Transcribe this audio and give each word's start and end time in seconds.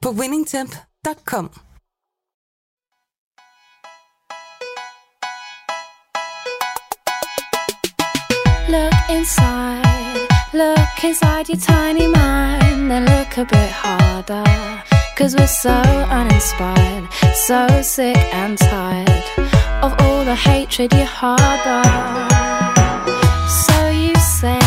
på 0.00 0.12
winningtemp.com. 0.12 1.50
Look 8.68 8.94
inside, 9.10 10.28
look 10.52 11.04
inside 11.04 11.48
your 11.48 11.58
tiny 11.58 12.06
mind, 12.06 12.90
then 12.90 13.04
look 13.06 13.38
a 13.38 13.44
bit 13.44 13.70
harder. 13.70 14.44
Cause 15.16 15.34
we're 15.34 15.46
so 15.46 15.70
uninspired, 15.70 17.08
so 17.34 17.82
sick 17.82 18.16
and 18.32 18.56
tired 18.56 19.24
of 19.82 19.92
all 20.00 20.24
the 20.24 20.34
hatred 20.34 20.92
you 20.92 21.04
harbor. 21.04 21.82
So 23.66 23.88
you 23.88 24.14
say 24.14 24.60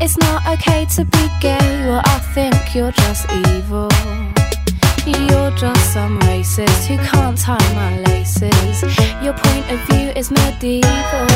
it's 0.00 0.16
not 0.18 0.44
okay 0.48 0.86
to 0.96 1.04
be 1.04 1.28
gay, 1.40 1.86
well, 1.86 2.02
I 2.04 2.18
think 2.34 2.74
you're 2.74 2.90
just 2.92 3.30
evil. 3.30 3.88
You're 5.06 5.52
just 5.52 5.92
some 5.92 6.18
racist 6.20 6.86
who 6.86 6.96
can't 6.98 7.38
tie 7.38 7.74
my 7.74 8.00
laces. 8.00 8.82
Your 9.22 9.34
point 9.34 9.70
of 9.70 9.78
view 9.88 10.10
is 10.16 10.32
medieval. 10.32 11.26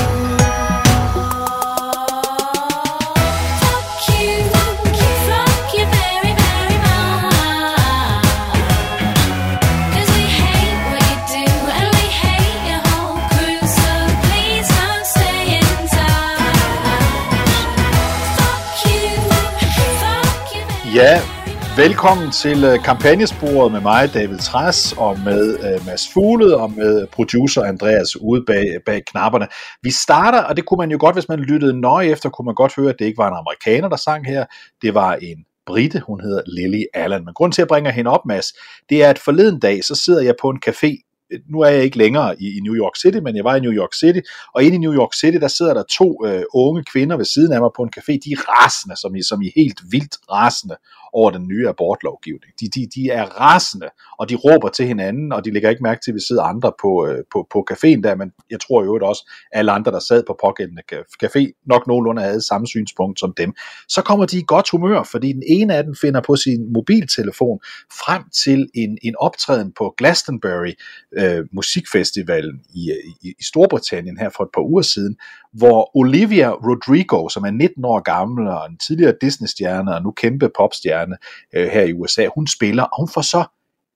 Fuck 20.93 21.40
velkommen 21.87 22.31
til 22.31 22.65
øh, 22.65 22.85
kampagnesporet 22.85 23.73
med 23.73 23.81
mig, 23.81 24.15
David 24.15 24.39
Træs, 24.39 24.95
og 24.99 25.19
med 25.25 25.43
uh, 25.55 25.87
Mads 25.87 26.09
Fuglede, 26.13 26.57
og 26.57 26.73
med 26.73 27.07
producer 27.07 27.63
Andreas 27.63 28.17
ude 28.17 28.45
bag, 28.47 28.65
bag 28.87 29.03
knapperne. 29.05 29.47
Vi 29.83 29.91
starter, 29.91 30.43
og 30.43 30.57
det 30.57 30.65
kunne 30.65 30.79
man 30.79 30.91
jo 30.91 30.97
godt, 31.01 31.17
hvis 31.17 31.29
man 31.29 31.39
lyttede 31.39 31.81
nøje 31.81 32.07
efter, 32.07 32.29
kunne 32.29 32.47
man 32.47 32.55
godt 32.55 32.77
høre, 32.77 32.91
at 32.91 32.97
det 32.99 33.05
ikke 33.05 33.19
var 33.19 33.29
en 33.29 33.37
amerikaner, 33.37 33.89
der 33.89 33.97
sang 33.97 34.27
her. 34.27 34.45
Det 34.83 34.95
var 34.95 35.15
en 35.15 35.45
brite, 35.67 36.03
hun 36.07 36.21
hedder 36.21 36.43
Lily 36.47 36.83
Allen. 36.95 37.25
Men 37.25 37.35
grund 37.35 37.53
til, 37.53 37.63
at 37.63 37.65
jeg 37.65 37.69
bringer 37.69 37.91
hende 37.91 38.11
op, 38.11 38.27
Mads, 38.27 38.47
det 38.89 39.05
er, 39.05 39.11
at 39.11 39.19
forleden 39.19 39.61
dag, 39.61 39.85
så 39.85 39.95
sidder 39.95 40.23
jeg 40.23 40.35
på 40.41 40.51
en 40.51 40.63
café 40.69 41.10
nu 41.49 41.61
er 41.61 41.69
jeg 41.69 41.85
ikke 41.85 41.99
længere 41.99 42.43
i, 42.43 42.57
i 42.57 42.61
New 42.61 42.75
York 42.75 42.97
City, 43.03 43.19
men 43.19 43.37
jeg 43.37 43.45
var 43.45 43.57
i 43.57 43.61
New 43.61 43.73
York 43.73 43.95
City, 43.95 44.21
og 44.55 44.65
inde 44.65 44.75
i 44.75 44.79
New 44.79 44.95
York 44.95 45.15
City, 45.15 45.39
der 45.39 45.49
sidder 45.49 45.75
der 45.75 45.83
to 45.99 46.27
øh, 46.27 46.43
unge 46.55 46.85
kvinder 46.85 47.17
ved 47.17 47.25
siden 47.25 47.53
af 47.53 47.61
mig 47.61 47.71
på 47.77 47.83
en 47.83 47.93
café, 47.99 48.13
de 48.25 48.33
er 48.33 48.43
rasende, 48.49 48.97
som 48.97 49.15
i, 49.17 49.23
som 49.23 49.43
i 49.43 49.51
helt 49.57 49.81
vildt 49.91 50.17
rasende 50.31 50.77
over 51.13 51.31
den 51.31 51.49
nye 51.49 51.69
abortlovgivning. 51.69 52.53
De, 52.61 52.69
de, 52.69 52.87
de 52.95 53.11
er 53.11 53.25
rasende, 53.25 53.89
og 54.19 54.29
de 54.29 54.35
råber 54.35 54.69
til 54.69 54.87
hinanden, 54.87 55.33
og 55.33 55.45
de 55.45 55.51
lægger 55.51 55.71
ikke 55.71 55.83
mærke 55.83 56.01
til, 56.05 56.11
at 56.11 56.15
vi 56.15 56.21
sidder 56.21 56.43
andre 56.43 56.73
på, 56.83 57.07
øh, 57.07 57.25
på, 57.33 57.47
på 57.53 57.67
caféen 57.71 58.01
der, 58.03 58.15
men 58.15 58.33
jeg 58.51 58.61
tror 58.61 58.85
jo 58.85 58.99
også, 59.03 59.31
at 59.53 59.59
alle 59.59 59.73
andre, 59.73 59.93
der 59.93 59.99
sad 59.99 60.23
på 60.27 60.37
pågældende 60.45 60.83
café, 61.25 61.63
nok 61.67 61.87
nogenlunde 61.87 62.23
havde 62.23 62.41
samme 62.41 62.67
synspunkt 62.67 63.21
som 63.21 63.33
dem. 63.37 63.55
Så 63.89 64.03
kommer 64.03 64.27
de 64.27 64.39
i 64.39 64.45
godt 64.47 64.71
humør, 64.71 65.03
fordi 65.03 65.33
den 65.33 65.43
ene 65.47 65.75
af 65.75 65.85
dem 65.85 65.95
finder 66.01 66.21
på 66.21 66.37
sin 66.37 66.73
mobiltelefon 66.73 67.61
frem 68.05 68.23
til 68.45 68.69
en, 68.75 68.99
en 69.03 69.15
optræden 69.19 69.73
på 69.73 69.95
Glastonbury 69.99 70.73
øh, 71.21 71.47
musikfestivalen 71.53 72.61
i, 72.75 72.93
i, 73.23 73.29
i 73.29 73.45
Storbritannien 73.45 74.19
her 74.19 74.31
for 74.37 74.45
et 74.45 74.51
par 74.55 74.63
uger 74.63 74.83
siden, 74.83 75.17
hvor 75.53 75.97
Olivia 75.97 76.51
Rodrigo, 76.51 77.29
som 77.29 77.45
er 77.45 77.51
19 77.51 77.85
år 77.85 78.01
gammel 78.01 78.49
og 78.49 78.67
en 78.71 78.79
tidligere 78.79 79.15
Disney-stjerne 79.21 79.95
og 79.95 80.03
nu 80.03 80.11
kæmpe 80.11 80.51
popstjerne 80.57 81.17
øh, 81.55 81.69
her 81.69 81.83
i 81.83 81.93
USA, 81.93 82.27
hun 82.35 82.47
spiller, 82.47 82.83
og 82.83 83.03
hun 83.03 83.09
får 83.09 83.23
så 83.23 83.45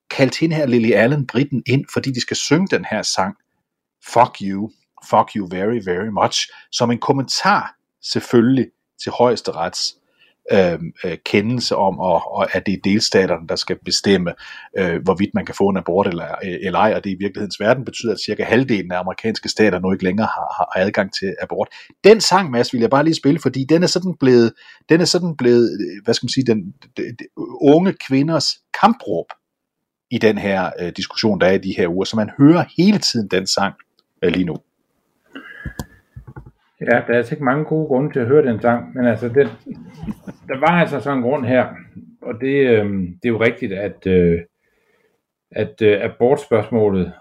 kaldt 0.09 0.39
hende 0.39 0.55
her 0.55 0.65
Lily 0.65 0.91
Allen 0.91 1.27
Britten 1.27 1.63
ind, 1.65 1.85
fordi 1.93 2.11
de 2.11 2.21
skal 2.21 2.37
synge 2.37 2.67
den 2.67 2.85
her 2.91 3.01
sang, 3.01 3.35
Fuck 4.13 4.37
You, 4.41 4.71
Fuck 5.09 5.35
You 5.35 5.47
Very, 5.51 5.81
Very 5.85 6.07
Much, 6.23 6.49
som 6.71 6.91
en 6.91 6.99
kommentar 6.99 7.75
selvfølgelig 8.11 8.67
til 9.03 9.11
højesterets 9.11 9.95
øh, 10.51 10.79
øh 11.05 11.17
kendelse 11.25 11.75
om, 11.75 11.99
og, 11.99 12.35
og 12.35 12.55
at 12.55 12.65
det 12.65 12.73
er 12.73 12.77
delstaterne, 12.83 13.47
der 13.47 13.55
skal 13.55 13.77
bestemme, 13.85 14.33
øh, 14.77 15.03
hvorvidt 15.03 15.33
man 15.33 15.45
kan 15.45 15.55
få 15.55 15.69
en 15.69 15.77
abort 15.77 16.07
eller, 16.07 16.27
øh, 16.43 16.57
eller 16.61 16.79
ej, 16.79 16.93
og 16.95 17.03
det 17.03 17.09
i 17.09 17.15
virkelighedens 17.19 17.59
verden 17.59 17.85
betyder, 17.85 18.13
at 18.13 18.19
cirka 18.19 18.43
halvdelen 18.43 18.91
af 18.91 18.99
amerikanske 18.99 19.49
stater 19.49 19.79
nu 19.79 19.91
ikke 19.91 20.03
længere 20.03 20.27
har, 20.27 20.53
har 20.57 20.85
adgang 20.85 21.13
til 21.13 21.35
abort. 21.41 21.67
Den 22.03 22.21
sang, 22.21 22.51
Mads, 22.51 22.73
vil 22.73 22.81
jeg 22.81 22.89
bare 22.89 23.03
lige 23.03 23.15
spille, 23.15 23.39
fordi 23.39 23.65
den 23.69 23.83
er 23.83 23.87
sådan 23.87 24.15
blevet, 24.19 24.53
den 24.89 25.01
er 25.01 25.05
sådan 25.05 25.35
blevet 25.37 25.69
øh, 25.71 26.03
hvad 26.03 26.13
skal 26.13 26.25
man 26.25 26.29
sige, 26.29 26.45
den, 26.45 26.73
den, 26.97 27.05
den 27.05 27.27
unge 27.61 27.93
kvinders 28.07 28.47
kampråb 28.81 29.25
i 30.11 30.17
den 30.17 30.37
her 30.37 30.71
øh, 30.79 30.91
diskussion, 30.97 31.41
der 31.41 31.47
er 31.47 31.51
i 31.51 31.57
de 31.57 31.73
her 31.77 31.87
uger, 31.87 32.05
så 32.05 32.15
man 32.15 32.29
hører 32.39 32.65
hele 32.77 32.97
tiden 32.97 33.27
den 33.27 33.47
sang 33.47 33.73
øh, 34.23 34.31
lige 34.31 34.45
nu. 34.45 34.55
Ja, 36.81 36.85
der 36.85 37.13
er 37.13 37.17
altså 37.17 37.35
ikke 37.35 37.45
mange 37.45 37.65
gode 37.65 37.87
grunde 37.87 38.13
til 38.13 38.19
at 38.19 38.27
høre 38.27 38.45
den 38.45 38.61
sang, 38.61 38.93
men 38.95 39.05
altså, 39.05 39.29
den, 39.29 39.47
der 40.47 40.59
var 40.59 40.81
altså 40.81 40.99
sådan 40.99 41.17
en 41.17 41.23
grund 41.23 41.45
her, 41.45 41.67
og 42.21 42.33
det, 42.41 42.67
øh, 42.67 42.85
det 42.93 43.25
er 43.25 43.29
jo 43.29 43.41
rigtigt, 43.41 43.73
at, 43.73 44.07
øh, 44.07 44.39
at 45.51 45.81
øh, 45.81 46.01
abortspørgsmålet 46.01 47.13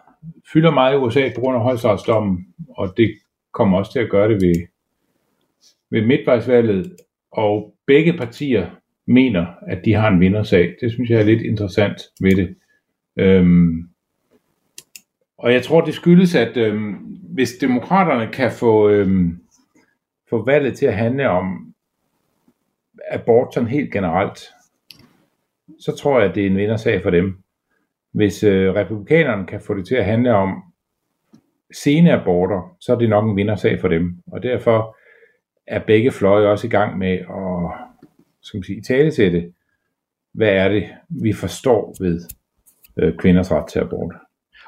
fylder 0.53 0.70
meget 0.70 0.94
i 0.94 0.97
USA 0.97 1.31
på 1.34 1.41
grund 1.41 1.56
af 1.56 1.62
højstrætsdommen, 1.62 2.47
og 2.69 2.94
det 2.97 3.10
kommer 3.53 3.78
også 3.78 3.93
til 3.93 3.98
at 3.98 4.10
gøre 4.10 4.28
det 4.28 4.43
ved, 4.43 4.66
ved 5.91 6.06
midtvejsvalget, 6.06 6.97
og 7.31 7.75
begge 7.87 8.12
partier 8.12 8.66
mener, 9.06 9.47
at 9.66 9.84
de 9.84 9.94
har 9.94 10.09
en 10.09 10.20
vindersag. 10.20 10.75
Det 10.81 10.93
synes 10.93 11.10
jeg 11.10 11.20
er 11.20 11.25
lidt 11.25 11.43
interessant 11.43 12.00
ved 12.20 12.37
det. 12.37 12.56
Øhm, 13.16 13.88
og 15.38 15.53
jeg 15.53 15.62
tror, 15.62 15.81
det 15.81 15.94
skyldes, 15.94 16.34
at 16.34 16.56
øhm, 16.56 16.93
hvis 17.34 17.53
demokraterne 17.60 18.32
kan 18.32 18.53
få, 18.53 18.88
øhm, 18.88 19.41
få 20.34 20.45
valget 20.45 20.78
til 20.78 20.87
at 20.87 20.97
handle 20.97 21.28
om 21.28 21.75
abort 23.11 23.55
sådan 23.55 23.69
helt 23.69 23.93
generelt, 23.93 24.39
så 25.81 25.97
tror 25.97 26.21
jeg, 26.21 26.28
at 26.28 26.34
det 26.34 26.43
er 26.43 26.47
en 26.47 26.56
vindersag 26.56 27.03
for 27.03 27.11
dem. 27.11 27.39
Hvis 28.12 28.44
øh, 28.44 28.75
republikanerne 28.75 29.47
kan 29.47 29.61
få 29.61 29.75
det 29.75 29.87
til 29.87 29.94
at 29.94 30.05
handle 30.05 30.34
om 30.34 30.62
sene 31.75 32.12
aborter, 32.12 32.77
så 32.81 32.93
er 32.93 32.99
det 32.99 33.09
nok 33.09 33.25
en 33.31 33.37
vindersag 33.37 33.81
for 33.81 33.89
dem. 33.89 34.23
Og 34.27 34.43
derfor 34.43 34.97
er 35.67 35.87
begge 35.87 36.11
fløje 36.11 36.47
også 36.47 36.67
i 36.67 36.71
gang 36.71 36.99
med 36.99 37.12
at 37.12 37.89
skal 38.41 38.59
man 38.59 38.65
sige, 38.65 38.83
tale 38.83 39.11
til 39.11 39.33
det. 39.33 39.53
Hvad 40.33 40.49
er 40.49 40.69
det, 40.69 40.89
vi 41.09 41.33
forstår 41.33 41.94
ved 42.00 42.21
øh, 42.97 43.17
kvinders 43.19 43.53
ret 43.53 43.69
til 43.69 43.78
abort? 43.78 44.15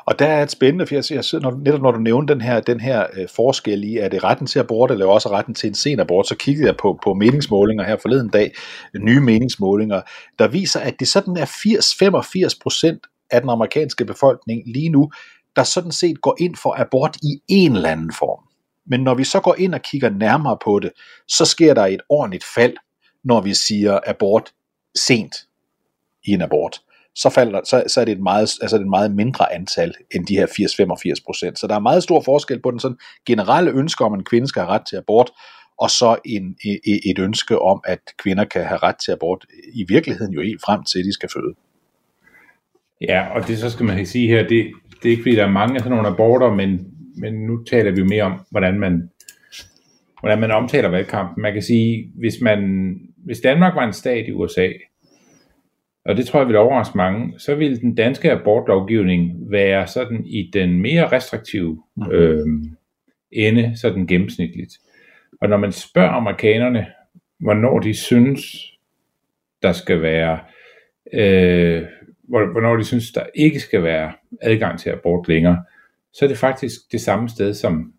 Og 0.07 0.19
der 0.19 0.27
er 0.27 0.43
et 0.43 0.51
spændende, 0.51 0.87
for 0.87 0.95
jeg, 0.95 1.05
jeg 1.11 1.25
sidder, 1.25 1.51
når, 1.51 1.59
netop 1.59 1.83
når 1.83 1.91
du 1.91 1.99
nævner 1.99 2.27
den 2.27 2.41
her, 2.41 2.61
den 2.61 2.81
her 2.81 3.07
øh, 3.13 3.29
forskel 3.37 3.85
i, 3.85 3.97
er 3.97 4.09
det 4.09 4.25
retten 4.25 4.47
til 4.47 4.59
abort, 4.59 4.91
eller 4.91 5.07
også 5.07 5.31
retten 5.31 5.55
til 5.55 5.69
en 5.69 5.75
sen 5.75 6.01
abort, 6.01 6.29
så 6.29 6.37
kiggede 6.37 6.67
jeg 6.67 6.77
på, 6.77 6.99
på 7.05 7.15
meningsmålinger 7.15 7.85
her 7.85 7.97
forleden 8.03 8.29
dag, 8.29 8.53
nye 9.01 9.21
meningsmålinger, 9.21 10.03
der 10.39 10.49
viser, 10.49 10.81
at 10.81 11.01
det 11.01 11.09
sådan 11.09 11.37
er 11.37 11.47
80-85 12.55 12.59
procent 12.63 13.07
af 13.31 13.41
den 13.41 13.51
amerikanske 13.51 14.05
befolkning 14.05 14.63
lige 14.67 14.89
nu, 14.89 15.11
der 15.57 15.63
sådan 15.63 15.93
set 15.93 16.21
går 16.21 16.37
ind 16.41 16.57
for 16.57 16.81
abort 16.81 17.17
i 17.17 17.43
en 17.49 17.77
eller 17.77 17.89
anden 17.89 18.13
form. 18.13 18.45
Men 18.87 19.01
når 19.01 19.15
vi 19.15 19.25
så 19.25 19.41
går 19.41 19.55
ind 19.59 19.75
og 19.75 19.83
kigger 19.83 20.11
nærmere 20.11 20.59
på 20.65 20.79
det, 20.79 20.91
så 21.29 21.45
sker 21.45 21.75
der 21.75 21.87
et 21.87 22.01
ordentligt 22.09 22.45
fald, 22.55 22.77
når 23.25 23.41
vi 23.41 23.55
siger 23.55 24.01
abort 24.07 24.53
sent 24.97 25.37
i 26.25 26.31
en 26.31 26.43
abort 26.43 26.81
så, 27.17 27.31
falder, 27.31 27.61
så, 27.65 27.85
så 27.87 28.01
er 28.01 28.05
det 28.05 28.13
et 28.13 28.21
meget, 28.21 28.49
altså 28.63 28.77
et 28.77 28.87
meget 28.87 29.15
mindre 29.15 29.55
antal 29.55 29.95
end 30.15 30.27
de 30.27 30.35
her 30.35 30.47
80-85 30.47 31.25
procent. 31.27 31.59
Så 31.59 31.67
der 31.67 31.75
er 31.75 31.81
meget 31.81 32.03
stor 32.03 32.21
forskel 32.21 32.63
på 32.63 32.71
den 32.71 32.81
sådan 32.81 32.97
generelle 33.27 33.71
ønske 33.71 34.05
om, 34.05 34.13
at 34.13 34.19
en 34.19 34.25
kvinde 34.25 34.49
skal 34.49 34.63
have 34.63 34.73
ret 34.73 34.87
til 34.87 34.97
abort, 34.97 35.31
og 35.79 35.91
så 35.91 36.17
en, 36.25 36.57
e, 36.65 36.71
e, 36.93 37.11
et 37.11 37.19
ønske 37.19 37.59
om, 37.59 37.81
at 37.85 37.99
kvinder 38.23 38.45
kan 38.45 38.65
have 38.65 38.79
ret 38.79 38.97
til 38.97 39.13
abort 39.13 39.47
i 39.75 39.85
virkeligheden 39.89 40.33
jo 40.33 40.43
helt 40.43 40.61
frem 40.67 40.85
til, 40.85 40.99
at 40.99 41.05
de 41.05 41.13
skal 41.13 41.29
føde. 41.35 41.55
Ja, 43.01 43.27
og 43.35 43.49
det 43.49 43.59
så 43.59 43.71
skal 43.71 43.87
man 43.87 44.07
sige 44.07 44.29
her, 44.29 44.49
det, 44.49 44.73
det 45.03 45.09
er 45.09 45.11
ikke 45.11 45.23
fordi, 45.23 45.37
der 45.37 45.45
er 45.45 45.51
mange 45.51 45.75
af 45.75 45.81
sådan 45.81 45.97
nogle 45.97 46.09
aborter, 46.09 46.55
men, 46.55 46.87
men 47.17 47.35
nu 47.35 47.65
taler 47.65 47.91
vi 47.91 47.99
jo 47.99 48.07
mere 48.07 48.23
om, 48.23 48.41
hvordan 48.51 48.81
man, 48.81 49.11
hvordan 50.21 50.41
man 50.41 50.51
omtaler 50.51 50.89
valgkampen. 50.89 51.43
Man 51.43 51.53
kan 51.53 51.63
sige, 51.63 52.11
hvis, 52.15 52.35
man, 52.43 52.91
hvis 53.25 53.41
Danmark 53.41 53.75
var 53.75 53.87
en 53.87 53.93
stat 53.93 54.29
i 54.29 54.33
USA, 54.33 54.69
og 56.09 56.17
det 56.17 56.27
tror 56.27 56.41
jeg 56.41 56.49
vil 56.49 56.57
overraske 56.57 56.97
mange, 56.97 57.39
så 57.39 57.55
vil 57.55 57.81
den 57.81 57.95
danske 57.95 58.33
abortlovgivning 58.33 59.51
være 59.51 59.87
sådan 59.87 60.27
i 60.27 60.51
den 60.53 60.81
mere 60.81 61.13
restriktive 61.13 61.83
øh, 62.13 62.39
ende, 63.33 63.73
sådan 63.77 64.07
gennemsnitligt. 64.07 64.73
Og 65.41 65.49
når 65.49 65.57
man 65.57 65.73
spørger 65.73 66.09
amerikanerne, 66.11 66.87
hvornår 67.41 67.79
de 67.79 67.95
synes, 67.95 68.43
der 69.63 69.73
skal 69.73 70.03
være, 70.03 70.39
øh, 71.13 71.83
hvor- 72.29 72.53
hvornår 72.53 72.77
de 72.77 72.85
synes, 72.85 73.13
der 73.13 73.23
ikke 73.35 73.61
skal 73.61 73.83
være 73.83 74.13
adgang 74.43 74.79
til 74.79 74.91
abort 74.91 75.29
længere, 75.29 75.65
så 76.13 76.25
er 76.25 76.29
det 76.29 76.39
faktisk 76.39 76.81
det 76.93 77.01
samme 77.01 77.29
sted, 77.29 77.55
som, 77.55 77.93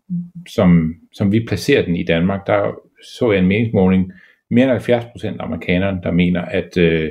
som, 0.48 0.94
som 1.12 1.32
vi 1.32 1.44
placerer 1.48 1.84
den 1.84 1.96
i 1.96 2.04
Danmark. 2.04 2.46
Der 2.46 2.72
så 3.16 3.32
jeg 3.32 3.38
en 3.42 3.48
meningsmåling, 3.48 4.12
mere 4.50 4.64
end 4.64 4.70
70 4.72 5.04
procent 5.04 5.40
af 5.40 5.44
amerikanerne, 5.44 6.00
der 6.02 6.10
mener, 6.12 6.42
at 6.42 6.76
øh, 6.76 7.10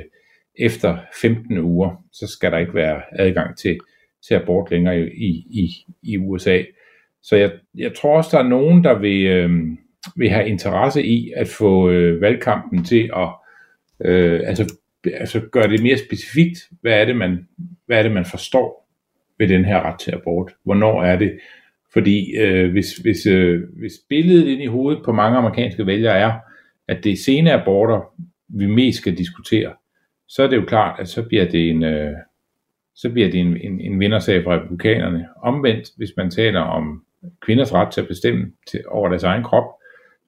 efter 0.58 0.98
15 1.20 1.58
uger, 1.58 2.04
så 2.12 2.26
skal 2.26 2.52
der 2.52 2.58
ikke 2.58 2.74
være 2.74 3.02
adgang 3.12 3.56
til, 3.56 3.78
til 4.28 4.34
abort 4.34 4.70
længere 4.70 5.00
i, 5.00 5.46
i, 5.50 5.86
i 6.02 6.18
USA. 6.18 6.62
Så 7.22 7.36
jeg, 7.36 7.52
jeg 7.74 7.94
tror 7.94 8.16
også, 8.16 8.30
der 8.36 8.44
er 8.44 8.48
nogen, 8.48 8.84
der 8.84 8.98
vil, 8.98 9.26
øh, 9.26 9.50
vil 10.16 10.30
have 10.30 10.48
interesse 10.48 11.04
i 11.04 11.32
at 11.36 11.48
få 11.48 11.90
øh, 11.90 12.20
valgkampen 12.20 12.84
til 12.84 13.10
at 13.16 13.28
øh, 14.04 14.40
altså, 14.44 14.74
altså 15.14 15.40
gøre 15.40 15.68
det 15.68 15.82
mere 15.82 15.98
specifikt. 15.98 16.58
Hvad 16.80 16.92
er 16.92 17.04
det, 17.04 17.16
man, 17.16 17.48
hvad 17.86 17.98
er 17.98 18.02
det, 18.02 18.12
man 18.12 18.24
forstår 18.24 18.88
ved 19.38 19.48
den 19.48 19.64
her 19.64 19.80
ret 19.80 20.00
til 20.00 20.12
abort? 20.12 20.52
Hvornår 20.64 21.02
er 21.02 21.18
det? 21.18 21.38
Fordi 21.92 22.36
øh, 22.36 22.70
hvis, 22.70 22.96
hvis, 22.96 23.26
øh, 23.26 23.60
hvis 23.78 23.92
billedet 24.08 24.46
ind 24.46 24.62
i 24.62 24.66
hovedet 24.66 25.04
på 25.04 25.12
mange 25.12 25.38
amerikanske 25.38 25.86
vælgere 25.86 26.18
er, 26.18 26.32
at 26.88 27.04
det 27.04 27.12
er 27.12 27.16
sene 27.16 27.52
aborter, 27.52 28.14
vi 28.48 28.66
mest 28.66 28.98
skal 28.98 29.18
diskutere, 29.18 29.72
så 30.28 30.42
er 30.42 30.46
det 30.46 30.56
jo 30.56 30.64
klart, 30.64 31.00
at 31.00 31.08
så 31.08 31.22
bliver 31.22 31.44
det 31.50 31.70
en, 31.70 31.82
øh, 31.82 32.12
så 32.94 33.10
bliver 33.10 33.30
det 33.30 33.40
en, 33.40 33.56
en, 33.56 33.80
en 33.80 34.00
vindersag 34.00 34.44
for 34.44 34.54
republikanerne. 34.54 35.28
Omvendt, 35.42 35.88
hvis 35.96 36.10
man 36.16 36.30
taler 36.30 36.60
om 36.60 37.02
kvinders 37.40 37.74
ret 37.74 37.92
til 37.92 38.00
at 38.00 38.08
bestemme 38.08 38.52
til, 38.66 38.84
over 38.88 39.08
deres 39.08 39.22
egen 39.22 39.44
krop, 39.44 39.64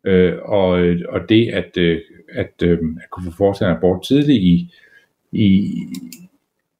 øh, 0.05 0.39
og, 0.43 0.69
og 1.09 1.29
det 1.29 1.49
at, 1.49 1.77
øh, 1.77 2.01
at, 2.33 2.63
øh, 2.63 2.79
at 3.03 3.11
kunne 3.11 3.25
få 3.25 3.37
foretaget 3.37 3.71
en 3.71 3.77
abort 3.77 4.03
tidligt 4.05 4.43
i, 4.43 4.73
i, 5.33 5.75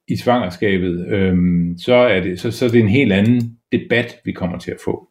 i 0.09 0.17
svangerskabet, 0.17 1.07
øh, 1.07 1.37
så, 1.79 1.95
er 1.95 2.21
det, 2.21 2.41
så, 2.41 2.51
så 2.51 2.65
er 2.65 2.69
det 2.69 2.81
en 2.81 2.89
helt 2.89 3.13
anden 3.13 3.59
debat, 3.73 4.17
vi 4.25 4.33
kommer 4.33 4.59
til 4.59 4.71
at 4.71 4.81
få 4.85 5.10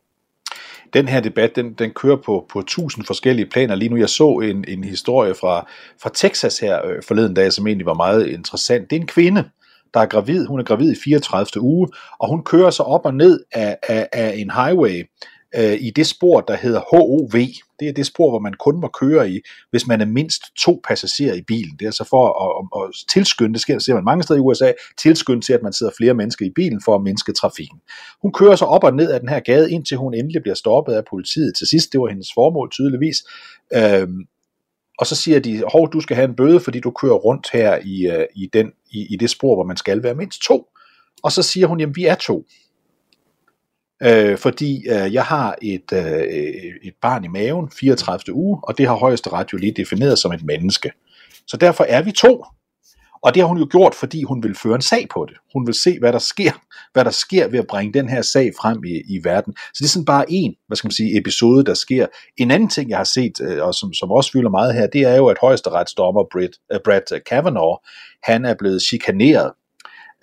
den 0.94 1.08
her 1.08 1.20
debat, 1.20 1.56
den, 1.56 1.74
den 1.74 1.92
kører 1.92 2.16
på, 2.16 2.46
på 2.50 2.62
tusind 2.62 3.06
forskellige 3.06 3.46
planer 3.46 3.76
lige 3.76 3.90
nu. 3.90 3.98
Jeg 3.98 4.10
så 4.10 4.30
en, 4.30 4.66
en 4.68 4.84
historie 4.84 5.36
fra, 5.36 5.68
fra 6.02 6.10
Texas 6.14 6.60
her 6.60 6.86
øh, 6.86 7.04
forleden 7.08 7.34
dag, 7.34 7.54
som 7.54 7.68
egentlig 7.68 7.86
var 7.86 7.94
meget 7.94 8.28
interessant. 8.28 8.90
Det 8.90 8.96
er 8.96 9.02
en 9.02 9.08
kvinde, 9.08 9.44
der 9.94 10.00
er 10.00 10.06
gravid. 10.06 10.46
Hun 10.46 10.60
er 10.60 10.64
gravid 10.64 10.92
i 10.92 11.00
34. 11.04 11.62
uge, 11.62 11.88
og 12.20 12.30
hun 12.30 12.44
kører 12.44 12.70
så 12.70 12.84
op 12.84 13.06
og 13.06 13.14
ned 13.14 13.40
af, 13.52 13.78
af, 13.84 14.10
af 14.14 14.34
en 14.38 14.52
highway 14.52 15.04
øh, 15.56 15.78
i 15.82 15.90
det 15.90 16.08
spor, 16.08 16.42
der 16.42 16.56
hedder 16.56 16.82
HOV. 16.92 17.40
Det 17.80 17.88
er 17.88 17.94
det 17.94 18.06
spor, 18.06 18.30
hvor 18.30 18.40
man 18.40 18.54
kun 18.54 18.82
må 18.82 18.88
køre 18.88 19.32
i, 19.32 19.40
hvis 19.72 19.88
man 19.88 20.02
er 20.02 20.06
mindst 20.06 20.42
to 20.58 20.82
passagerer 20.88 21.34
i 21.34 21.42
bilen. 21.42 21.72
Det 21.80 21.82
er 21.82 21.90
altså 21.90 22.04
for 22.10 22.24
at, 22.28 22.82
at, 22.84 22.90
at 22.90 22.96
tilskynde, 23.10 23.54
det 23.54 23.62
sker, 23.62 23.80
ser 23.80 23.94
man 23.94 24.04
mange 24.04 24.24
steder 24.24 24.40
i 24.40 24.42
USA, 24.42 24.72
tilskynde 24.98 25.42
til, 25.42 25.54
at 25.54 25.64
man 25.64 25.74
sidder 25.74 25.92
flere 25.98 26.14
mennesker 26.14 26.46
i 26.46 26.52
bilen 26.56 26.82
for 26.86 26.96
at 26.96 27.04
mindske 27.04 27.34
trafikken. 27.34 27.80
Hun 28.22 28.32
kører 28.32 28.56
så 28.56 28.66
op 28.66 28.84
og 28.84 28.94
ned 28.94 29.12
af 29.12 29.20
den 29.20 29.30
her 29.30 29.40
gade, 29.40 29.72
indtil 29.72 29.98
hun 29.98 30.14
endelig 30.14 30.42
bliver 30.42 30.56
stoppet 30.56 30.94
af 30.94 31.04
politiet. 31.10 31.56
Til 31.56 31.68
sidst, 31.68 31.92
det 31.92 32.02
var 32.02 32.08
hendes 32.08 32.34
formål 32.34 32.72
tydeligvis. 32.72 33.18
Øhm, 33.74 34.28
og 35.00 35.08
så 35.08 35.16
siger 35.16 35.40
de, 35.40 35.64
hov, 35.72 35.92
du 35.94 36.00
skal 36.02 36.16
have 36.16 36.30
en 36.30 36.36
bøde, 36.36 36.60
fordi 36.60 36.80
du 36.80 36.92
kører 36.92 37.14
rundt 37.14 37.50
her 37.54 37.80
i, 37.86 38.08
øh, 38.08 38.26
i, 38.36 38.50
den, 38.54 38.72
i, 38.92 39.14
i 39.14 39.16
det 39.16 39.30
spor, 39.30 39.56
hvor 39.56 39.64
man 39.64 39.78
skal 39.78 40.04
være 40.04 40.16
mindst 40.16 40.42
to. 40.42 40.66
Og 41.24 41.32
så 41.32 41.44
siger 41.44 41.68
hun, 41.68 41.80
jamen 41.80 41.96
vi 41.96 42.06
er 42.06 42.16
to. 42.16 42.46
Øh, 44.04 44.38
fordi 44.38 44.88
øh, 44.90 45.14
jeg 45.14 45.24
har 45.24 45.56
et, 45.62 45.94
øh, 45.94 46.14
øh 46.14 46.74
et 46.84 46.94
barn 47.02 47.24
i 47.24 47.28
maven, 47.28 47.72
34. 47.80 48.34
uge, 48.34 48.60
og 48.64 48.78
det 48.78 48.88
har 48.88 48.96
højesteret 48.96 49.54
jo 49.54 49.58
lige 49.58 49.74
defineret 49.78 50.20
som 50.20 50.32
et 50.32 50.44
menneske. 50.44 50.92
Så 51.48 51.58
derfor 51.58 51.84
er 51.84 52.02
vi 52.02 52.12
to. 52.12 52.44
Og 53.22 53.34
det 53.34 53.42
har 53.42 53.48
hun 53.48 53.58
jo 53.58 53.68
gjort, 53.72 53.96
fordi 53.96 54.24
hun 54.24 54.44
vil 54.44 54.56
føre 54.56 54.76
en 54.76 54.82
sag 54.82 55.08
på 55.14 55.26
det. 55.30 55.38
Hun 55.54 55.68
vil 55.68 55.74
se, 55.74 56.00
hvad 56.00 56.14
der 56.14 56.20
sker, 56.20 56.52
hvad 56.94 57.06
der 57.06 57.12
sker 57.12 57.48
ved 57.48 57.60
at 57.60 57.68
bringe 57.68 57.94
den 57.94 58.10
her 58.10 58.22
sag 58.22 58.52
frem 58.62 58.84
i, 58.84 59.16
i 59.16 59.20
verden. 59.24 59.54
Så 59.58 59.78
det 59.80 59.86
er 59.86 59.90
sådan 59.90 60.06
bare 60.06 60.26
en, 60.30 60.56
hvad 60.68 60.78
skal 60.78 60.88
man 60.88 60.92
sige, 60.92 61.18
episode, 61.18 61.66
der 61.66 61.74
sker. 61.74 62.08
En 62.38 62.52
anden 62.52 62.70
ting, 62.70 62.90
jeg 62.90 62.98
har 62.98 63.04
set, 63.04 63.42
øh, 63.42 63.64
og 63.64 63.74
som, 63.76 63.94
som 63.94 64.12
også 64.12 64.32
fylder 64.32 64.50
meget 64.50 64.74
her, 64.74 64.88
det 64.88 65.02
er 65.02 65.16
jo, 65.16 65.28
at 65.28 65.38
højesteretsdommer 65.42 66.24
Brett, 66.32 66.56
øh, 66.72 66.76
uh, 66.76 66.82
Brad 66.86 67.22
Kavanaugh, 67.30 67.78
han 68.24 68.46
er 68.46 68.54
blevet 68.60 68.82
chikaneret 68.82 69.52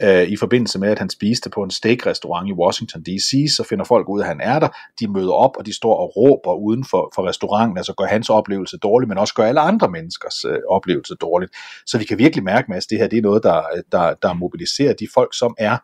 øh, 0.02 0.22
i 0.22 0.36
forbindelse 0.36 0.78
med, 0.78 0.88
at 0.88 0.98
han 0.98 1.10
spiste 1.10 1.50
på 1.50 1.62
en 1.62 1.70
steakrestaurant 1.70 2.48
i 2.48 2.52
Washington 2.52 3.02
D.C., 3.02 3.56
så 3.56 3.66
finder 3.68 3.84
folk 3.84 4.08
ud 4.08 4.20
af, 4.20 4.24
at 4.24 4.28
han 4.28 4.40
er 4.40 4.58
der, 4.58 4.68
de 5.00 5.12
møder 5.12 5.32
op, 5.32 5.56
og 5.58 5.66
de 5.66 5.72
står 5.72 5.94
og 5.96 6.16
råber 6.16 6.54
uden 6.54 6.84
for, 6.84 7.12
for 7.14 7.28
restauranten, 7.28 7.76
altså 7.76 7.94
gør 7.94 8.04
hans 8.04 8.30
oplevelse 8.30 8.78
dårlig, 8.78 9.08
men 9.08 9.18
også 9.18 9.34
gør 9.34 9.44
alle 9.44 9.60
andre 9.60 9.90
menneskers 9.90 10.44
øh, 10.44 10.58
oplevelse 10.68 11.14
dårligt. 11.14 11.52
Så 11.86 11.98
vi 11.98 12.04
kan 12.04 12.18
virkelig 12.18 12.44
mærke, 12.44 12.74
at 12.74 12.86
det 12.90 12.98
her 12.98 13.06
det 13.06 13.18
er 13.18 13.22
noget, 13.22 13.42
der, 13.42 13.62
der, 13.92 14.14
der 14.14 14.32
mobiliserer 14.32 14.92
de 14.92 15.08
folk, 15.14 15.38
som 15.38 15.54
er 15.58 15.76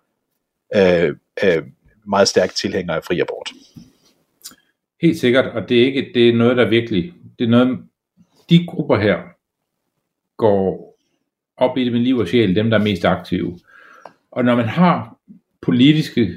øh, 0.76 1.16
øh, 1.44 1.62
meget 2.06 2.28
stærkt 2.28 2.56
tilhængere 2.56 2.96
af 2.96 3.04
fri 3.04 3.20
abort. 3.20 3.52
Helt 5.02 5.18
sikkert, 5.18 5.44
og 5.44 5.68
det 5.68 5.80
er 5.80 5.84
ikke 5.84 6.10
det 6.14 6.28
er 6.28 6.32
noget, 6.32 6.56
der 6.56 6.68
virkelig, 6.68 7.12
det 7.38 7.44
er 7.44 7.48
noget, 7.48 7.78
de 8.50 8.66
grupper 8.66 8.96
her 8.96 9.18
går 10.36 10.92
op 11.56 11.78
i 11.78 11.84
det 11.84 11.92
med 11.92 12.00
liv 12.00 12.16
og 12.16 12.28
sjæl, 12.28 12.54
dem 12.54 12.70
der 12.70 12.78
er 12.78 12.82
mest 12.82 13.04
aktive. 13.04 13.58
Og 14.32 14.44
når 14.44 14.56
man 14.56 14.68
har 14.68 15.16
politiske, 15.62 16.36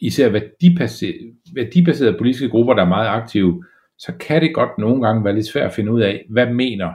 især 0.00 0.28
værdibaserede, 0.28 1.32
værdibaserede 1.54 2.18
politiske 2.18 2.48
grupper, 2.48 2.74
der 2.74 2.82
er 2.82 2.88
meget 2.88 3.08
aktive, 3.08 3.64
så 3.98 4.12
kan 4.20 4.42
det 4.42 4.54
godt 4.54 4.78
nogle 4.78 5.06
gange 5.06 5.24
være 5.24 5.34
lidt 5.34 5.46
svært 5.46 5.66
at 5.66 5.74
finde 5.74 5.92
ud 5.92 6.00
af, 6.00 6.24
hvad 6.30 6.46
mener 6.46 6.92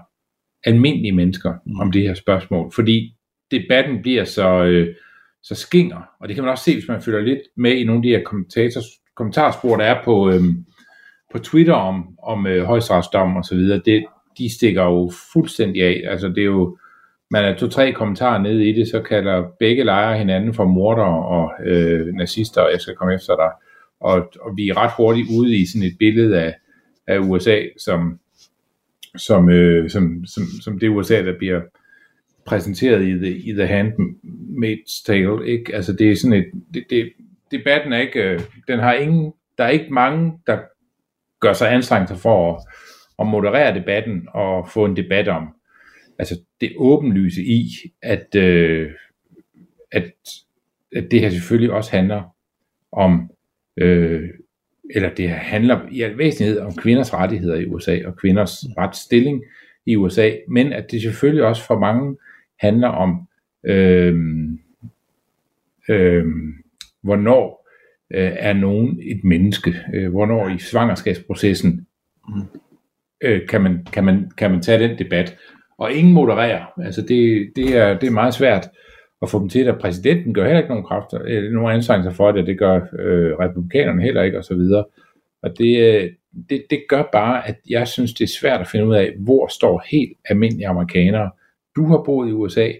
almindelige 0.63 1.11
mennesker 1.11 1.53
om 1.79 1.91
det 1.91 2.01
her 2.01 2.13
spørgsmål. 2.13 2.71
Fordi 2.75 3.15
debatten 3.51 4.01
bliver 4.01 4.23
så, 4.23 4.63
øh, 4.63 4.95
så 5.43 5.55
skinger, 5.55 6.01
og 6.19 6.27
det 6.27 6.35
kan 6.35 6.43
man 6.43 6.51
også 6.51 6.63
se, 6.63 6.73
hvis 6.73 6.88
man 6.88 7.01
følger 7.01 7.21
lidt 7.21 7.41
med 7.57 7.71
i 7.71 7.83
nogle 7.83 7.99
af 7.99 8.03
de 8.03 8.09
her 8.09 8.45
kommentarspor, 9.15 9.77
der 9.77 9.83
er 9.83 10.03
på, 10.03 10.29
øh, 10.29 10.41
på 11.31 11.39
Twitter 11.39 11.73
om, 11.73 12.15
om 12.23 12.47
øh, 12.47 12.63
højstrafsdom 12.63 13.35
og 13.35 13.45
så 13.45 13.55
videre. 13.55 13.81
Det, 13.85 14.05
de 14.38 14.55
stikker 14.55 14.83
jo 14.83 15.11
fuldstændig 15.33 15.83
af. 15.83 16.01
Altså 16.07 16.27
det 16.27 16.38
er 16.38 16.45
jo, 16.45 16.77
man 17.31 17.45
er 17.45 17.56
to-tre 17.56 17.92
kommentarer 17.92 18.42
nede 18.42 18.69
i 18.69 18.74
det, 18.74 18.88
så 18.88 19.01
kalder 19.01 19.44
begge 19.60 19.83
lejre 19.83 20.18
hinanden 20.18 20.54
for 20.54 20.66
morder 20.66 21.03
og 21.03 21.51
øh, 21.65 22.08
nazister, 22.08 22.62
og 22.62 22.72
jeg 22.72 22.82
skal 22.82 22.96
komme 22.96 23.13
efter 23.13 23.36
dig. 23.36 23.51
Og, 24.00 24.32
og 24.41 24.58
vi 24.58 24.70
er 24.70 24.77
ret 24.77 24.91
hurtigt 24.98 25.27
ude 25.39 25.58
i 25.58 25.65
sådan 25.65 25.88
et 25.88 25.96
billede 26.00 26.41
af, 26.41 26.55
af 27.08 27.20
USA, 27.20 27.62
som, 27.77 28.20
som, 29.17 29.50
øh, 29.50 29.89
som, 29.89 30.25
som, 30.25 30.44
som 30.62 30.79
det 30.79 30.89
USA, 30.89 31.25
der 31.25 31.38
bliver 31.38 31.62
præsenteret 32.46 33.08
i 33.08 33.12
The, 33.12 33.38
i 33.38 33.53
the 33.53 33.67
Handmaid's 33.67 35.03
Tale. 35.05 35.48
Ikke? 35.48 35.75
Altså 35.75 35.94
det 35.94 36.12
er 36.12 36.15
sådan 36.15 36.38
et, 36.38 36.51
det, 36.74 36.84
det, 36.89 37.12
debatten 37.51 37.94
er 37.94 38.00
ikke, 38.00 38.20
øh, 38.20 38.39
den 38.67 38.79
har 38.79 38.94
ingen, 38.94 39.34
der 39.58 39.63
er 39.63 39.70
ikke 39.70 39.94
mange, 39.94 40.34
der 40.48 40.58
gør 41.39 41.53
sig 41.53 41.74
anstrengelser 41.74 42.15
for 42.15 42.53
at, 42.53 42.63
at 43.20 43.27
moderere 43.27 43.79
debatten 43.79 44.27
og 44.34 44.70
få 44.70 44.86
en 44.86 44.96
debat 44.96 45.27
om, 45.27 45.55
altså 46.22 46.40
det 46.62 46.74
åbenlyse 46.78 47.44
i, 47.44 47.70
at, 48.01 48.36
øh, 48.36 48.92
at, 49.92 50.12
at 50.96 51.12
det 51.12 51.20
her 51.20 51.30
selvfølgelig 51.30 51.72
også 51.72 51.92
handler 51.92 52.36
om, 52.92 53.32
øh, 53.78 54.30
eller 54.96 55.13
det 55.13 55.30
her 55.30 55.36
handler 55.36 55.80
i 55.92 56.01
al 56.01 56.18
væsentlighed 56.18 56.60
om 56.60 56.75
kvinders 56.75 57.13
rettigheder 57.13 57.56
i 57.56 57.66
USA 57.66 58.00
og 58.06 58.18
kvinders 58.18 58.66
retsstilling 58.78 59.44
i 59.86 59.96
USA, 59.96 60.32
men 60.48 60.74
at 60.74 60.92
det 60.92 61.01
selvfølgelig 61.01 61.44
også 61.44 61.68
for 61.68 61.80
mange 61.80 62.18
handler 62.60 62.88
om, 62.88 63.28
øh, 63.63 64.16
øh, 65.90 66.25
hvornår 67.01 67.68
øh, 68.13 68.32
er 68.36 68.54
nogen 68.54 69.00
et 69.01 69.24
menneske, 69.24 69.75
øh, 69.94 70.12
hvornår 70.12 70.50
i 70.50 70.58
svangerskabsprocessen 70.58 71.88
øh, 73.22 73.48
kan, 73.48 73.62
man, 73.62 73.88
kan, 73.94 74.04
man, 74.04 74.32
kan 74.38 74.51
man 74.51 74.62
tage 74.62 74.88
den 74.88 75.00
debat, 75.00 75.38
og 75.81 75.93
ingen 75.93 76.13
modererer. 76.13 76.65
Altså 76.77 77.01
det, 77.01 77.51
det, 77.55 77.77
er, 77.77 78.00
det 78.00 78.07
er 78.07 78.11
meget 78.11 78.33
svært 78.33 78.69
at 79.21 79.29
få 79.29 79.39
dem 79.39 79.50
til 79.50 79.65
det. 79.65 79.79
Præsidenten 79.79 80.33
gør 80.33 80.43
heller 80.45 80.59
ikke 80.59 80.69
nogen 80.69 80.85
kræfter, 80.85 81.19
øh, 81.25 81.51
nogen 81.51 81.75
anstrengelser 81.75 82.11
for 82.11 82.31
det, 82.31 82.47
det 82.47 82.59
gør 82.59 82.75
øh, 82.75 83.39
republikanerne 83.39 84.01
heller 84.01 84.23
ikke, 84.23 84.38
og 84.38 84.43
så 84.43 84.55
videre. 84.55 84.85
Og 85.43 85.57
det, 85.57 85.79
øh, 85.79 86.09
det, 86.50 86.63
det 86.69 86.83
gør 86.89 87.03
bare, 87.11 87.47
at 87.47 87.55
jeg 87.69 87.88
synes, 87.88 88.13
det 88.13 88.23
er 88.23 88.39
svært 88.39 88.61
at 88.61 88.67
finde 88.67 88.85
ud 88.85 88.95
af, 88.95 89.13
hvor 89.19 89.47
står 89.47 89.83
helt 89.91 90.17
almindelige 90.25 90.67
amerikanere. 90.67 91.31
Du 91.75 91.85
har 91.85 92.03
boet 92.05 92.29
i 92.29 92.31
USA, 92.31 92.71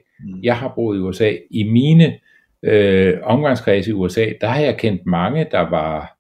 jeg 0.44 0.58
har 0.58 0.74
boet 0.76 0.98
i 0.98 1.00
USA. 1.00 1.34
I 1.50 1.64
mine 1.64 2.20
øh, 2.64 3.18
omgangskredse 3.24 3.90
i 3.90 3.94
USA, 3.94 4.26
der 4.42 4.48
har 4.48 4.62
jeg 4.62 4.78
kendt 4.78 5.06
mange, 5.06 5.48
der 5.52 5.70
var 5.70 6.18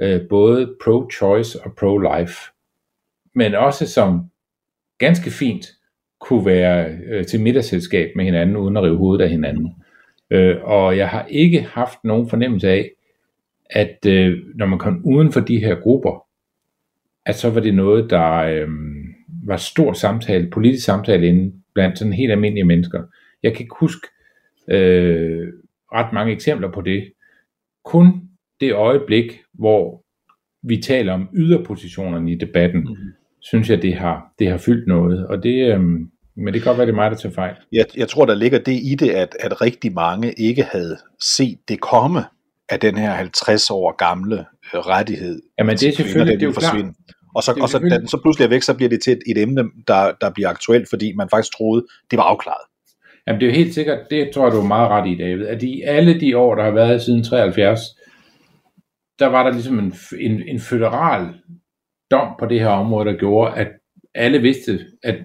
øh, 0.00 0.20
både 0.28 0.74
pro-choice 0.84 1.64
og 1.64 1.70
pro-life. 1.80 2.52
Men 3.34 3.54
også 3.54 3.86
som 3.86 4.20
ganske 4.98 5.30
fint 5.30 5.66
kunne 6.20 6.46
være 6.46 6.98
øh, 7.06 7.24
til 7.24 7.40
middagsselskab 7.40 8.10
med 8.16 8.24
hinanden, 8.24 8.56
uden 8.56 8.76
at 8.76 8.82
rive 8.82 8.96
hovedet 8.96 9.24
af 9.24 9.30
hinanden. 9.30 9.74
Øh, 10.30 10.56
og 10.62 10.96
jeg 10.96 11.08
har 11.08 11.26
ikke 11.30 11.60
haft 11.60 11.98
nogen 12.04 12.28
fornemmelse 12.28 12.68
af, 12.68 12.90
at 13.70 14.06
øh, 14.06 14.38
når 14.54 14.66
man 14.66 14.78
kom 14.78 15.02
uden 15.04 15.32
for 15.32 15.40
de 15.40 15.58
her 15.58 15.74
grupper, 15.74 16.26
at 17.26 17.34
så 17.34 17.50
var 17.50 17.60
det 17.60 17.74
noget, 17.74 18.10
der 18.10 18.32
øh, 18.32 18.68
var 19.44 19.56
stor 19.56 19.92
samtale, 19.92 20.50
politisk 20.50 20.84
samtale 20.84 21.26
inde 21.26 21.52
blandt 21.74 21.98
sådan 21.98 22.12
helt 22.12 22.32
almindelige 22.32 22.64
mennesker. 22.64 23.02
Jeg 23.42 23.52
kan 23.52 23.60
ikke 23.60 23.76
huske 23.80 24.06
øh, 24.68 25.48
ret 25.92 26.12
mange 26.12 26.32
eksempler 26.32 26.72
på 26.72 26.80
det. 26.80 27.12
Kun 27.84 28.28
det 28.60 28.74
øjeblik, 28.74 29.40
hvor 29.52 30.04
vi 30.62 30.76
taler 30.76 31.12
om 31.12 31.28
yderpositionerne 31.34 32.32
i 32.32 32.34
debatten, 32.34 32.80
mm 32.80 32.96
synes 33.42 33.70
jeg, 33.70 33.82
det 33.82 33.94
har, 33.94 34.32
det 34.38 34.50
har 34.50 34.58
fyldt 34.58 34.88
noget. 34.88 35.26
Og 35.26 35.42
det, 35.42 35.74
øh, 35.74 35.80
men 36.36 36.54
det 36.54 36.54
kan 36.54 36.62
godt 36.62 36.78
være, 36.78 36.86
det 36.86 36.92
er 36.92 36.96
mig, 36.96 37.10
der 37.10 37.16
tager 37.16 37.34
fejl. 37.34 37.54
Jeg, 37.72 37.84
jeg 37.96 38.08
tror, 38.08 38.26
der 38.26 38.34
ligger 38.34 38.58
det 38.58 38.72
i 38.72 38.94
det, 38.98 39.10
at, 39.10 39.36
at 39.40 39.60
rigtig 39.60 39.92
mange 39.92 40.32
ikke 40.32 40.62
havde 40.62 40.96
set 41.36 41.58
det 41.68 41.80
komme 41.80 42.24
af 42.68 42.80
den 42.80 42.96
her 42.96 43.10
50 43.10 43.70
år 43.70 43.96
gamle 43.96 44.38
øh, 44.74 44.80
rettighed. 44.80 45.42
Jamen, 45.58 45.76
det 45.76 45.88
er 45.88 45.92
selvfølgelig- 45.92 46.40
det 46.40 46.48
er 46.48 46.52
forsvinde. 46.52 46.94
Og 47.34 47.42
så, 47.42 47.58
og 47.62 47.68
så, 47.68 47.78
da 47.78 47.98
den 47.98 48.08
så 48.08 48.18
pludselig 48.22 48.44
er 48.44 48.48
væk, 48.48 48.62
så 48.62 48.74
bliver 48.74 48.88
det 48.88 49.02
til 49.02 49.12
et, 49.12 49.18
et 49.26 49.42
emne, 49.42 49.62
der, 49.88 50.12
der 50.20 50.30
bliver 50.30 50.48
aktuelt, 50.48 50.88
fordi 50.90 51.12
man 51.16 51.28
faktisk 51.30 51.56
troede, 51.56 51.86
det 52.10 52.16
var 52.16 52.22
afklaret. 52.22 52.64
Jamen 53.26 53.40
det 53.40 53.46
er 53.46 53.50
jo 53.50 53.56
helt 53.56 53.74
sikkert, 53.74 53.98
det 54.10 54.30
tror 54.34 54.44
jeg, 54.46 54.52
du 54.52 54.58
er 54.60 54.66
meget 54.66 54.88
ret 54.90 55.08
i, 55.10 55.14
David, 55.14 55.46
at 55.46 55.62
i 55.62 55.82
alle 55.82 56.20
de 56.20 56.36
år, 56.36 56.54
der 56.54 56.64
har 56.64 56.70
været 56.70 57.02
siden 57.02 57.24
73, 57.24 57.80
der 59.18 59.26
var 59.26 59.42
der 59.42 59.52
ligesom 59.52 59.78
en, 59.78 59.94
en, 60.20 60.42
en 60.48 60.60
federal 60.60 61.26
dom 62.10 62.34
på 62.38 62.46
det 62.46 62.60
her 62.60 62.68
område, 62.68 63.10
der 63.10 63.18
gjorde, 63.18 63.54
at 63.54 63.68
alle 64.14 64.38
vidste, 64.38 64.80
at 65.02 65.16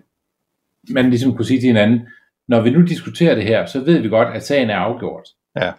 man 0.90 1.10
ligesom 1.10 1.36
kunne 1.36 1.46
sige 1.46 1.60
til 1.60 1.68
hinanden, 1.68 2.08
når 2.48 2.62
vi 2.62 2.70
nu 2.70 2.82
diskuterer 2.82 3.36
det 3.36 3.44
her, 3.44 3.66
så 3.66 3.80
ved 3.80 4.00
vi 4.00 4.10
godt, 4.10 4.36
at 4.36 4.44
sagen 4.44 4.70
er 4.70 4.76
afgjort. 4.76 5.28
Ja. 5.56 5.72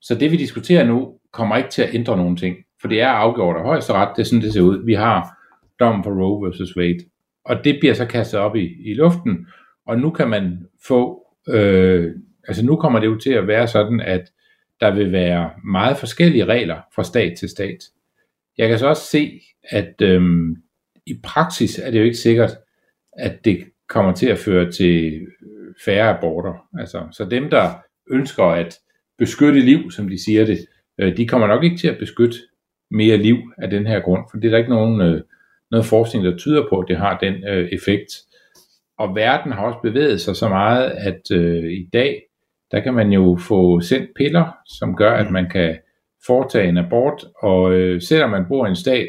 Så 0.00 0.14
det 0.14 0.30
vi 0.30 0.36
diskuterer 0.36 0.84
nu, 0.84 1.18
kommer 1.32 1.56
ikke 1.56 1.70
til 1.70 1.82
at 1.82 1.94
ændre 1.94 2.16
nogen 2.16 2.36
ting, 2.36 2.56
for 2.80 2.88
det 2.88 3.00
er 3.00 3.08
afgjort 3.08 3.56
af 3.56 3.62
højesteret, 3.62 4.08
det 4.16 4.22
er 4.22 4.26
sådan, 4.26 4.42
det 4.42 4.52
ser 4.52 4.60
ud. 4.60 4.84
Vi 4.86 4.94
har 4.94 5.38
dommen 5.80 6.04
for 6.04 6.10
Roe 6.10 6.46
versus 6.46 6.76
Wade, 6.76 6.98
og 7.44 7.64
det 7.64 7.76
bliver 7.80 7.94
så 7.94 8.06
kastet 8.06 8.40
op 8.40 8.56
i, 8.56 8.90
i 8.90 8.94
luften, 8.94 9.46
og 9.86 9.98
nu 9.98 10.10
kan 10.10 10.28
man 10.28 10.66
få, 10.86 11.26
øh, 11.48 12.12
altså 12.48 12.64
nu 12.64 12.76
kommer 12.76 13.00
det 13.00 13.06
jo 13.06 13.18
til 13.18 13.32
at 13.32 13.46
være 13.46 13.66
sådan, 13.66 14.00
at 14.00 14.30
der 14.80 14.94
vil 14.94 15.12
være 15.12 15.50
meget 15.64 15.96
forskellige 15.96 16.44
regler 16.44 16.80
fra 16.94 17.04
stat 17.04 17.38
til 17.38 17.48
stat. 17.48 17.78
Jeg 18.58 18.68
kan 18.68 18.78
så 18.78 18.86
også 18.86 19.06
se, 19.06 19.40
at 19.70 20.02
øhm, 20.02 20.56
i 21.06 21.20
praksis 21.22 21.78
er 21.78 21.90
det 21.90 21.98
jo 21.98 22.04
ikke 22.04 22.16
sikkert, 22.16 22.50
at 23.12 23.44
det 23.44 23.64
kommer 23.88 24.12
til 24.12 24.26
at 24.26 24.38
føre 24.38 24.72
til 24.72 25.14
øh, 25.42 25.74
færre 25.84 26.16
aborter. 26.18 26.68
Altså, 26.78 27.06
så 27.12 27.24
dem, 27.24 27.50
der 27.50 27.70
ønsker 28.10 28.44
at 28.44 28.78
beskytte 29.18 29.60
liv, 29.60 29.90
som 29.90 30.08
de 30.08 30.24
siger 30.24 30.46
det, 30.46 30.58
øh, 30.98 31.16
de 31.16 31.28
kommer 31.28 31.46
nok 31.46 31.64
ikke 31.64 31.76
til 31.76 31.88
at 31.88 31.98
beskytte 31.98 32.36
mere 32.90 33.16
liv 33.16 33.36
af 33.58 33.70
den 33.70 33.86
her 33.86 34.00
grund, 34.00 34.24
for 34.30 34.38
det 34.38 34.46
er 34.46 34.50
der 34.50 34.58
ikke 34.58 34.70
nogen 34.70 35.00
øh, 35.00 35.22
noget 35.70 35.86
forskning, 35.86 36.24
der 36.24 36.36
tyder 36.36 36.66
på, 36.68 36.78
at 36.78 36.88
det 36.88 36.96
har 36.96 37.18
den 37.18 37.34
øh, 37.48 37.68
effekt. 37.72 38.12
Og 38.98 39.14
verden 39.14 39.52
har 39.52 39.66
også 39.66 39.78
bevæget 39.82 40.20
sig 40.20 40.36
så 40.36 40.48
meget, 40.48 40.90
at 40.90 41.30
øh, 41.32 41.72
i 41.72 41.88
dag, 41.92 42.22
der 42.70 42.80
kan 42.80 42.94
man 42.94 43.12
jo 43.12 43.38
få 43.40 43.80
sendt 43.80 44.10
piller, 44.16 44.56
som 44.66 44.96
gør, 44.96 45.10
at 45.10 45.30
man 45.30 45.50
kan 45.50 45.78
foretage 46.26 46.68
en 46.68 46.78
abort, 46.78 47.24
og 47.36 47.72
øh, 47.72 48.02
selvom 48.02 48.30
man 48.30 48.44
bor 48.48 48.66
i 48.66 48.68
en 48.68 48.76
stat, 48.76 49.08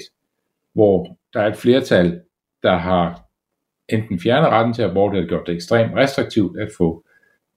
hvor 0.74 1.18
der 1.34 1.42
er 1.42 1.48
et 1.48 1.58
flertal, 1.58 2.22
der 2.64 2.76
har 2.78 3.22
enten 3.90 4.20
fjernet 4.20 4.50
retten 4.50 4.74
til 4.74 4.82
abort, 4.82 5.16
eller 5.16 5.28
gjort 5.28 5.48
det 5.48 5.56
ekstremt 5.56 5.96
restriktivt 5.96 6.60
at 6.60 6.70
få 6.78 7.06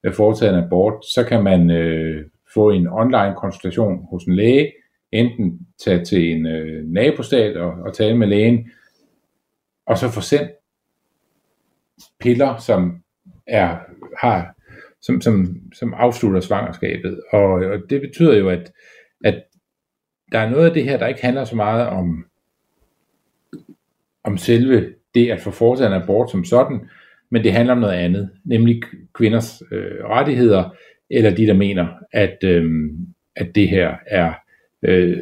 at 0.04 0.14
foretage 0.14 0.52
en 0.52 0.64
abort, 0.64 1.04
så 1.04 1.24
kan 1.24 1.42
man 1.42 1.70
øh, 1.70 2.26
få 2.54 2.70
en 2.70 2.88
online 2.88 3.34
konsultation 3.36 4.06
hos 4.10 4.24
en 4.24 4.36
læge, 4.36 4.72
enten 5.12 5.66
tage 5.84 6.04
til 6.04 6.32
en 6.32 6.46
øh, 6.46 6.84
nabostat 6.84 7.56
og, 7.56 7.70
og 7.70 7.94
tale 7.94 8.16
med 8.16 8.26
lægen, 8.26 8.70
og 9.86 9.98
så 9.98 10.10
få 10.10 10.20
sendt 10.20 10.50
piller, 12.20 12.56
som 12.56 13.02
er 13.46 13.76
har 14.20 14.54
som, 15.00 15.20
som, 15.20 15.56
som 15.74 15.94
afslutter 15.94 16.40
svangerskabet. 16.40 17.20
Og, 17.32 17.50
og 17.50 17.78
det 17.90 18.00
betyder 18.00 18.36
jo, 18.36 18.48
at, 18.48 18.72
at 19.24 19.42
der 20.32 20.38
er 20.38 20.50
noget 20.50 20.66
af 20.66 20.75
det 20.75 20.85
her, 20.85 20.99
der 20.99 21.06
ikke 21.06 21.23
handler 21.23 21.44
så 21.44 21.56
meget 21.56 21.87
om, 21.87 22.25
om 24.25 24.38
selve 24.38 24.94
det 25.14 25.30
at 25.30 25.40
få 25.40 25.50
foretaget 25.50 25.94
en 25.94 26.02
abort 26.02 26.30
som 26.30 26.44
sådan, 26.44 26.80
men 27.30 27.44
det 27.44 27.52
handler 27.52 27.75
om 27.75 27.80
noget 27.80 27.94
andet, 27.94 28.30
nemlig 28.44 28.82
kvinders 29.14 29.62
øh, 29.73 30.04
rettigheder, 30.04 30.75
eller 31.11 31.35
de, 31.35 31.47
der 31.47 31.54
mener, 31.54 31.87
at, 32.12 32.37
øh, 32.44 32.90
at 33.37 33.54
det 33.54 33.68
her 33.68 33.94
er 34.06 34.32
øh, 34.82 35.16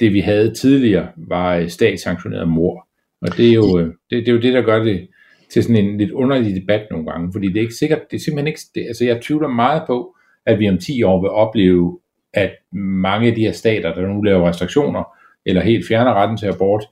det, 0.00 0.12
vi 0.12 0.20
havde 0.20 0.54
tidligere, 0.54 1.08
var 1.16 1.66
statssanktioneret 1.66 2.48
mor. 2.48 2.88
Og 3.20 3.36
det 3.36 3.48
er, 3.50 3.54
jo, 3.54 3.78
øh, 3.78 3.86
det, 3.86 3.94
det 4.10 4.28
er 4.28 4.32
jo 4.32 4.40
det, 4.40 4.54
der 4.54 4.62
gør 4.62 4.84
det 4.84 5.08
til 5.50 5.62
sådan 5.62 5.84
en 5.84 5.98
lidt 5.98 6.10
underlig 6.10 6.62
debat 6.62 6.86
nogle 6.90 7.06
gange, 7.06 7.32
fordi 7.32 7.48
det 7.48 7.56
er 7.56 7.60
ikke 7.60 7.74
sikkert, 7.74 8.10
det 8.10 8.16
er 8.16 8.20
simpelthen 8.20 8.46
ikke, 8.46 8.60
det, 8.74 8.84
altså 8.86 9.04
jeg 9.04 9.22
tvivler 9.22 9.48
meget 9.48 9.82
på, 9.86 10.16
at 10.46 10.58
vi 10.58 10.68
om 10.68 10.78
10 10.78 11.02
år 11.02 11.20
vil 11.20 11.30
opleve, 11.30 11.98
at 12.36 12.52
mange 12.72 13.28
af 13.28 13.34
de 13.34 13.40
her 13.40 13.52
stater, 13.52 13.94
der 13.94 14.06
nu 14.06 14.22
laver 14.22 14.48
restriktioner, 14.48 15.04
eller 15.46 15.62
helt 15.62 15.88
fjerner 15.88 16.14
retten 16.14 16.36
til 16.36 16.46
abort, 16.46 16.84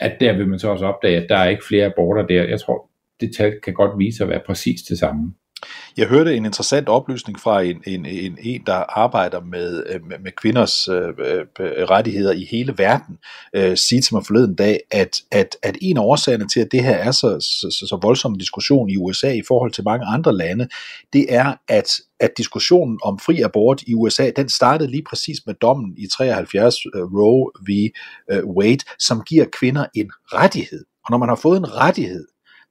at 0.00 0.20
der 0.20 0.32
vil 0.32 0.48
man 0.48 0.58
så 0.58 0.68
også 0.68 0.86
opdage, 0.86 1.16
at 1.22 1.28
der 1.28 1.36
er 1.36 1.48
ikke 1.48 1.66
flere 1.68 1.86
aborter 1.86 2.26
der. 2.26 2.42
Jeg 2.42 2.60
tror, 2.60 2.90
det 3.20 3.36
tal 3.36 3.60
kan 3.60 3.74
godt 3.74 3.98
vise 3.98 4.24
at 4.24 4.30
være 4.30 4.40
præcis 4.46 4.82
det 4.82 4.98
samme. 4.98 5.34
Jeg 5.96 6.08
hørte 6.08 6.36
en 6.36 6.44
interessant 6.44 6.88
oplysning 6.88 7.40
fra 7.40 7.62
en, 7.62 7.82
en, 7.86 8.06
en, 8.06 8.38
en 8.42 8.62
der 8.66 8.98
arbejder 8.98 9.40
med, 9.40 9.84
øh, 9.86 10.06
med, 10.06 10.18
med 10.18 10.32
kvinders 10.32 10.88
øh, 10.88 11.08
øh, 11.18 11.44
rettigheder 11.90 12.32
i 12.32 12.48
hele 12.50 12.74
verden, 12.78 13.18
øh, 13.54 13.76
sige 13.76 14.00
til 14.00 14.14
mig 14.14 14.26
forleden 14.26 14.54
dag, 14.54 14.80
at, 14.90 15.20
at, 15.30 15.56
at 15.62 15.76
en 15.82 15.96
af 15.96 16.02
årsagerne 16.02 16.48
til, 16.48 16.60
at 16.60 16.72
det 16.72 16.82
her 16.82 16.96
er 16.96 17.10
så, 17.10 17.40
så, 17.40 17.86
så 17.88 17.98
voldsom 18.02 18.32
en 18.32 18.38
diskussion 18.38 18.90
i 18.90 18.96
USA 18.96 19.32
i 19.32 19.42
forhold 19.48 19.72
til 19.72 19.84
mange 19.84 20.06
andre 20.06 20.36
lande, 20.36 20.68
det 21.12 21.26
er, 21.28 21.54
at, 21.68 21.90
at 22.20 22.30
diskussionen 22.36 22.98
om 23.02 23.18
fri 23.18 23.40
abort 23.40 23.82
i 23.86 23.94
USA, 23.94 24.30
den 24.36 24.48
startede 24.48 24.90
lige 24.90 25.04
præcis 25.08 25.46
med 25.46 25.54
dommen 25.54 25.94
i 25.98 26.06
73 26.06 26.86
uh, 26.86 27.00
øh, 27.00 27.04
Roe 27.04 27.50
v. 27.68 27.90
Uh, 28.32 28.56
Wade, 28.56 28.84
som 28.98 29.22
giver 29.22 29.44
kvinder 29.58 29.86
en 29.94 30.10
rettighed. 30.32 30.84
Og 31.04 31.10
når 31.10 31.18
man 31.18 31.28
har 31.28 31.36
fået 31.36 31.56
en 31.58 31.74
rettighed, 31.76 32.26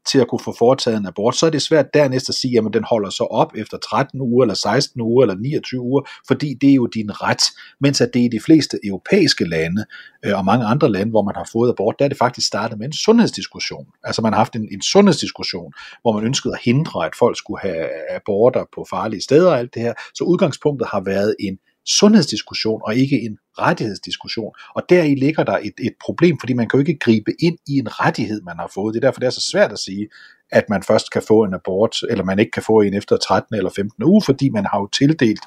til 0.07 0.19
at 0.19 0.27
kunne 0.27 0.39
få 0.39 0.55
foretaget 0.57 0.97
en 0.97 1.05
abort, 1.05 1.35
så 1.35 1.45
er 1.45 1.49
det 1.49 1.61
svært 1.61 1.93
dernæst 1.93 2.29
at 2.29 2.35
sige, 2.35 2.57
at 2.57 2.73
den 2.73 2.83
holder 2.83 3.09
så 3.09 3.23
op 3.23 3.51
efter 3.55 3.77
13 3.77 4.21
uger, 4.21 4.43
eller 4.43 4.55
16 4.55 5.01
uger, 5.01 5.23
eller 5.23 5.35
29 5.35 5.81
uger, 5.81 6.01
fordi 6.27 6.53
det 6.61 6.69
er 6.69 6.73
jo 6.73 6.85
din 6.85 7.21
ret. 7.23 7.41
Mens 7.81 8.01
at 8.01 8.13
det 8.13 8.19
i 8.19 8.27
de 8.27 8.39
fleste 8.39 8.79
europæiske 8.83 9.45
lande, 9.45 9.85
øh, 10.25 10.37
og 10.37 10.45
mange 10.45 10.65
andre 10.65 10.91
lande, 10.91 11.09
hvor 11.09 11.23
man 11.23 11.35
har 11.35 11.49
fået 11.51 11.69
abort, 11.69 11.95
der 11.99 12.05
er 12.05 12.09
det 12.09 12.17
faktisk 12.17 12.47
startet 12.47 12.77
med 12.77 12.85
en 12.85 12.93
sundhedsdiskussion. 12.93 13.85
Altså 14.03 14.21
man 14.21 14.33
har 14.33 14.37
haft 14.37 14.55
en, 14.55 14.67
en 14.71 14.81
sundhedsdiskussion, 14.81 15.73
hvor 16.01 16.11
man 16.11 16.25
ønskede 16.25 16.53
at 16.53 16.59
hindre, 16.63 17.05
at 17.05 17.15
folk 17.19 17.37
skulle 17.37 17.61
have 17.61 17.87
aborter 18.15 18.65
på 18.75 18.85
farlige 18.89 19.21
steder 19.21 19.51
og 19.51 19.59
alt 19.59 19.73
det 19.73 19.81
her. 19.81 19.93
Så 20.13 20.23
udgangspunktet 20.23 20.87
har 20.91 21.01
været 21.01 21.35
en 21.39 21.57
sundhedsdiskussion 21.89 22.81
og 22.83 22.95
ikke 22.95 23.21
en 23.21 23.37
rettighedsdiskussion. 23.59 24.53
Og 24.75 24.83
deri 24.89 25.15
ligger 25.15 25.43
der 25.43 25.57
et, 25.57 25.73
et 25.83 25.93
problem, 26.05 26.37
fordi 26.39 26.53
man 26.53 26.69
kan 26.69 26.77
jo 26.77 26.85
ikke 26.87 26.99
gribe 26.99 27.31
ind 27.39 27.57
i 27.67 27.77
en 27.77 27.99
rettighed, 27.99 28.41
man 28.41 28.55
har 28.59 28.71
fået. 28.73 28.93
Det 28.93 29.03
er 29.03 29.07
derfor, 29.07 29.19
det 29.19 29.27
er 29.27 29.31
så 29.31 29.49
svært 29.51 29.71
at 29.71 29.79
sige, 29.79 30.07
at 30.51 30.63
man 30.69 30.83
først 30.83 31.11
kan 31.11 31.21
få 31.27 31.43
en 31.43 31.53
abort, 31.53 31.95
eller 32.09 32.23
man 32.23 32.39
ikke 32.39 32.51
kan 32.51 32.63
få 32.63 32.81
en 32.81 32.93
efter 32.93 33.17
13 33.17 33.55
eller 33.55 33.69
15 33.75 34.03
uge, 34.03 34.21
fordi 34.25 34.49
man 34.49 34.65
har 34.65 34.79
jo 34.79 34.87
tildelt 34.87 35.39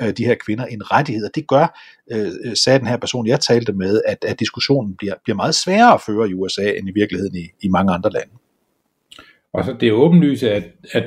øh, 0.00 0.12
de 0.16 0.24
her 0.24 0.34
kvinder 0.46 0.64
en 0.64 0.92
rettighed. 0.92 1.24
Og 1.24 1.30
det 1.34 1.48
gør, 1.48 1.80
øh, 2.12 2.30
øh, 2.44 2.56
sagde 2.56 2.78
den 2.78 2.86
her 2.86 2.96
person, 2.96 3.26
jeg 3.26 3.40
talte 3.40 3.72
med, 3.72 4.00
at, 4.06 4.24
at 4.28 4.40
diskussionen 4.40 4.94
bliver, 4.96 5.14
bliver 5.24 5.36
meget 5.36 5.54
sværere 5.54 5.94
at 5.94 6.00
føre 6.06 6.28
i 6.28 6.34
USA, 6.34 6.70
end 6.70 6.88
i 6.88 6.92
virkeligheden 6.94 7.36
i, 7.36 7.50
i 7.62 7.68
mange 7.68 7.92
andre 7.92 8.10
lande. 8.10 8.32
Og 9.52 9.64
så 9.64 9.76
det 9.80 9.88
er 9.88 9.92
åbenlyst, 9.92 10.42
at, 10.42 10.64
at 10.92 11.04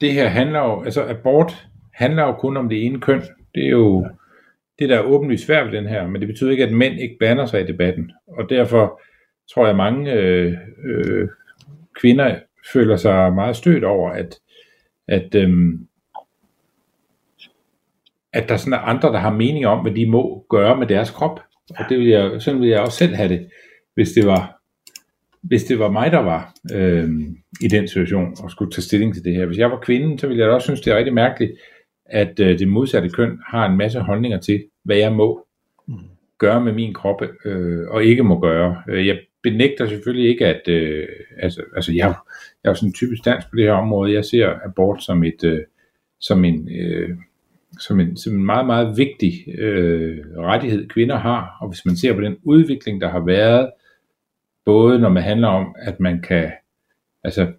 det 0.00 0.12
her 0.12 0.28
handler 0.28 0.60
jo, 0.60 0.82
altså 0.82 1.08
abort 1.08 1.66
handler 1.94 2.22
jo 2.22 2.32
kun 2.32 2.56
om 2.56 2.68
det 2.68 2.86
ene 2.86 3.00
køn. 3.00 3.22
Det 3.54 3.64
er 3.64 3.70
jo 3.70 4.06
det, 4.78 4.88
der 4.88 4.98
er 4.98 5.02
åbenlyst 5.02 5.46
svært 5.46 5.66
ved 5.66 5.72
den 5.72 5.86
her, 5.86 6.08
men 6.08 6.20
det 6.20 6.28
betyder 6.28 6.50
ikke, 6.50 6.64
at 6.64 6.72
mænd 6.72 7.00
ikke 7.00 7.16
blander 7.18 7.46
sig 7.46 7.60
i 7.60 7.66
debatten. 7.66 8.12
Og 8.26 8.50
derfor 8.50 9.00
tror 9.54 9.62
jeg, 9.62 9.70
at 9.70 9.76
mange 9.76 10.12
øh, 10.12 10.54
øh, 10.84 11.28
kvinder 12.00 12.38
føler 12.72 12.96
sig 12.96 13.32
meget 13.32 13.56
stødt 13.56 13.84
over, 13.84 14.10
at, 14.10 14.38
at, 15.08 15.34
øh, 15.34 15.78
at 18.32 18.48
der 18.48 18.56
sådan 18.56 18.72
er 18.72 18.78
andre, 18.78 19.08
der 19.08 19.18
har 19.18 19.32
mening 19.32 19.66
om, 19.66 19.82
hvad 19.82 19.92
de 19.92 20.10
må 20.10 20.46
gøre 20.50 20.76
med 20.76 20.86
deres 20.86 21.10
krop. 21.10 21.40
Og 21.78 21.84
det 21.88 21.98
vil 21.98 22.08
jeg, 22.08 22.42
sådan 22.42 22.60
vil 22.60 22.68
jeg 22.68 22.80
også 22.80 22.98
selv 22.98 23.14
have 23.14 23.28
det, 23.28 23.48
hvis 23.94 24.12
det 24.12 24.26
var, 24.26 24.60
hvis 25.42 25.64
det 25.64 25.78
var 25.78 25.90
mig, 25.90 26.12
der 26.12 26.18
var 26.18 26.54
øh, 26.74 27.10
i 27.60 27.68
den 27.68 27.88
situation 27.88 28.36
og 28.42 28.50
skulle 28.50 28.72
tage 28.72 28.82
stilling 28.82 29.14
til 29.14 29.24
det 29.24 29.34
her. 29.34 29.46
Hvis 29.46 29.58
jeg 29.58 29.70
var 29.70 29.80
kvinden, 29.80 30.18
så 30.18 30.26
ville 30.26 30.42
jeg 30.42 30.50
også 30.50 30.64
synes, 30.64 30.80
det 30.80 30.92
er 30.92 30.96
rigtig 30.96 31.14
mærkeligt, 31.14 31.52
at 32.10 32.40
øh, 32.40 32.58
det 32.58 32.68
modsatte 32.68 33.08
køn 33.08 33.38
har 33.46 33.66
en 33.66 33.76
masse 33.76 34.00
holdninger 34.00 34.38
til, 34.38 34.64
hvad 34.84 34.96
jeg 34.96 35.12
må 35.12 35.46
gøre 36.38 36.64
med 36.64 36.72
min 36.72 36.94
krop 36.94 37.22
øh, 37.44 37.88
og 37.88 38.04
ikke 38.04 38.22
må 38.22 38.40
gøre. 38.40 38.82
Øh, 38.88 39.06
Jeg 39.06 39.18
benægter 39.42 39.86
selvfølgelig 39.86 40.28
ikke, 40.28 40.46
at 40.46 40.68
øh, 40.68 41.08
altså, 41.38 41.62
altså 41.76 41.92
jeg, 41.92 42.14
jeg 42.64 42.68
er 42.68 42.70
jo 42.70 42.74
sådan 42.74 42.88
en 42.88 42.92
typisk 42.92 43.24
dansk 43.24 43.50
på 43.50 43.56
det 43.56 43.64
her 43.64 43.72
område. 43.72 44.12
Jeg 44.12 44.24
ser 44.24 44.54
abort 44.64 45.02
som 45.02 45.24
et 45.24 45.44
øh, 45.44 45.60
som 46.20 46.44
en 46.44 46.68
øh, 46.80 47.10
som 47.78 48.00
en, 48.00 48.16
som 48.16 48.34
en 48.34 48.44
meget, 48.44 48.66
meget 48.66 48.98
vigtig 48.98 49.32
øh, 49.58 50.18
rettighed, 50.36 50.88
kvinder 50.88 51.16
har. 51.16 51.56
Og 51.60 51.68
hvis 51.68 51.86
man 51.86 51.96
ser 51.96 52.14
på 52.14 52.20
den 52.20 52.36
udvikling, 52.42 53.00
der 53.00 53.08
har 53.08 53.24
været, 53.24 53.70
både 54.64 54.98
når 54.98 55.08
man 55.08 55.22
handler 55.22 55.48
om, 55.48 55.74
at 55.78 56.00
man 56.00 56.22
kan, 56.22 56.52
altså 57.24 57.52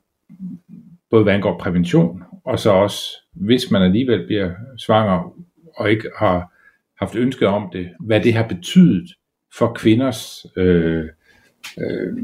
både 1.09 1.23
hvad 1.23 1.33
angår 1.33 1.57
prævention, 1.57 2.23
og 2.51 2.59
så 2.59 2.71
også, 2.71 3.03
hvis 3.33 3.71
man 3.71 3.81
alligevel 3.81 4.25
bliver 4.25 4.51
svanger, 4.77 5.35
og 5.75 5.91
ikke 5.91 6.09
har 6.17 6.53
haft 6.99 7.15
ønsket 7.15 7.47
om 7.47 7.69
det, 7.73 7.89
hvad 7.99 8.21
det 8.21 8.33
har 8.33 8.47
betydet 8.47 9.09
for 9.57 9.73
kvinders 9.73 10.45
øh, 10.57 11.05
øh, 11.79 12.17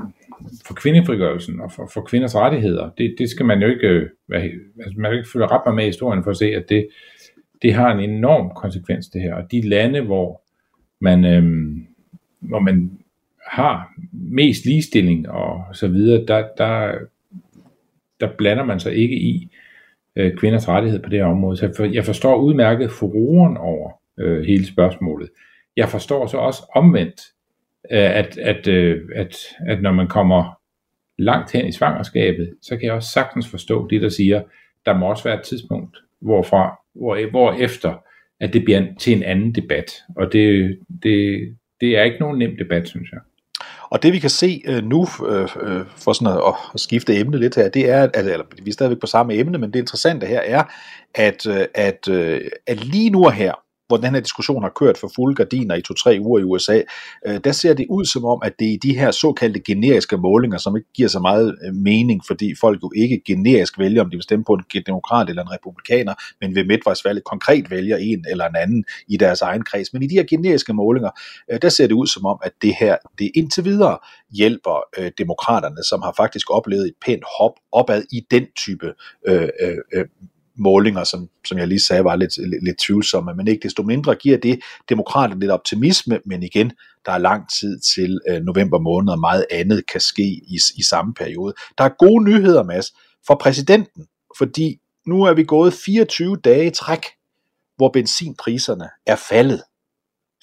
for 0.66 0.74
kvindefrigørelsen 0.74 1.62
og 1.62 1.72
for, 1.72 1.90
for 1.94 2.02
kvinders 2.02 2.36
rettigheder. 2.36 2.90
Det, 2.98 3.16
det 3.18 3.30
skal 3.30 3.46
man 3.46 3.62
jo 3.62 3.68
ikke, 3.68 3.88
øh, 3.88 4.10
altså 4.30 4.94
man 4.98 5.12
kan 5.12 5.18
ikke 5.18 5.30
følge 5.34 5.48
ret 5.48 5.76
med 5.76 5.84
i 5.84 5.88
historien 5.88 6.24
for 6.24 6.32
at 6.32 6.38
se, 6.38 6.46
at 6.46 6.70
det, 6.70 6.88
det 7.62 7.74
har 7.74 7.94
en 7.94 8.10
enorm 8.10 8.52
konsekvens 8.56 9.08
det 9.08 9.22
her. 9.22 9.36
Og 9.36 9.52
de 9.52 9.70
lande, 9.70 10.02
hvor 10.02 10.42
man, 11.02 11.26
øh, 11.26 11.76
hvor 12.40 12.60
man 12.60 12.92
har 13.48 13.94
mest 14.12 14.66
ligestilling 14.66 15.30
og 15.30 15.76
så 15.76 15.88
videre, 15.88 16.26
der, 16.26 16.48
der, 16.58 16.94
der 18.20 18.30
blander 18.38 18.64
man 18.64 18.80
sig 18.80 18.96
ikke 18.96 19.16
i 19.16 19.50
øh, 20.18 20.38
kvinders 20.38 20.68
rettighed 20.68 21.00
på 21.00 21.10
det 21.10 21.20
her 21.20 21.26
område. 21.26 21.58
Så 21.58 21.66
jeg, 21.66 21.76
for, 21.78 21.86
jeg 21.86 22.06
forstår 22.06 22.36
udmærket 22.36 22.92
furoren 22.92 23.58
over 23.58 23.92
øh, 24.20 24.46
hele 24.46 24.66
spørgsmålet. 24.68 25.30
Jeg 25.76 25.90
forstår 25.90 26.28
så 26.28 26.38
også 26.38 26.64
omvendt, 26.76 27.22
øh, 27.92 28.18
at, 28.18 28.38
at, 28.38 28.68
øh, 28.68 29.02
at, 29.16 29.38
at 29.68 29.82
når 29.82 29.92
man 29.92 30.08
kommer 30.08 30.60
langt 31.18 31.52
hen 31.52 31.66
i 31.66 31.72
svangerskabet, 31.72 32.54
så 32.62 32.78
kan 32.78 32.86
jeg 32.86 32.94
også 32.94 33.12
sagtens 33.12 33.50
forstå 33.50 33.88
det, 33.88 34.02
der 34.02 34.10
siger, 34.10 34.44
der 34.86 34.98
må 34.98 35.10
også 35.10 35.24
være 35.24 35.40
et 35.40 35.46
tidspunkt, 35.46 35.98
hvorfra, 36.22 36.80
hvor, 36.96 37.30
hvor 37.30 37.54
efter, 37.54 38.04
at 38.40 38.54
det 38.54 38.64
bliver 38.64 38.86
til 39.00 39.18
en 39.18 39.24
anden 39.24 39.56
debat. 39.56 39.92
Og 40.16 40.34
det, 40.34 40.78
det, 41.04 41.40
det 41.82 41.98
er 41.98 42.04
ikke 42.04 42.20
nogen 42.20 42.40
nem 42.40 42.58
debat, 42.58 42.88
synes 42.88 43.12
jeg. 43.12 43.20
Og 43.90 44.04
det 44.04 44.14
vi 44.14 44.20
kan 44.20 44.30
se 44.30 44.62
øh, 44.66 44.84
nu, 44.84 45.08
øh, 45.28 45.48
øh 45.62 45.86
for 45.98 46.14
sådan 46.14 46.38
at, 46.38 46.54
at 46.74 46.80
skifte 46.80 47.16
emne 47.20 47.38
lidt 47.38 47.56
her, 47.56 47.70
det 47.70 47.90
er, 47.90 48.04
at 48.04 48.12
altså, 48.14 48.32
eller, 48.32 48.46
vi 48.64 48.70
er 48.70 48.74
stadigvæk 48.74 49.00
på 49.00 49.08
samme 49.08 49.34
emne, 49.34 49.58
men 49.58 49.74
det 49.74 49.80
interessante 49.80 50.28
her 50.28 50.40
er, 50.40 50.64
at, 51.16 51.48
øh, 51.48 51.66
at, 51.76 52.08
øh, 52.10 52.42
at 52.68 52.84
lige 52.84 53.10
nu 53.10 53.30
her, 53.30 53.54
hvor 53.88 53.98
den 53.98 54.14
her 54.14 54.20
diskussion 54.22 54.64
har 54.64 54.70
kørt 54.70 54.98
for 54.98 55.12
fulde 55.16 55.36
gardiner 55.36 55.76
i 55.76 55.82
to-tre 55.82 56.18
uger 56.22 56.40
i 56.40 56.44
USA, 56.44 56.82
øh, 57.28 57.40
der 57.44 57.52
ser 57.52 57.74
det 57.74 57.86
ud 57.90 58.06
som 58.06 58.26
om, 58.26 58.40
at 58.44 58.54
det 58.60 58.74
er 58.74 58.78
de 58.78 58.98
her 58.98 59.12
såkaldte 59.12 59.60
generiske 59.60 60.18
målinger, 60.18 60.58
som 60.58 60.78
ikke 60.78 60.90
giver 60.94 61.10
så 61.10 61.20
meget 61.20 61.56
øh, 61.66 61.74
mening, 61.76 62.22
fordi 62.28 62.56
folk 62.60 62.84
jo 62.84 62.92
ikke 62.96 63.22
generisk 63.28 63.80
vælger, 63.80 64.02
om 64.04 64.10
de 64.10 64.18
vil 64.18 64.24
stemme 64.24 64.46
på 64.46 64.54
en 64.54 64.84
demokrat 64.86 65.30
eller 65.30 65.44
en 65.44 65.52
republikaner, 65.52 66.14
men 66.42 66.56
ved 66.56 66.66
midtvejsvalget 66.66 67.24
konkret 67.24 67.72
vælger 67.72 67.98
en 67.98 68.26
eller 68.30 68.46
en 68.46 68.56
anden 68.56 68.86
i 69.08 69.18
deres 69.18 69.42
egen 69.42 69.64
kreds. 69.64 69.94
Men 69.94 70.04
i 70.04 70.08
de 70.08 70.16
her 70.16 70.24
generiske 70.24 70.74
målinger, 70.74 71.10
øh, 71.52 71.60
der 71.62 71.70
ser 71.70 71.88
det 71.88 71.94
ud 71.94 72.08
som 72.08 72.26
om, 72.26 72.40
at 72.44 72.52
det 72.62 72.76
her, 72.80 72.98
det 73.20 73.32
indtil 73.36 73.66
videre 73.66 73.98
hjælper 74.32 74.84
øh, 74.98 75.12
demokraterne, 75.18 75.84
som 75.84 76.02
har 76.02 76.14
faktisk 76.18 76.50
oplevet 76.50 76.88
et 76.88 76.94
pænt 77.06 77.24
hop 77.40 77.52
opad 77.72 78.04
i 78.12 78.22
den 78.32 78.46
type 78.56 78.94
øh, 79.28 79.50
øh, 79.62 79.78
øh 79.94 80.06
målinger, 80.58 81.04
som, 81.04 81.30
som 81.46 81.58
jeg 81.58 81.68
lige 81.68 81.80
sagde, 81.80 82.04
var 82.04 82.16
lidt, 82.16 82.38
lidt, 82.38 82.64
lidt 82.64 82.78
tvivlsomme, 82.78 83.34
men 83.34 83.48
ikke 83.48 83.64
desto 83.64 83.84
mindre 83.84 84.16
giver 84.16 84.38
det 84.38 84.60
demokraterne 84.90 85.40
lidt 85.40 85.52
optimisme, 85.52 86.20
men 86.26 86.44
igen, 86.44 86.72
der 87.06 87.12
er 87.12 87.18
lang 87.18 87.50
tid 87.60 87.80
til 87.80 88.20
øh, 88.30 88.42
november 88.42 88.80
måned, 88.80 89.10
og 89.10 89.20
meget 89.20 89.46
andet 89.52 89.88
kan 89.92 90.02
ske 90.02 90.24
i, 90.24 90.60
i 90.78 90.84
samme 90.84 91.14
periode. 91.14 91.54
Der 91.78 91.84
er 91.84 91.90
gode 92.00 92.24
nyheder, 92.24 92.64
Mads, 92.64 92.94
for 93.28 93.36
præsidenten, 93.36 94.08
fordi 94.38 94.78
nu 95.08 95.24
er 95.24 95.34
vi 95.34 95.44
gået 95.44 95.74
24 95.74 96.38
dage 96.44 96.68
i 96.68 96.70
træk, 96.70 97.06
hvor 97.78 97.90
benzinpriserne 97.90 98.90
er 99.06 99.16
faldet. 99.16 99.62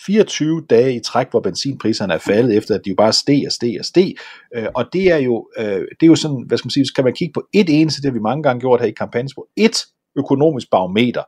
24 0.06 0.66
dage 0.70 0.96
i 0.96 1.00
træk, 1.00 1.30
hvor 1.30 1.40
benzinpriserne 1.40 2.14
er 2.14 2.18
faldet, 2.18 2.56
efter 2.56 2.74
at 2.74 2.80
de 2.84 2.90
jo 2.90 2.96
bare 2.96 3.12
steg 3.12 3.42
og 3.46 3.52
steg 3.52 3.76
og 3.78 3.84
steg. 3.84 4.14
Øh, 4.54 4.66
og 4.74 4.84
det 4.92 5.04
er 5.12 5.16
jo, 5.16 5.48
øh, 5.58 5.64
det 5.66 6.02
er 6.02 6.06
jo 6.06 6.16
sådan, 6.16 6.44
hvad 6.46 6.58
skal 6.58 6.66
man 6.66 6.70
sige, 6.70 6.86
kan 6.96 7.04
man 7.04 7.14
kigge 7.14 7.32
på 7.32 7.48
et 7.52 7.80
eneste, 7.80 8.02
det 8.02 8.10
har 8.10 8.12
vi 8.12 8.18
mange 8.18 8.42
gange 8.42 8.60
gjort 8.60 8.80
her 8.80 8.86
i 8.86 8.90
kampagnesprog, 8.90 9.48
et 9.56 9.76
økonomisk 10.16 10.70
barometer, 10.70 11.22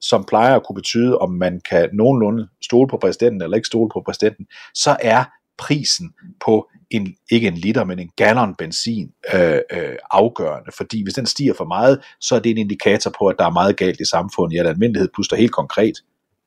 som 0.00 0.24
plejer 0.24 0.56
at 0.56 0.62
kunne 0.66 0.74
betyde, 0.74 1.18
om 1.18 1.30
man 1.30 1.60
kan 1.70 1.88
nogenlunde 1.92 2.48
stole 2.62 2.88
på 2.88 2.96
præsidenten 2.96 3.42
eller 3.42 3.56
ikke 3.56 3.66
stole 3.66 3.90
på 3.92 4.02
præsidenten, 4.06 4.46
så 4.74 4.96
er 5.00 5.24
prisen 5.58 6.14
på 6.44 6.68
en, 6.90 7.16
ikke 7.30 7.48
en 7.48 7.54
liter, 7.54 7.84
men 7.84 7.98
en 7.98 8.10
gallon 8.16 8.54
benzin 8.54 9.12
øh, 9.34 9.60
øh, 9.72 9.96
afgørende, 10.10 10.72
fordi 10.76 11.02
hvis 11.02 11.14
den 11.14 11.26
stiger 11.26 11.54
for 11.54 11.64
meget, 11.64 12.00
så 12.20 12.34
er 12.34 12.38
det 12.38 12.50
en 12.50 12.58
indikator 12.58 13.14
på, 13.18 13.26
at 13.26 13.36
der 13.38 13.46
er 13.46 13.50
meget 13.50 13.76
galt 13.76 14.00
i 14.00 14.04
samfundet 14.04 14.56
i 14.56 14.58
al 14.58 14.66
almindelighed, 14.66 15.08
plus 15.14 15.28
der 15.28 15.36
helt 15.36 15.52
konkret 15.52 15.94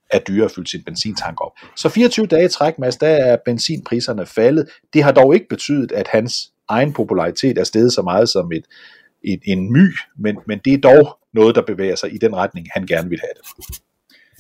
er 0.09 0.19
dyre 0.19 0.45
at 0.45 0.51
fylde 0.51 0.69
sin 0.69 0.83
benzintank 0.83 1.41
op. 1.41 1.51
Så 1.75 1.89
24 1.89 2.25
dage 2.25 2.45
i 2.45 2.49
træk, 2.49 2.79
Mads, 2.79 2.97
der 2.97 3.07
er 3.07 3.37
benzinpriserne 3.45 4.25
faldet. 4.25 4.69
Det 4.93 5.03
har 5.03 5.11
dog 5.11 5.33
ikke 5.33 5.47
betydet, 5.49 5.91
at 5.91 6.07
hans 6.07 6.51
egen 6.69 6.93
popularitet 6.93 7.57
er 7.57 7.63
steget 7.63 7.93
så 7.93 8.01
meget 8.01 8.29
som 8.29 8.51
et, 8.51 8.63
et, 9.23 9.39
en 9.45 9.73
my, 9.73 9.93
men, 10.17 10.37
men 10.47 10.59
det 10.65 10.73
er 10.73 10.77
dog 10.77 11.18
noget, 11.33 11.55
der 11.55 11.61
bevæger 11.61 11.95
sig 11.95 12.13
i 12.13 12.17
den 12.17 12.35
retning, 12.35 12.67
han 12.73 12.85
gerne 12.85 13.09
vil 13.09 13.19
have 13.19 13.33
det. 13.35 13.75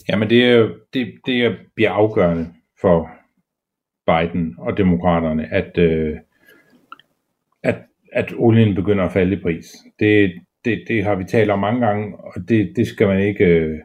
Jamen 0.09 0.29
det, 0.29 0.45
er, 0.45 0.69
det, 0.93 1.13
det 1.25 1.57
bliver 1.75 1.91
afgørende 1.91 2.53
for 2.81 3.09
Biden 4.07 4.55
og 4.57 4.77
demokraterne, 4.77 5.53
at, 5.53 5.77
øh, 5.77 6.17
at, 7.63 7.75
at 8.13 8.33
olien 8.37 8.75
begynder 8.75 9.05
at 9.05 9.13
falde 9.13 9.37
i 9.37 9.41
pris. 9.41 9.65
Det, 9.99 10.33
det, 10.65 10.83
det 10.87 11.03
har 11.03 11.15
vi 11.15 11.23
talt 11.23 11.49
om 11.51 11.59
mange 11.59 11.85
gange, 11.87 12.17
og 12.17 12.49
det, 12.49 12.73
det 12.75 12.87
skal 12.87 13.07
man 13.07 13.19
ikke 13.19 13.45
øh, 13.45 13.79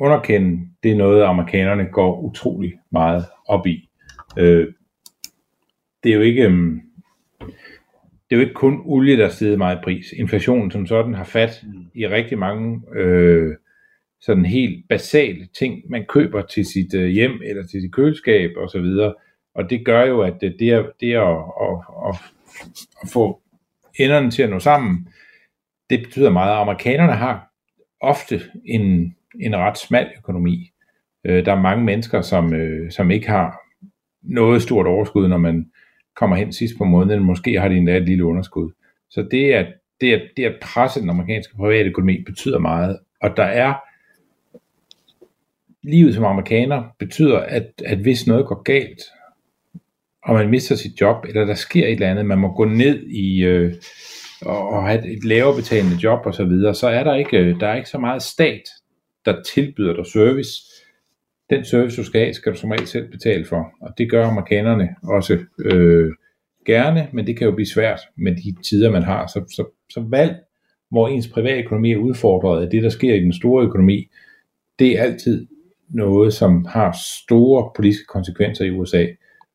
underkende. 0.00 0.68
Det 0.82 0.90
er 0.90 0.96
noget, 0.96 1.22
amerikanerne 1.22 1.86
går 1.92 2.20
utrolig 2.20 2.72
meget 2.92 3.24
op 3.46 3.66
i. 3.66 3.90
Øh, 4.38 4.66
det 6.02 6.10
er 6.10 6.14
jo 6.14 6.20
ikke... 6.20 6.42
Øh, 6.42 6.76
det 8.30 8.36
er 8.36 8.40
jo 8.40 8.42
ikke 8.42 8.54
kun 8.54 8.82
olie, 8.84 9.16
der 9.16 9.28
stiger 9.28 9.56
meget 9.56 9.76
i 9.76 9.80
pris. 9.84 10.12
Inflationen 10.12 10.70
som 10.70 10.86
sådan 10.86 11.14
har 11.14 11.24
fat 11.24 11.62
i 11.94 12.08
rigtig 12.08 12.38
mange 12.38 12.82
øh, 12.96 13.56
sådan 14.20 14.44
helt 14.44 14.88
basale 14.88 15.48
ting, 15.58 15.82
man 15.90 16.04
køber 16.08 16.42
til 16.42 16.64
sit 16.64 16.94
øh, 16.94 17.08
hjem 17.08 17.40
eller 17.44 17.66
til 17.66 17.80
sit 17.80 17.92
køleskab 17.92 18.50
og 18.56 18.70
så 18.70 18.80
videre. 18.80 19.14
Og 19.54 19.70
det 19.70 19.84
gør 19.84 20.04
jo, 20.04 20.20
at 20.20 20.34
det, 20.40 20.56
det, 20.58 20.70
er, 20.70 20.86
det 21.00 21.12
er 21.12 21.20
at, 21.20 21.44
at, 21.68 22.08
at, 22.08 22.16
at 23.02 23.08
få 23.08 23.40
enderne 23.98 24.30
til 24.30 24.42
at 24.42 24.50
nå 24.50 24.58
sammen, 24.58 25.08
det 25.90 26.02
betyder 26.02 26.30
meget. 26.30 26.60
Amerikanerne 26.60 27.12
har 27.12 27.52
ofte 28.00 28.40
en, 28.64 29.14
en 29.40 29.56
ret 29.56 29.78
smal 29.78 30.08
økonomi. 30.18 30.70
Øh, 31.24 31.44
der 31.44 31.52
er 31.52 31.60
mange 31.60 31.84
mennesker, 31.84 32.20
som, 32.20 32.54
øh, 32.54 32.90
som 32.90 33.10
ikke 33.10 33.28
har 33.28 33.60
noget 34.22 34.62
stort 34.62 34.86
overskud, 34.86 35.28
når 35.28 35.38
man 35.38 35.70
kommer 36.18 36.36
hen 36.36 36.52
sidst 36.52 36.74
på 36.78 36.84
måneden. 36.84 37.22
Måske 37.22 37.60
har 37.60 37.68
de 37.68 37.76
endda 37.76 37.96
et 37.96 38.08
lille 38.08 38.24
underskud. 38.24 38.70
Så 39.10 39.22
det 39.30 39.52
at, 39.52 39.66
det 40.00 40.12
at, 40.12 40.22
det 40.36 40.44
at 40.44 40.54
presse 40.62 41.00
den 41.00 41.10
amerikanske 41.10 41.56
private 41.56 41.88
økonomi 41.88 42.22
betyder 42.26 42.58
meget. 42.58 42.98
Og 43.22 43.36
der 43.36 43.44
er 43.44 43.74
livet 45.82 46.14
som 46.14 46.24
amerikaner 46.24 46.82
betyder, 46.98 47.38
at, 47.38 47.66
at 47.84 47.98
hvis 47.98 48.26
noget 48.26 48.46
går 48.46 48.62
galt, 48.62 49.02
og 50.24 50.34
man 50.34 50.48
mister 50.50 50.76
sit 50.76 51.00
job, 51.00 51.24
eller 51.28 51.44
der 51.44 51.54
sker 51.54 51.86
et 51.86 51.92
eller 51.92 52.10
andet, 52.10 52.26
man 52.26 52.38
må 52.38 52.52
gå 52.52 52.64
ned 52.64 53.06
i 53.06 53.44
øh, 53.44 53.74
og, 54.42 54.68
og 54.68 54.86
have 54.88 55.12
et, 55.12 55.24
lavere 55.24 55.56
betalende 55.56 55.96
job 55.96 56.26
og 56.26 56.34
så 56.34 56.44
videre, 56.44 56.74
så 56.74 56.88
er 56.88 57.04
der 57.04 57.14
ikke, 57.14 57.36
øh, 57.36 57.60
der 57.60 57.68
er 57.68 57.76
ikke 57.76 57.88
så 57.88 57.98
meget 57.98 58.22
stat, 58.22 58.62
der 59.24 59.42
tilbyder 59.54 59.96
dig 59.96 60.06
service. 60.06 60.50
Den 61.50 61.64
service, 61.64 61.96
du 61.96 62.04
skal 62.04 62.20
have, 62.20 62.34
skal 62.34 62.52
du 62.52 62.58
som 62.58 62.70
regel 62.70 62.86
selv 62.86 63.10
betale 63.10 63.44
for, 63.44 63.72
og 63.80 63.94
det 63.98 64.10
gør 64.10 64.26
amerikanerne 64.26 64.88
også 65.02 65.38
øh, 65.64 66.12
gerne, 66.66 67.08
men 67.12 67.26
det 67.26 67.36
kan 67.36 67.46
jo 67.46 67.54
blive 67.54 67.66
svært 67.66 68.00
med 68.16 68.36
de 68.36 68.62
tider, 68.62 68.90
man 68.90 69.02
har. 69.02 69.26
Så, 69.26 69.44
så, 69.56 69.64
så 69.90 70.00
valg, 70.00 70.36
hvor 70.90 71.08
ens 71.08 71.28
private 71.28 71.62
økonomi 71.62 71.92
er 71.92 71.96
udfordret 71.96 72.64
af 72.64 72.70
det, 72.70 72.82
der 72.82 72.88
sker 72.88 73.14
i 73.14 73.20
den 73.20 73.32
store 73.32 73.64
økonomi, 73.64 74.08
det 74.78 74.98
er 74.98 75.02
altid 75.02 75.46
noget, 75.88 76.32
som 76.32 76.64
har 76.64 76.96
store 77.22 77.70
politiske 77.76 78.06
konsekvenser 78.06 78.64
i 78.64 78.70
USA, 78.70 79.06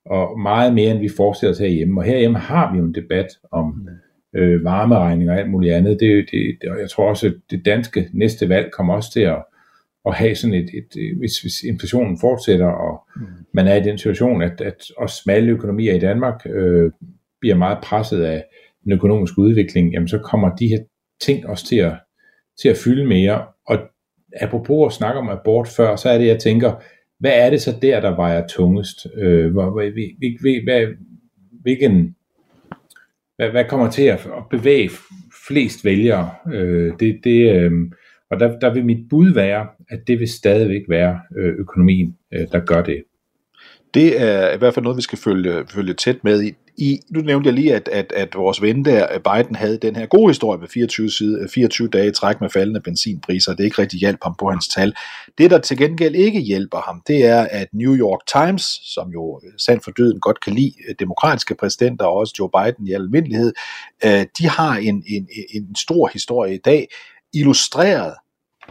og 0.06 0.40
meget 0.40 0.74
mere, 0.74 0.92
end 0.92 1.00
vi 1.00 1.10
forestiller 1.18 1.54
os 1.54 1.60
herhjemme. 1.60 2.02
Og 2.02 2.04
herhjemme 2.04 2.38
har 2.38 2.74
vi 2.74 2.78
jo 2.78 2.86
en 2.86 2.96
debat 2.96 3.28
om 3.52 3.90
øh, 4.36 4.64
varmeregninger 4.64 5.34
og 5.34 5.40
alt 5.40 5.50
muligt 5.50 5.74
andet. 5.74 6.00
Det, 6.00 6.26
det, 6.32 6.58
det, 6.62 6.70
og 6.70 6.80
jeg 6.80 6.90
tror 6.90 7.10
også, 7.10 7.28
at 7.28 7.34
det 7.52 7.66
danske 7.66 8.10
næste 8.14 8.50
valg 8.50 8.72
kommer 8.72 8.94
også 8.94 9.12
til 9.12 9.20
at, 9.20 9.44
at 10.06 10.16
have 10.16 10.36
sådan 10.36 10.54
et, 10.54 10.70
et, 10.74 11.02
et 11.02 11.18
hvis, 11.18 11.42
hvis 11.42 11.64
inflationen 11.64 12.18
fortsætter, 12.20 12.68
og 12.68 13.08
mm. 13.16 13.26
man 13.54 13.68
er 13.68 13.76
i 13.76 13.84
den 13.84 13.98
situation, 13.98 14.42
at, 14.42 14.62
at 14.62 14.86
også 14.98 15.22
smalle 15.24 15.52
økonomier 15.52 15.94
i 15.94 16.00
Danmark 16.00 16.42
øh, 16.46 16.92
bliver 17.42 17.56
meget 17.56 17.78
presset 17.84 18.24
af 18.24 18.44
den 18.84 18.92
økonomiske 18.92 19.40
udvikling, 19.40 19.94
jamen 19.94 20.08
så 20.08 20.18
kommer 20.18 20.56
de 20.56 20.68
her 20.68 20.80
ting 21.22 21.48
også 21.48 21.66
til 21.66 21.76
at, 21.76 21.94
til 22.62 22.70
at 22.70 22.78
fylde 22.78 23.06
mere. 23.06 23.46
Og 23.68 23.78
apropos 24.42 24.94
at 24.94 24.98
snakke 24.98 25.20
om 25.20 25.30
abort 25.30 25.68
før, 25.68 25.96
så 25.96 26.10
er 26.10 26.18
det, 26.18 26.28
jeg 26.28 26.40
tænker, 26.40 26.74
hvad 27.20 27.34
er 27.34 27.50
det 27.50 27.62
så 27.62 27.76
der, 27.82 28.00
der 28.00 28.16
vejer 28.16 28.48
tungest? 28.48 29.08
Øh, 29.16 29.52
hvor, 29.52 29.70
hvor, 29.70 29.92
hvil, 29.92 30.38
hvil, 30.42 30.64
hvad, 30.64 30.88
hvilken 31.62 32.16
hvad, 33.36 33.50
hvad 33.50 33.66
kommer 33.66 33.90
til 33.90 34.04
at, 34.04 34.26
at 34.38 34.44
bevæge 34.52 34.90
flest 35.48 35.86
vælgere? 35.86 36.30
Øh, 36.54 36.94
det, 37.00 37.20
det, 37.24 37.56
øh, 37.56 37.72
og 38.34 38.40
der, 38.40 38.60
der 38.60 38.74
vil 38.74 38.86
mit 38.86 39.10
bud 39.10 39.34
være, 39.34 39.68
at 39.90 40.00
det 40.08 40.20
vil 40.20 40.28
stadigvæk 40.28 40.82
være 40.90 41.20
øh, 41.38 41.54
økonomien, 41.58 42.16
øh, 42.34 42.48
der 42.52 42.60
gør 42.60 42.84
det. 42.84 43.04
Det 43.94 44.22
er 44.22 44.54
i 44.54 44.58
hvert 44.58 44.74
fald 44.74 44.84
noget, 44.84 44.98
vi 44.98 45.02
skal 45.02 45.18
følge, 45.18 45.66
følge 45.70 45.94
tæt 45.94 46.24
med 46.24 46.44
i. 46.44 46.54
I, 46.78 47.00
nu 47.10 47.22
nævnte 47.22 47.48
jeg 47.48 47.54
lige, 47.54 47.76
at, 47.76 47.88
at, 47.92 48.14
at 48.16 48.36
vores 48.36 48.62
ven 48.62 48.86
der, 48.86 49.08
øh, 49.14 49.20
Biden, 49.20 49.56
havde 49.56 49.78
den 49.78 49.96
her 49.96 50.06
gode 50.06 50.30
historie 50.30 50.60
med 50.60 50.68
24, 50.68 51.10
side, 51.10 51.40
øh, 51.42 51.50
24 51.50 51.88
dage 51.88 52.08
i 52.08 52.12
træk 52.12 52.42
med 52.42 52.50
faldende 52.50 52.82
benzinpriser. 52.82 53.54
Det 53.56 53.64
ikke 53.64 53.82
rigtig 53.82 54.00
hjælp 54.00 54.20
ham 54.24 54.36
på 54.40 54.50
hans 54.50 54.68
tal. 54.68 54.94
Det, 55.38 55.52
der 55.52 55.58
til 55.58 55.78
gengæld 55.78 56.16
ikke 56.16 56.40
hjælper 56.40 56.78
ham, 56.78 57.02
det 57.08 57.26
er, 57.26 57.48
at 57.52 57.68
New 57.74 57.96
York 57.96 58.20
Times, 58.34 58.64
som 58.94 59.10
jo 59.10 59.42
øh, 59.46 59.54
sandt 59.58 59.84
for 59.84 59.92
døden 59.92 60.20
godt 60.20 60.42
kan 60.42 60.54
lide 60.54 60.74
demokratiske 61.00 61.56
præsidenter, 61.56 62.06
og 62.06 62.14
også 62.14 62.34
Joe 62.40 62.50
Biden 62.50 62.88
i 62.88 62.94
almindelighed, 62.94 63.54
de 64.40 64.48
har 64.48 64.76
en, 64.78 65.04
en, 65.08 65.28
en 65.56 65.76
stor 65.76 66.10
historie 66.14 66.56
i 66.56 66.60
dag, 66.66 66.88
illustreret 67.34 68.14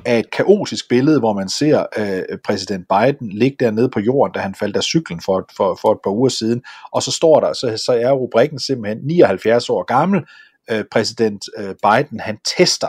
af 0.04 0.18
et 0.18 0.30
kaotisk 0.30 0.88
billede, 0.88 1.18
hvor 1.18 1.32
man 1.32 1.48
ser 1.48 1.86
øh, 1.96 2.38
præsident 2.44 2.86
Biden 2.88 3.28
ligge 3.32 3.56
dernede 3.60 3.88
på 3.88 4.00
jorden, 4.00 4.34
da 4.34 4.40
han 4.40 4.54
faldt 4.54 4.76
af 4.76 4.82
cyklen 4.82 5.20
for, 5.20 5.48
for, 5.56 5.78
for 5.80 5.92
et 5.92 5.98
par 6.04 6.10
uger 6.10 6.28
siden, 6.28 6.62
og 6.92 7.02
så 7.02 7.10
står 7.10 7.40
der, 7.40 7.52
så, 7.52 7.82
så 7.86 7.92
er 7.92 8.12
rubrikken 8.12 8.58
simpelthen 8.58 9.06
79 9.06 9.70
år 9.70 9.82
gammel, 9.82 10.22
øh, 10.70 10.84
præsident 10.90 11.44
øh, 11.58 11.74
Biden, 11.82 12.20
han 12.20 12.38
tester 12.56 12.88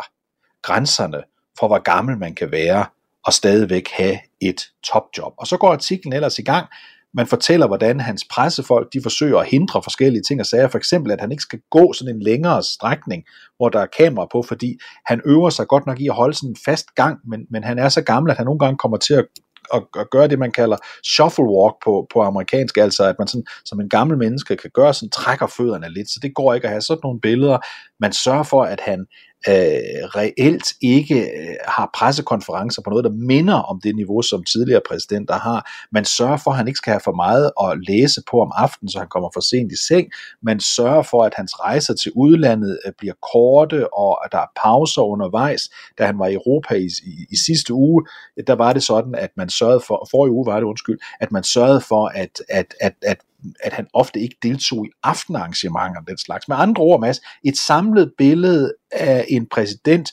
grænserne 0.61 1.23
for, 1.59 1.67
hvor 1.67 1.79
gammel 1.79 2.17
man 2.17 2.35
kan 2.35 2.51
være, 2.51 2.85
og 3.25 3.33
stadigvæk 3.33 3.89
have 3.91 4.19
et 4.41 4.61
topjob. 4.83 5.33
Og 5.37 5.47
så 5.47 5.57
går 5.57 5.71
artiklen 5.71 6.13
ellers 6.13 6.39
i 6.39 6.41
gang, 6.41 6.67
man 7.13 7.27
fortæller, 7.27 7.67
hvordan 7.67 7.99
hans 7.99 8.25
pressefolk 8.31 8.93
de 8.93 9.01
forsøger 9.01 9.39
at 9.39 9.47
hindre 9.47 9.83
forskellige 9.83 10.23
ting 10.27 10.39
og 10.39 10.45
sager. 10.45 10.67
For 10.67 10.77
eksempel, 10.77 11.11
at 11.11 11.21
han 11.21 11.31
ikke 11.31 11.41
skal 11.41 11.59
gå 11.71 11.93
sådan 11.93 12.15
en 12.15 12.21
længere 12.21 12.63
strækning, 12.63 13.23
hvor 13.57 13.69
der 13.69 13.79
er 13.79 13.87
kamera 13.97 14.27
på, 14.31 14.41
fordi 14.41 14.77
han 15.05 15.21
øver 15.25 15.49
sig 15.49 15.67
godt 15.67 15.85
nok 15.85 15.99
i 15.99 16.07
at 16.07 16.13
holde 16.13 16.33
sådan 16.33 16.49
en 16.49 16.57
fast 16.65 16.95
gang, 16.95 17.19
men, 17.27 17.45
men 17.49 17.63
han 17.63 17.79
er 17.79 17.89
så 17.89 18.01
gammel, 18.01 18.31
at 18.31 18.37
han 18.37 18.45
nogle 18.45 18.59
gange 18.59 18.77
kommer 18.77 18.97
til 18.97 19.13
at 19.13 19.25
at, 19.73 19.83
at 19.99 20.09
gøre 20.09 20.27
det, 20.27 20.39
man 20.39 20.51
kalder 20.51 20.77
shuffle 21.03 21.45
walk 21.45 21.75
på, 21.83 22.07
på 22.13 22.21
amerikansk, 22.21 22.77
altså 22.77 23.03
at 23.03 23.15
man 23.19 23.27
sådan, 23.27 23.45
som 23.65 23.79
en 23.79 23.89
gammel 23.89 24.17
menneske 24.17 24.55
kan 24.55 24.69
gøre, 24.73 24.93
sådan 24.93 25.09
trækker 25.09 25.47
fødderne 25.47 25.93
lidt, 25.93 26.09
så 26.09 26.19
det 26.21 26.35
går 26.35 26.53
ikke 26.53 26.67
at 26.67 26.71
have 26.71 26.81
sådan 26.81 26.99
nogle 27.03 27.19
billeder. 27.19 27.57
Man 27.99 28.13
sørger 28.13 28.43
for, 28.43 28.63
at 28.63 28.79
han 28.79 29.05
øh, 29.47 30.03
reelt 30.19 30.67
ikke 30.81 31.21
øh, 31.21 31.55
har 31.67 31.89
pressekonferencer 31.93 32.81
på 32.81 32.89
noget, 32.89 33.05
der 33.05 33.11
minder 33.11 33.53
om 33.53 33.81
det 33.81 33.95
niveau, 33.95 34.21
som 34.21 34.43
tidligere 34.43 34.81
præsidenter 34.89 35.33
har. 35.33 35.71
Man 35.91 36.05
sørger 36.05 36.37
for, 36.37 36.51
at 36.51 36.57
han 36.57 36.67
ikke 36.67 36.77
skal 36.77 36.91
have 36.91 37.01
for 37.03 37.15
meget 37.15 37.51
at 37.63 37.87
læse 37.87 38.21
på 38.31 38.41
om 38.41 38.51
aftenen, 38.55 38.89
så 38.89 38.99
han 38.99 39.07
kommer 39.07 39.29
for 39.33 39.41
sent 39.41 39.71
i 39.71 39.77
seng. 39.87 40.07
Man 40.41 40.59
sørger 40.59 41.01
for, 41.01 41.23
at 41.23 41.33
hans 41.35 41.59
rejser 41.59 41.93
til 41.93 42.11
udlandet 42.15 42.79
øh, 42.85 42.91
bliver 42.97 43.13
korte, 43.33 43.93
og 43.93 44.25
at 44.25 44.31
der 44.31 44.37
er 44.37 44.51
pauser 44.63 45.01
undervejs. 45.01 45.61
Da 45.97 46.05
han 46.05 46.19
var 46.19 46.27
i 46.27 46.33
Europa 46.33 46.75
i, 46.75 46.89
i, 47.03 47.25
i 47.31 47.37
sidste 47.45 47.73
uge, 47.73 48.05
der 48.47 48.53
var 48.55 48.73
det 48.73 48.83
sådan, 48.83 49.15
at 49.15 49.29
man 49.37 49.49
sørgede 49.49 49.81
for, 49.87 50.07
forrige 50.11 50.31
uge 50.31 50.45
var 50.45 50.55
det 50.55 50.63
undskyld, 50.63 50.99
at 51.19 51.31
man 51.31 51.43
sørgede 51.43 51.81
for, 51.81 52.07
at, 52.07 52.41
at, 52.49 52.73
at, 52.81 52.93
at 53.01 53.17
at 53.63 53.73
han 53.73 53.87
ofte 53.93 54.19
ikke 54.19 54.35
deltog 54.43 54.85
i 54.85 54.89
aftenarrangementer 55.03 56.01
og 56.01 56.07
den 56.07 56.17
slags. 56.17 56.47
Med 56.47 56.57
andre 56.59 56.83
ord, 56.83 56.99
Mads, 56.99 57.21
et 57.43 57.57
samlet 57.57 58.13
billede 58.17 58.73
af 58.91 59.25
en 59.29 59.47
præsident, 59.51 60.11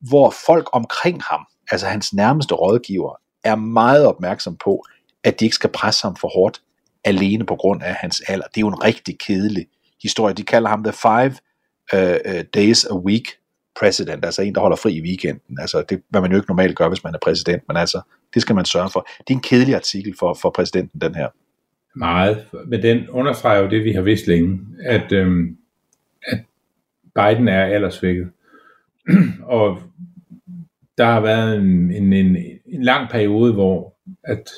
hvor 0.00 0.34
folk 0.46 0.68
omkring 0.72 1.22
ham, 1.22 1.46
altså 1.70 1.86
hans 1.86 2.12
nærmeste 2.12 2.54
rådgiver, 2.54 3.20
er 3.44 3.54
meget 3.54 4.06
opmærksom 4.06 4.56
på, 4.56 4.84
at 5.24 5.40
de 5.40 5.44
ikke 5.44 5.54
skal 5.54 5.70
presse 5.70 6.02
ham 6.02 6.16
for 6.16 6.28
hårdt, 6.28 6.62
alene 7.04 7.46
på 7.46 7.56
grund 7.56 7.82
af 7.82 7.94
hans 7.94 8.20
alder. 8.28 8.46
Det 8.46 8.56
er 8.56 8.60
jo 8.60 8.68
en 8.68 8.84
rigtig 8.84 9.18
kedelig 9.18 9.66
historie. 10.02 10.34
De 10.34 10.42
kalder 10.42 10.68
ham 10.68 10.84
the 10.84 10.92
five 10.92 11.34
uh, 11.92 12.40
days 12.54 12.84
a 12.84 12.94
week 12.94 13.24
president, 13.80 14.24
altså 14.24 14.42
en, 14.42 14.54
der 14.54 14.60
holder 14.60 14.76
fri 14.76 14.92
i 14.92 15.02
weekenden. 15.02 15.60
Altså 15.60 15.84
det, 15.88 16.02
hvad 16.08 16.20
man 16.20 16.30
jo 16.30 16.36
ikke 16.36 16.48
normalt 16.48 16.76
gør, 16.76 16.88
hvis 16.88 17.04
man 17.04 17.14
er 17.14 17.18
præsident, 17.22 17.62
men 17.68 17.76
altså, 17.76 18.00
det 18.34 18.42
skal 18.42 18.54
man 18.54 18.64
sørge 18.64 18.90
for. 18.90 19.08
Det 19.18 19.34
er 19.34 19.34
en 19.34 19.42
kedelig 19.42 19.74
artikel 19.74 20.14
for, 20.18 20.34
for 20.34 20.50
præsidenten, 20.50 21.00
den 21.00 21.14
her. 21.14 21.28
Meget, 21.96 22.46
men 22.66 22.82
den 22.82 23.08
understreger 23.08 23.62
jo 23.62 23.70
det, 23.70 23.84
vi 23.84 23.92
har 23.92 24.02
vidst 24.02 24.26
længe, 24.26 24.60
at, 24.84 25.12
øhm, 25.12 25.56
at 26.26 26.38
Biden 27.14 27.48
er 27.48 27.64
aldersvækket. 27.64 28.30
og 29.58 29.78
der 30.98 31.04
har 31.04 31.20
været 31.20 31.56
en, 31.58 31.90
en, 31.90 32.12
en, 32.12 32.36
en 32.66 32.82
lang 32.82 33.10
periode, 33.10 33.52
hvor 33.52 33.94
at 34.24 34.50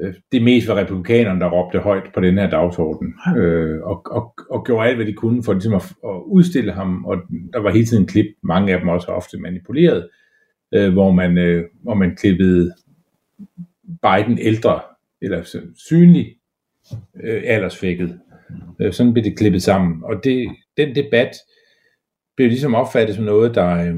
øh, 0.00 0.14
det 0.32 0.42
mest 0.42 0.68
var 0.68 0.76
republikanerne, 0.76 1.40
der 1.40 1.50
råbte 1.50 1.78
højt 1.78 2.10
på 2.14 2.20
den 2.20 2.38
her 2.38 2.50
dagsorden, 2.50 3.14
øh, 3.36 3.82
og, 3.82 4.06
og, 4.10 4.34
og 4.50 4.64
gjorde 4.64 4.88
alt, 4.88 4.96
hvad 4.96 5.06
de 5.06 5.12
kunne 5.12 5.42
for 5.42 5.52
ligesom 5.52 5.74
at, 5.74 5.94
at 6.04 6.22
udstille 6.26 6.72
ham, 6.72 7.04
og 7.04 7.16
der 7.52 7.58
var 7.58 7.70
hele 7.70 7.86
tiden 7.86 8.06
klip, 8.06 8.26
mange 8.42 8.72
af 8.72 8.80
dem 8.80 8.88
også 8.88 9.08
ofte 9.08 9.38
manipuleret, 9.38 10.08
øh, 10.74 10.92
hvor, 10.92 11.12
man, 11.12 11.38
øh, 11.38 11.64
hvor 11.82 11.94
man 11.94 12.16
klippede 12.16 12.74
Biden 14.02 14.38
ældre 14.38 14.80
eller 15.22 15.42
så 15.42 15.60
synlig 15.76 16.36
øh, 17.24 17.42
aldersfækket. 17.44 18.18
Øh, 18.80 18.92
sådan 18.92 19.12
blev 19.12 19.24
det 19.24 19.38
klippet 19.38 19.62
sammen. 19.62 20.04
Og 20.04 20.24
det, 20.24 20.48
den 20.76 20.94
debat 20.94 21.36
blev 22.36 22.48
ligesom 22.48 22.74
opfattet 22.74 23.16
som 23.16 23.24
noget, 23.24 23.54
der 23.54 23.86
øh, 23.86 23.94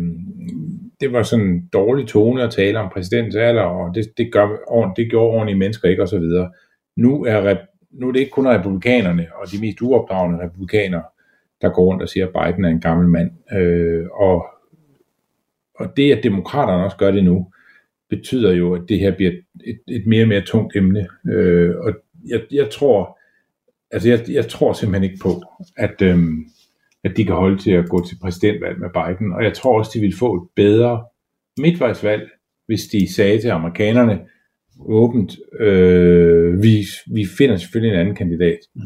det 1.01 1.13
var 1.13 1.23
sådan 1.23 1.47
en 1.47 1.69
dårlig 1.73 2.07
tone 2.07 2.43
at 2.43 2.51
tale 2.51 2.79
om 2.79 2.91
præsidentens 2.93 3.37
alder, 3.37 3.63
og 3.63 3.95
det, 3.95 4.05
det, 4.17 4.33
gør, 4.33 4.47
det 4.97 5.11
gjorde 5.11 5.31
ordentlige 5.31 5.59
mennesker 5.59 5.89
ikke, 5.89 6.03
osv. 6.03 6.23
Nu 6.97 7.25
er, 7.25 7.57
nu 7.91 8.09
er 8.09 8.13
det 8.13 8.21
ikke 8.21 8.31
kun 8.31 8.49
republikanerne, 8.49 9.27
og 9.35 9.53
de 9.53 9.61
mest 9.61 9.83
uopdragende 9.83 10.45
republikanere, 10.45 11.03
der 11.63 11.69
går 11.69 11.85
rundt 11.85 12.03
og 12.03 12.09
siger, 12.09 12.27
at 12.27 12.33
Biden 12.33 12.65
er 12.65 12.69
en 12.69 12.81
gammel 12.81 13.09
mand. 13.09 13.31
Øh, 13.53 14.07
og, 14.13 14.47
og 15.79 15.97
det, 15.97 16.13
at 16.13 16.25
demokraterne 16.25 16.85
også 16.85 16.97
gør 16.97 17.11
det 17.11 17.25
nu, 17.25 17.53
betyder 18.11 18.53
jo, 18.53 18.75
at 18.75 18.83
det 18.89 18.99
her 18.99 19.17
bliver 19.17 19.33
et, 19.65 19.81
et 19.89 20.07
mere 20.07 20.25
og 20.25 20.29
mere 20.29 20.41
tungt 20.41 20.77
emne. 20.77 21.07
Øh, 21.33 21.77
og 21.77 21.95
jeg, 22.29 22.41
jeg 22.51 22.71
tror, 22.71 23.19
altså 23.91 24.09
jeg, 24.09 24.21
jeg 24.31 24.49
tror 24.49 24.73
simpelthen 24.73 25.11
ikke 25.11 25.23
på, 25.23 25.43
at, 25.77 26.03
øh, 26.03 26.19
at 27.05 27.17
de 27.17 27.25
kan 27.25 27.35
holde 27.35 27.59
til 27.59 27.71
at 27.71 27.89
gå 27.89 28.07
til 28.07 28.17
præsidentvalg 28.23 28.79
med 28.79 28.89
Biden. 28.91 29.33
Og 29.33 29.45
jeg 29.45 29.55
tror 29.55 29.79
også, 29.79 29.91
de 29.95 30.01
vil 30.01 30.17
få 30.17 30.35
et 30.35 30.49
bedre 30.57 31.05
midtvejsvalg, 31.59 32.31
hvis 32.67 32.83
de 32.83 33.15
sagde 33.15 33.41
til 33.41 33.49
amerikanerne 33.49 34.21
åbent, 34.81 35.37
øh, 35.61 36.63
vi, 36.63 36.87
vi 37.15 37.27
finder 37.39 37.57
selvfølgelig 37.57 37.95
en 37.95 38.01
anden 38.01 38.15
kandidat. 38.15 38.59
Mm 38.75 38.83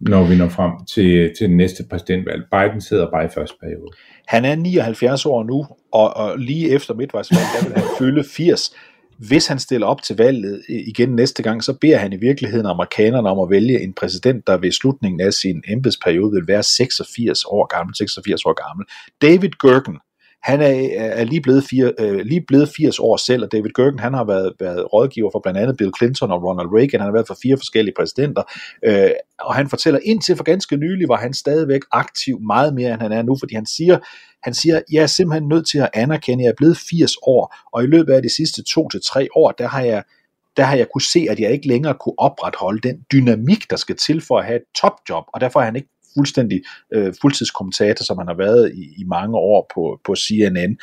når 0.00 0.24
vi 0.24 0.36
når 0.36 0.48
frem 0.48 0.72
til, 0.84 1.32
til 1.38 1.48
den 1.48 1.56
næste 1.56 1.84
præsidentvalg. 1.90 2.42
Biden 2.52 2.80
sidder 2.80 3.10
bare 3.10 3.24
i 3.24 3.28
første 3.34 3.56
periode. 3.60 3.90
Han 4.26 4.44
er 4.44 4.54
79 4.54 5.26
år 5.26 5.42
nu, 5.44 5.66
og, 5.92 6.16
og 6.16 6.38
lige 6.38 6.70
efter 6.70 6.94
midtvejsvalget, 6.94 7.48
der 7.60 7.68
vil 7.68 7.76
han 7.76 7.96
fylde 7.98 8.24
80. 8.24 8.72
Hvis 9.28 9.46
han 9.46 9.58
stiller 9.58 9.86
op 9.86 10.02
til 10.02 10.16
valget 10.16 10.62
igen 10.68 11.08
næste 11.08 11.42
gang, 11.42 11.64
så 11.64 11.72
beder 11.72 11.98
han 11.98 12.12
i 12.12 12.16
virkeligheden 12.16 12.66
amerikanerne 12.66 13.28
om 13.28 13.38
at 13.38 13.50
vælge 13.50 13.80
en 13.80 13.92
præsident, 13.92 14.46
der 14.46 14.56
ved 14.56 14.72
slutningen 14.72 15.20
af 15.20 15.32
sin 15.32 15.62
embedsperiode 15.68 16.32
vil 16.32 16.48
være 16.48 16.62
86 16.62 17.44
år 17.44 17.66
gammel. 17.76 17.94
86 17.94 18.44
år 18.44 18.68
gammel. 18.68 18.86
David 19.22 19.50
Gergen, 19.62 19.98
han 20.42 20.60
er, 20.60 20.70
øh, 20.70 21.20
er 21.20 21.24
lige, 21.24 21.40
blevet 21.40 21.64
fire, 21.64 21.92
øh, 21.98 22.18
lige 22.18 22.44
blevet 22.48 22.68
80 22.76 22.98
år 22.98 23.16
selv, 23.16 23.44
og 23.44 23.52
David 23.52 23.70
Gergen, 23.76 23.98
han 23.98 24.14
har 24.14 24.24
været, 24.24 24.52
været 24.60 24.92
rådgiver 24.92 25.30
for 25.32 25.40
blandt 25.42 25.60
andet 25.60 25.76
Bill 25.76 25.92
Clinton 25.98 26.30
og 26.30 26.42
Ronald 26.44 26.68
Reagan, 26.68 27.00
han 27.00 27.08
har 27.08 27.12
været 27.12 27.26
for 27.26 27.38
fire 27.42 27.56
forskellige 27.56 27.94
præsidenter, 27.98 28.42
øh, 28.84 29.10
og 29.40 29.54
han 29.54 29.68
fortæller 29.68 30.00
indtil 30.04 30.36
for 30.36 30.44
ganske 30.44 30.76
nylig, 30.76 31.08
var 31.08 31.16
han 31.16 31.34
stadigvæk 31.34 31.80
aktiv 31.92 32.40
meget 32.40 32.74
mere, 32.74 32.94
end 32.94 33.02
han 33.02 33.12
er 33.12 33.22
nu, 33.22 33.36
fordi 33.40 33.54
han 33.54 33.66
siger, 33.66 33.98
han 34.42 34.54
siger, 34.54 34.80
jeg 34.92 35.02
er 35.02 35.06
simpelthen 35.06 35.48
nødt 35.48 35.68
til 35.68 35.78
at 35.78 35.90
anerkende, 35.94 36.42
at 36.42 36.44
jeg 36.44 36.50
er 36.50 36.56
blevet 36.56 36.78
80 36.90 37.12
år, 37.22 37.54
og 37.72 37.84
i 37.84 37.86
løbet 37.86 38.12
af 38.12 38.22
de 38.22 38.34
sidste 38.36 38.62
to 38.62 38.88
til 38.88 39.00
tre 39.12 39.28
år, 39.34 39.50
der 39.50 39.68
har 39.68 39.82
jeg 39.82 40.02
der 40.56 40.62
har 40.62 40.76
jeg 40.76 40.86
kunne 40.92 41.02
se, 41.02 41.26
at 41.30 41.40
jeg 41.40 41.52
ikke 41.52 41.68
længere 41.68 41.94
kunne 42.00 42.18
opretholde 42.18 42.88
den 42.88 43.04
dynamik, 43.12 43.70
der 43.70 43.76
skal 43.76 43.96
til 43.96 44.20
for 44.20 44.38
at 44.38 44.44
have 44.44 44.56
et 44.56 44.62
topjob, 44.74 45.24
og 45.34 45.40
derfor 45.40 45.60
har 45.60 45.64
han 45.64 45.76
ikke 45.76 45.88
fuldstændig 46.16 46.62
øh, 46.94 47.14
fuldtidskommentator, 47.22 48.04
som 48.04 48.18
han 48.18 48.26
har 48.26 48.34
været 48.34 48.72
i, 48.74 49.00
i 49.00 49.04
mange 49.04 49.36
år 49.36 49.70
på, 49.74 50.00
på 50.04 50.14
CNN. 50.16 50.78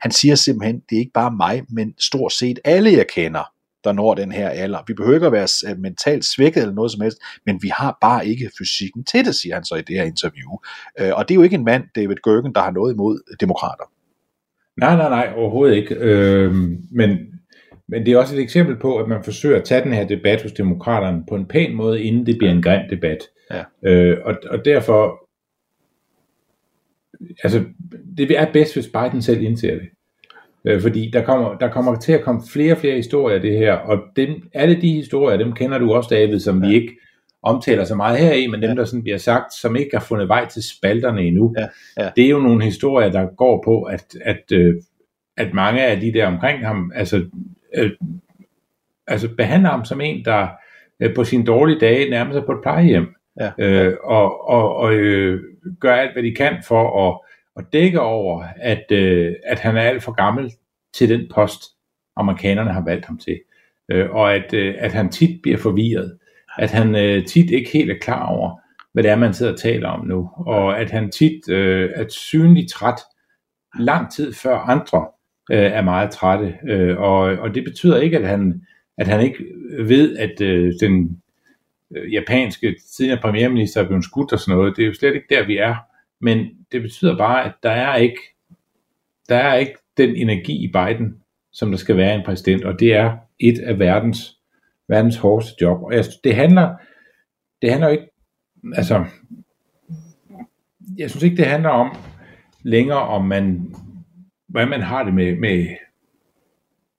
Han 0.00 0.10
siger 0.10 0.34
simpelthen, 0.34 0.82
det 0.90 0.96
er 0.96 1.00
ikke 1.00 1.12
bare 1.12 1.30
mig, 1.30 1.62
men 1.68 1.94
stort 1.98 2.32
set 2.32 2.58
alle, 2.64 2.92
jeg 2.92 3.06
kender, 3.14 3.52
der 3.84 3.92
når 3.92 4.14
den 4.14 4.32
her 4.32 4.48
alder. 4.48 4.78
Vi 4.86 4.94
behøver 4.94 5.14
ikke 5.14 5.26
at 5.26 5.32
være 5.32 5.48
øh, 5.70 5.78
mentalt 5.78 6.24
svækket 6.24 6.60
eller 6.60 6.74
noget 6.74 6.92
som 6.92 7.00
helst, 7.00 7.18
men 7.46 7.58
vi 7.62 7.68
har 7.68 7.98
bare 8.00 8.26
ikke 8.26 8.50
fysikken 8.58 9.04
til 9.04 9.24
det, 9.24 9.34
siger 9.34 9.54
han 9.54 9.64
så 9.64 9.74
i 9.74 9.82
det 9.82 9.96
her 9.96 10.04
interview. 10.04 10.50
Øh, 11.00 11.10
og 11.14 11.28
det 11.28 11.34
er 11.34 11.36
jo 11.36 11.42
ikke 11.42 11.56
en 11.56 11.64
mand, 11.64 11.84
David 11.96 12.16
Gergen, 12.24 12.54
der 12.54 12.60
har 12.60 12.70
noget 12.70 12.94
imod 12.94 13.36
demokrater. 13.40 13.84
Nej, 14.76 14.96
nej, 14.96 15.08
nej, 15.08 15.32
overhovedet 15.36 15.76
ikke. 15.76 15.94
Øh, 15.94 16.54
men, 16.90 17.18
men 17.88 18.06
det 18.06 18.12
er 18.12 18.18
også 18.18 18.34
et 18.34 18.40
eksempel 18.40 18.76
på, 18.76 18.96
at 18.96 19.08
man 19.08 19.24
forsøger 19.24 19.58
at 19.58 19.64
tage 19.64 19.84
den 19.84 19.92
her 19.92 20.06
debat 20.06 20.42
hos 20.42 20.52
demokraterne 20.52 21.24
på 21.28 21.34
en 21.34 21.46
pæn 21.46 21.74
måde, 21.74 22.02
inden 22.02 22.26
det 22.26 22.38
bliver 22.38 22.52
en 22.52 22.62
grim 22.62 22.82
debat. 22.90 23.18
Ja. 23.50 23.62
Øh, 23.82 24.18
og, 24.24 24.34
og 24.50 24.64
derfor, 24.64 25.28
altså, 27.44 27.64
det 28.16 28.38
er 28.38 28.52
bedst, 28.52 28.74
hvis 28.74 28.88
Biden 28.88 29.22
selv 29.22 29.42
indser 29.42 29.74
det. 29.74 29.88
Øh, 30.64 30.82
fordi 30.82 31.10
der 31.12 31.24
kommer, 31.24 31.58
der 31.58 31.68
kommer 31.70 31.96
til 31.96 32.12
at 32.12 32.22
komme 32.22 32.42
flere 32.52 32.72
og 32.72 32.78
flere 32.78 32.96
historier 32.96 33.36
af 33.36 33.42
det 33.42 33.58
her, 33.58 33.72
og 33.74 33.98
dem, 34.16 34.48
alle 34.54 34.80
de 34.80 34.92
historier, 34.92 35.36
dem 35.36 35.52
kender 35.52 35.78
du 35.78 35.92
også, 35.92 36.08
David, 36.10 36.38
som 36.38 36.62
ja. 36.62 36.68
vi 36.68 36.74
ikke 36.74 36.96
omtaler 37.42 37.84
så 37.84 37.94
meget 37.94 38.18
her 38.18 38.32
i, 38.32 38.46
men 38.46 38.62
dem, 38.62 38.76
der 38.76 38.84
sådan 38.84 39.02
bliver 39.02 39.18
sagt, 39.18 39.54
som 39.54 39.76
ikke 39.76 39.90
har 39.96 40.04
fundet 40.04 40.28
vej 40.28 40.48
til 40.48 40.62
spalterne 40.62 41.22
endnu, 41.22 41.54
Ja, 41.58 41.66
ja. 42.04 42.10
det 42.16 42.24
er 42.24 42.30
jo 42.30 42.38
nogle 42.38 42.64
historier, 42.64 43.10
der 43.10 43.26
går 43.36 43.62
på, 43.64 43.82
at, 43.82 44.04
at, 44.24 44.52
øh, 44.52 44.74
at 45.36 45.54
mange 45.54 45.86
af 45.86 46.00
de 46.00 46.12
der 46.12 46.26
omkring 46.26 46.66
ham, 46.66 46.92
altså, 46.94 47.24
øh, 47.74 47.90
altså 49.06 49.28
behandler 49.36 49.70
ham 49.70 49.84
som 49.84 50.00
en, 50.00 50.24
der 50.24 50.48
øh, 51.00 51.14
på 51.14 51.24
sine 51.24 51.44
dårlige 51.44 51.78
dage 51.78 52.10
nærmer 52.10 52.32
sig 52.32 52.44
på 52.46 52.52
et 52.52 52.62
plejehjem, 52.62 53.14
Ja. 53.40 53.50
øh, 53.58 53.96
og, 54.04 54.48
og, 54.48 54.76
og 54.76 54.94
øh, 54.94 55.42
gør 55.80 55.94
alt, 55.94 56.12
hvad 56.12 56.22
de 56.22 56.34
kan 56.34 56.62
for 56.68 57.08
at, 57.08 57.20
at 57.56 57.72
dække 57.72 58.00
over, 58.00 58.44
at, 58.56 58.84
øh, 58.92 59.34
at 59.44 59.58
han 59.58 59.76
er 59.76 59.80
alt 59.80 60.02
for 60.02 60.12
gammel 60.12 60.52
til 60.94 61.08
den 61.08 61.20
post, 61.34 61.62
amerikanerne 62.16 62.72
har 62.72 62.84
valgt 62.84 63.06
ham 63.06 63.18
til. 63.18 63.40
Øh, 63.90 64.10
og 64.10 64.34
at, 64.34 64.54
øh, 64.54 64.74
at 64.78 64.92
han 64.92 65.08
tit 65.08 65.42
bliver 65.42 65.58
forvirret. 65.58 66.18
At 66.58 66.70
han 66.70 66.96
øh, 66.96 67.26
tit 67.26 67.50
ikke 67.50 67.70
helt 67.72 67.90
er 67.90 67.98
klar 68.00 68.26
over, 68.26 68.60
hvad 68.92 69.02
det 69.02 69.10
er, 69.10 69.16
man 69.16 69.34
sidder 69.34 69.52
og 69.52 69.58
taler 69.58 69.88
om 69.88 70.06
nu. 70.06 70.30
Og 70.36 70.80
at 70.80 70.90
han 70.90 71.10
tit 71.10 71.48
øh, 71.48 71.90
er 71.94 72.08
synligt 72.08 72.72
træt 72.72 73.00
lang 73.78 74.12
tid 74.12 74.32
før 74.32 74.56
andre 74.56 75.06
øh, 75.50 75.72
er 75.72 75.82
meget 75.82 76.10
trætte. 76.10 76.54
Øh, 76.68 76.98
og, 76.98 77.20
og 77.20 77.54
det 77.54 77.64
betyder 77.64 78.00
ikke, 78.00 78.18
at 78.18 78.28
han, 78.28 78.62
at 78.98 79.06
han 79.06 79.20
ikke 79.20 79.44
ved, 79.78 80.16
at 80.16 80.40
øh, 80.40 80.72
den 80.80 81.22
øh, 81.96 82.12
japanske 82.12 82.76
tidligere 82.96 83.20
premierminister 83.20 83.82
er 83.82 83.86
blevet 83.86 84.04
skudt 84.04 84.32
og 84.32 84.38
sådan 84.38 84.56
noget. 84.56 84.76
Det 84.76 84.82
er 84.82 84.86
jo 84.86 84.94
slet 84.94 85.14
ikke 85.14 85.34
der, 85.34 85.46
vi 85.46 85.56
er. 85.56 85.76
Men 86.20 86.46
det 86.72 86.82
betyder 86.82 87.16
bare, 87.16 87.44
at 87.44 87.52
der 87.62 87.70
er 87.70 87.96
ikke, 87.96 88.20
der 89.28 89.36
er 89.36 89.54
ikke 89.54 89.74
den 89.96 90.16
energi 90.16 90.64
i 90.64 90.72
Biden, 90.72 91.22
som 91.52 91.70
der 91.70 91.78
skal 91.78 91.96
være 91.96 92.14
en 92.14 92.24
præsident, 92.24 92.64
og 92.64 92.80
det 92.80 92.94
er 92.94 93.16
et 93.38 93.58
af 93.58 93.78
verdens, 93.78 94.38
verdens 94.88 95.16
hårdeste 95.16 95.52
job. 95.60 95.82
Og 95.82 95.94
jeg, 95.94 96.04
det 96.24 96.34
handler, 96.34 96.76
det 97.62 97.70
handler 97.70 97.88
ikke, 97.88 98.06
altså, 98.74 99.04
jeg 100.96 101.10
synes 101.10 101.22
ikke, 101.22 101.36
det 101.36 101.46
handler 101.46 101.68
om 101.68 101.96
længere, 102.62 103.02
om 103.02 103.24
man, 103.24 103.74
hvordan 104.48 104.68
man 104.68 104.82
har 104.82 105.04
det 105.04 105.14
med, 105.14 105.36
med, 105.36 105.66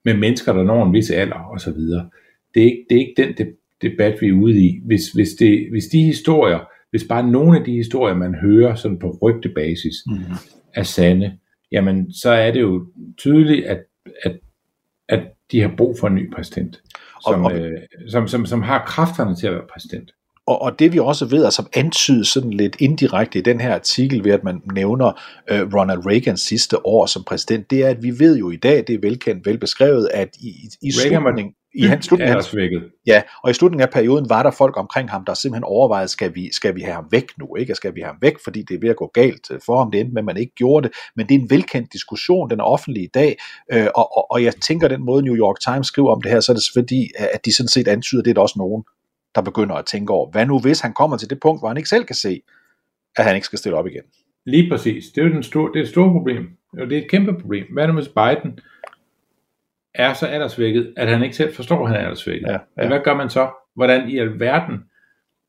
med 0.05 0.17
mennesker, 0.17 0.53
der 0.53 0.63
når 0.63 0.85
en 0.85 0.93
vis 0.93 1.11
alder 1.11 1.39
og 1.39 1.61
så 1.61 1.71
videre. 1.71 2.09
Det 2.53 2.61
er 2.61 2.65
ikke, 2.65 2.85
det 2.89 2.95
er 2.95 2.99
ikke 2.99 3.23
den 3.23 3.37
det, 3.37 3.55
debat, 3.81 4.17
vi 4.21 4.27
er 4.27 4.33
ude 4.33 4.57
i. 4.65 4.79
Hvis, 4.85 5.07
hvis, 5.09 5.29
det, 5.39 5.67
hvis 5.71 5.83
de 5.85 6.03
historier, 6.03 6.59
hvis 6.89 7.03
bare 7.09 7.27
nogle 7.31 7.59
af 7.59 7.65
de 7.65 7.71
historier, 7.71 8.15
man 8.15 8.35
hører 8.35 8.75
sådan 8.75 8.99
på 8.99 9.17
rygtebasis, 9.21 9.95
Mm. 10.07 10.17
er 10.75 10.83
sande, 10.83 11.37
jamen 11.71 12.13
så 12.13 12.29
er 12.29 12.51
det 12.51 12.61
jo 12.61 12.85
tydeligt, 13.17 13.65
at, 13.65 13.79
at, 14.23 14.39
at 15.09 15.19
de 15.51 15.61
har 15.61 15.73
brug 15.77 15.97
for 15.99 16.07
en 16.07 16.15
ny 16.15 16.33
præsident, 16.33 16.81
som, 17.29 17.45
Og- 17.45 17.51
og- 17.51 17.57
øh, 17.59 17.79
som, 18.09 18.27
som, 18.27 18.45
som 18.45 18.61
har 18.61 18.83
kræfterne 18.87 19.35
til 19.35 19.47
at 19.47 19.53
være 19.53 19.63
præsident. 19.73 20.11
Og, 20.45 20.61
og 20.61 20.79
det 20.79 20.93
vi 20.93 20.99
også 20.99 21.25
ved, 21.25 21.43
og 21.45 21.53
som 21.53 21.67
antydes 21.75 22.27
sådan 22.27 22.53
lidt 22.53 22.75
indirekte 22.79 23.39
i 23.39 23.41
den 23.41 23.61
her 23.61 23.73
artikel, 23.73 24.23
ved 24.23 24.31
at 24.31 24.43
man 24.43 24.61
nævner 24.73 25.07
øh, 25.51 25.73
Ronald 25.73 26.05
Reagans 26.05 26.41
sidste 26.41 26.85
år 26.85 27.05
som 27.05 27.23
præsident, 27.23 27.71
det 27.71 27.83
er, 27.85 27.89
at 27.89 28.03
vi 28.03 28.19
ved 28.19 28.37
jo 28.37 28.49
i 28.51 28.55
dag, 28.55 28.77
det 28.87 28.95
er 28.95 28.99
velkendt, 29.01 29.45
velbeskrevet, 29.45 30.09
at 30.13 30.29
i, 30.39 30.47
i, 30.47 30.69
i 30.81 30.91
Reagan 30.91 31.21
slutningen, 31.21 31.53
i 31.75 31.81
hans, 31.81 32.05
slutningen, 32.05 32.35
Aldersvækket. 32.35 32.83
ja, 33.07 33.21
og 33.43 33.51
i 33.51 33.53
slutningen 33.53 33.83
af 33.87 33.89
perioden 33.89 34.29
var 34.29 34.43
der 34.43 34.51
folk 34.51 34.77
omkring 34.77 35.09
ham, 35.09 35.25
der 35.25 35.33
simpelthen 35.33 35.63
overvejede, 35.63 36.07
skal 36.07 36.35
vi, 36.35 36.49
skal 36.53 36.75
vi 36.75 36.81
have 36.81 36.93
ham 36.93 37.07
væk 37.11 37.25
nu, 37.39 37.55
ikke? 37.55 37.75
Skal 37.75 37.95
vi 37.95 38.01
have 38.01 38.07
ham 38.07 38.17
væk, 38.21 38.35
fordi 38.43 38.61
det 38.61 38.75
er 38.75 38.79
ved 38.79 38.89
at 38.89 38.95
gå 38.95 39.11
galt 39.13 39.51
øh, 39.51 39.59
for 39.65 39.77
ham, 39.77 39.91
det 39.91 39.99
endte 39.99 40.13
med, 40.13 40.21
at 40.21 40.25
man 40.25 40.37
ikke 40.37 40.55
gjorde 40.55 40.87
det, 40.87 40.97
men 41.15 41.27
det 41.27 41.35
er 41.35 41.39
en 41.39 41.49
velkendt 41.49 41.93
diskussion, 41.93 42.49
den 42.49 42.59
er 42.59 42.63
offentlig 42.63 43.03
i 43.03 43.09
dag, 43.13 43.37
øh, 43.73 43.87
og, 43.95 44.17
og, 44.17 44.31
og 44.31 44.43
jeg 44.43 44.55
tænker, 44.55 44.87
den 44.87 45.05
måde 45.05 45.23
New 45.23 45.35
York 45.35 45.59
Times 45.59 45.87
skriver 45.87 46.15
om 46.15 46.21
det 46.21 46.31
her, 46.31 46.39
så 46.39 46.51
er 46.51 46.55
det 46.55 46.63
fordi, 46.75 47.09
at 47.33 47.45
de 47.45 47.55
sådan 47.55 47.67
set 47.67 47.87
antyder, 47.87 48.21
det 48.21 48.29
er 48.29 48.33
der 48.33 48.41
også 48.41 48.59
nogen, 48.59 48.83
der 49.35 49.41
begynder 49.41 49.75
at 49.75 49.85
tænke 49.85 50.13
over, 50.13 50.31
hvad 50.31 50.45
nu 50.45 50.59
hvis 50.59 50.79
han 50.79 50.93
kommer 50.93 51.17
til 51.17 51.29
det 51.29 51.39
punkt, 51.39 51.61
hvor 51.61 51.67
han 51.67 51.77
ikke 51.77 51.89
selv 51.89 52.05
kan 52.05 52.15
se, 52.15 52.41
at 53.17 53.25
han 53.25 53.35
ikke 53.35 53.45
skal 53.45 53.59
stille 53.59 53.77
op 53.77 53.87
igen. 53.87 54.03
Lige 54.45 54.69
præcis. 54.69 55.05
Det 55.15 55.21
er 55.21 55.25
jo 55.25 55.33
den 55.33 55.43
store, 55.43 55.71
det 55.73 55.79
er 55.79 55.83
et 55.83 55.89
stort 55.89 56.11
problem. 56.11 56.49
Og 56.79 56.89
det 56.89 56.97
er 56.97 57.01
et 57.01 57.09
kæmpe 57.09 57.33
problem. 57.41 57.65
Hvad 57.73 57.87
nu 57.87 57.93
hvis 57.93 58.07
Biden 58.07 58.59
er 59.95 60.13
så 60.13 60.25
aldersvækket, 60.25 60.93
at 60.97 61.07
han 61.07 61.23
ikke 61.23 61.35
selv 61.35 61.53
forstår, 61.53 61.81
at 61.83 61.87
han 61.91 62.01
er 62.01 62.03
aldersvækket? 62.03 62.47
Ja, 62.47 62.57
ja. 62.77 62.87
Hvad 62.87 62.99
gør 63.03 63.13
man 63.13 63.29
så? 63.29 63.49
Hvordan 63.75 64.09
i 64.09 64.17
alverden 64.17 64.79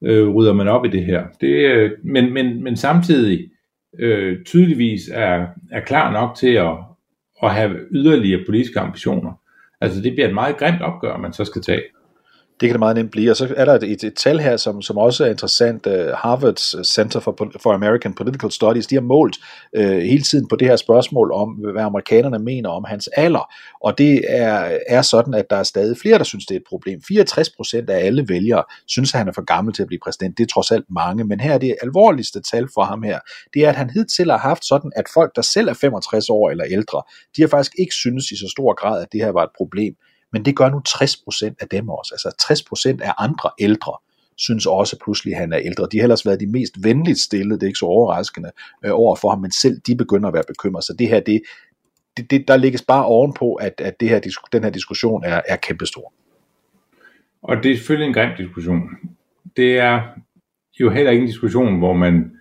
øh, 0.02 0.28
rydder 0.28 0.52
man 0.52 0.68
op 0.68 0.84
i 0.84 0.88
det 0.88 1.04
her? 1.04 1.24
Det, 1.40 1.48
øh, 1.48 1.90
men, 2.04 2.32
men, 2.32 2.64
men 2.64 2.76
samtidig 2.76 3.50
øh, 3.98 4.44
tydeligvis 4.44 5.08
er, 5.12 5.46
er 5.70 5.80
klar 5.80 6.12
nok 6.12 6.36
til 6.36 6.52
at, 6.54 6.76
at 7.42 7.54
have 7.54 7.76
yderligere 7.90 8.44
politiske 8.46 8.80
ambitioner. 8.80 9.32
Altså 9.80 10.02
det 10.02 10.12
bliver 10.12 10.28
et 10.28 10.34
meget 10.34 10.56
grimt 10.56 10.82
opgør, 10.82 11.16
man 11.16 11.32
så 11.32 11.44
skal 11.44 11.62
tage. 11.62 11.82
Det 12.60 12.68
kan 12.68 12.74
det 12.74 12.78
meget 12.78 12.96
nemt 12.96 13.10
blive. 13.10 13.30
Og 13.30 13.36
så 13.36 13.54
er 13.56 13.64
der 13.64 13.74
et, 13.74 13.82
et, 13.82 14.04
et 14.04 14.14
tal 14.14 14.38
her, 14.38 14.56
som, 14.56 14.82
som 14.82 14.98
også 14.98 15.24
er 15.24 15.30
interessant. 15.30 15.86
Uh, 15.86 15.92
Harvard's 15.92 16.84
Center 16.84 17.20
for, 17.20 17.52
for 17.62 17.72
American 17.72 18.14
Political 18.14 18.50
Studies, 18.50 18.86
de 18.86 18.94
har 18.94 19.02
målt 19.02 19.36
uh, 19.78 19.84
hele 19.84 20.22
tiden 20.22 20.48
på 20.48 20.56
det 20.56 20.68
her 20.68 20.76
spørgsmål 20.76 21.32
om, 21.32 21.48
hvad 21.48 21.82
amerikanerne 21.82 22.38
mener 22.38 22.68
om 22.68 22.84
hans 22.84 23.06
alder. 23.06 23.52
Og 23.80 23.98
det 23.98 24.24
er, 24.28 24.78
er 24.88 25.02
sådan, 25.02 25.34
at 25.34 25.50
der 25.50 25.56
er 25.56 25.62
stadig 25.62 25.96
flere, 25.98 26.18
der 26.18 26.24
synes, 26.24 26.46
det 26.46 26.54
er 26.54 26.58
et 26.58 26.66
problem. 26.68 27.02
64 27.08 27.50
procent 27.50 27.90
af 27.90 28.06
alle 28.06 28.28
vælgere 28.28 28.64
synes, 28.86 29.14
at 29.14 29.18
han 29.18 29.28
er 29.28 29.32
for 29.32 29.44
gammel 29.44 29.74
til 29.74 29.82
at 29.82 29.86
blive 29.86 30.00
præsident. 30.04 30.38
Det 30.38 30.44
er 30.44 30.48
trods 30.54 30.70
alt 30.70 30.86
mange. 30.90 31.24
Men 31.24 31.40
her 31.40 31.54
er 31.54 31.58
det 31.58 31.76
alvorligste 31.82 32.40
tal 32.40 32.68
for 32.74 32.82
ham 32.82 33.02
her. 33.02 33.18
Det 33.54 33.64
er, 33.64 33.68
at 33.68 33.76
han 33.76 33.90
hidtil 33.90 34.30
har 34.30 34.38
haft 34.38 34.64
sådan, 34.64 34.92
at 34.96 35.04
folk, 35.14 35.36
der 35.36 35.42
selv 35.42 35.68
er 35.68 35.74
65 35.74 36.30
år 36.30 36.50
eller 36.50 36.64
ældre, 36.64 37.02
de 37.36 37.42
har 37.42 37.48
faktisk 37.48 37.72
ikke 37.78 37.94
synes 37.94 38.30
i 38.30 38.36
så 38.36 38.48
stor 38.50 38.74
grad, 38.74 39.02
at 39.02 39.12
det 39.12 39.20
her 39.24 39.32
var 39.32 39.42
et 39.42 39.50
problem. 39.56 39.94
Men 40.32 40.44
det 40.44 40.56
gør 40.56 40.70
nu 40.70 40.82
60% 40.88 41.54
af 41.60 41.68
dem 41.68 41.88
også. 41.88 42.14
Altså 42.14 42.28
60% 42.98 43.02
af 43.02 43.14
andre 43.18 43.50
ældre 43.58 43.92
synes 44.36 44.66
også 44.66 44.96
pludselig, 45.04 45.34
at 45.34 45.40
han 45.40 45.52
er 45.52 45.58
ældre. 45.58 45.88
De 45.92 45.98
har 45.98 46.02
ellers 46.02 46.26
været 46.26 46.40
de 46.40 46.46
mest 46.46 46.84
venligt 46.84 47.18
stillede, 47.18 47.54
det 47.54 47.62
er 47.62 47.66
ikke 47.66 47.78
så 47.78 47.86
overraskende, 47.86 48.50
øh, 48.84 48.90
over 48.94 49.16
for 49.16 49.30
ham, 49.30 49.40
men 49.40 49.50
selv 49.50 49.80
de 49.86 49.96
begynder 49.96 50.28
at 50.28 50.34
være 50.34 50.44
bekymrede. 50.48 50.86
Så 50.86 50.94
det 50.98 51.08
her, 51.08 51.20
det, 51.20 51.42
det, 52.16 52.30
det 52.30 52.48
der 52.48 52.56
lægges 52.56 52.82
bare 52.82 53.04
ovenpå, 53.04 53.54
at, 53.54 53.74
at 53.78 54.00
det 54.00 54.08
her, 54.08 54.20
den 54.52 54.64
her 54.64 54.70
diskussion 54.70 55.24
er, 55.24 55.40
er 55.48 55.56
kæmpestor. 55.56 56.12
Og 57.42 57.56
det 57.62 57.70
er 57.70 57.76
selvfølgelig 57.76 58.08
en 58.08 58.14
grim 58.14 58.30
diskussion. 58.38 58.82
Det 59.56 59.78
er 59.78 60.02
jo 60.80 60.90
heller 60.90 61.10
ikke 61.10 61.22
en 61.22 61.28
diskussion, 61.28 61.78
hvor 61.78 61.92
man 61.92 62.32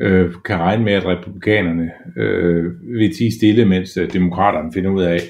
øh, 0.00 0.34
kan 0.44 0.58
regne 0.58 0.84
med, 0.84 0.92
at 0.92 1.04
republikanerne 1.04 1.90
øh, 2.16 2.64
vil 2.82 3.16
tige 3.16 3.32
stille, 3.32 3.64
mens 3.64 3.96
øh, 3.96 4.12
demokraterne 4.12 4.72
finder 4.72 4.90
ud 4.90 5.02
af, 5.02 5.20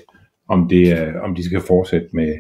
om, 0.51 0.69
det 0.69 0.93
er, 0.93 1.21
om 1.21 1.35
de 1.35 1.45
skal 1.45 1.61
fortsætte 1.61 2.09
med, 2.13 2.35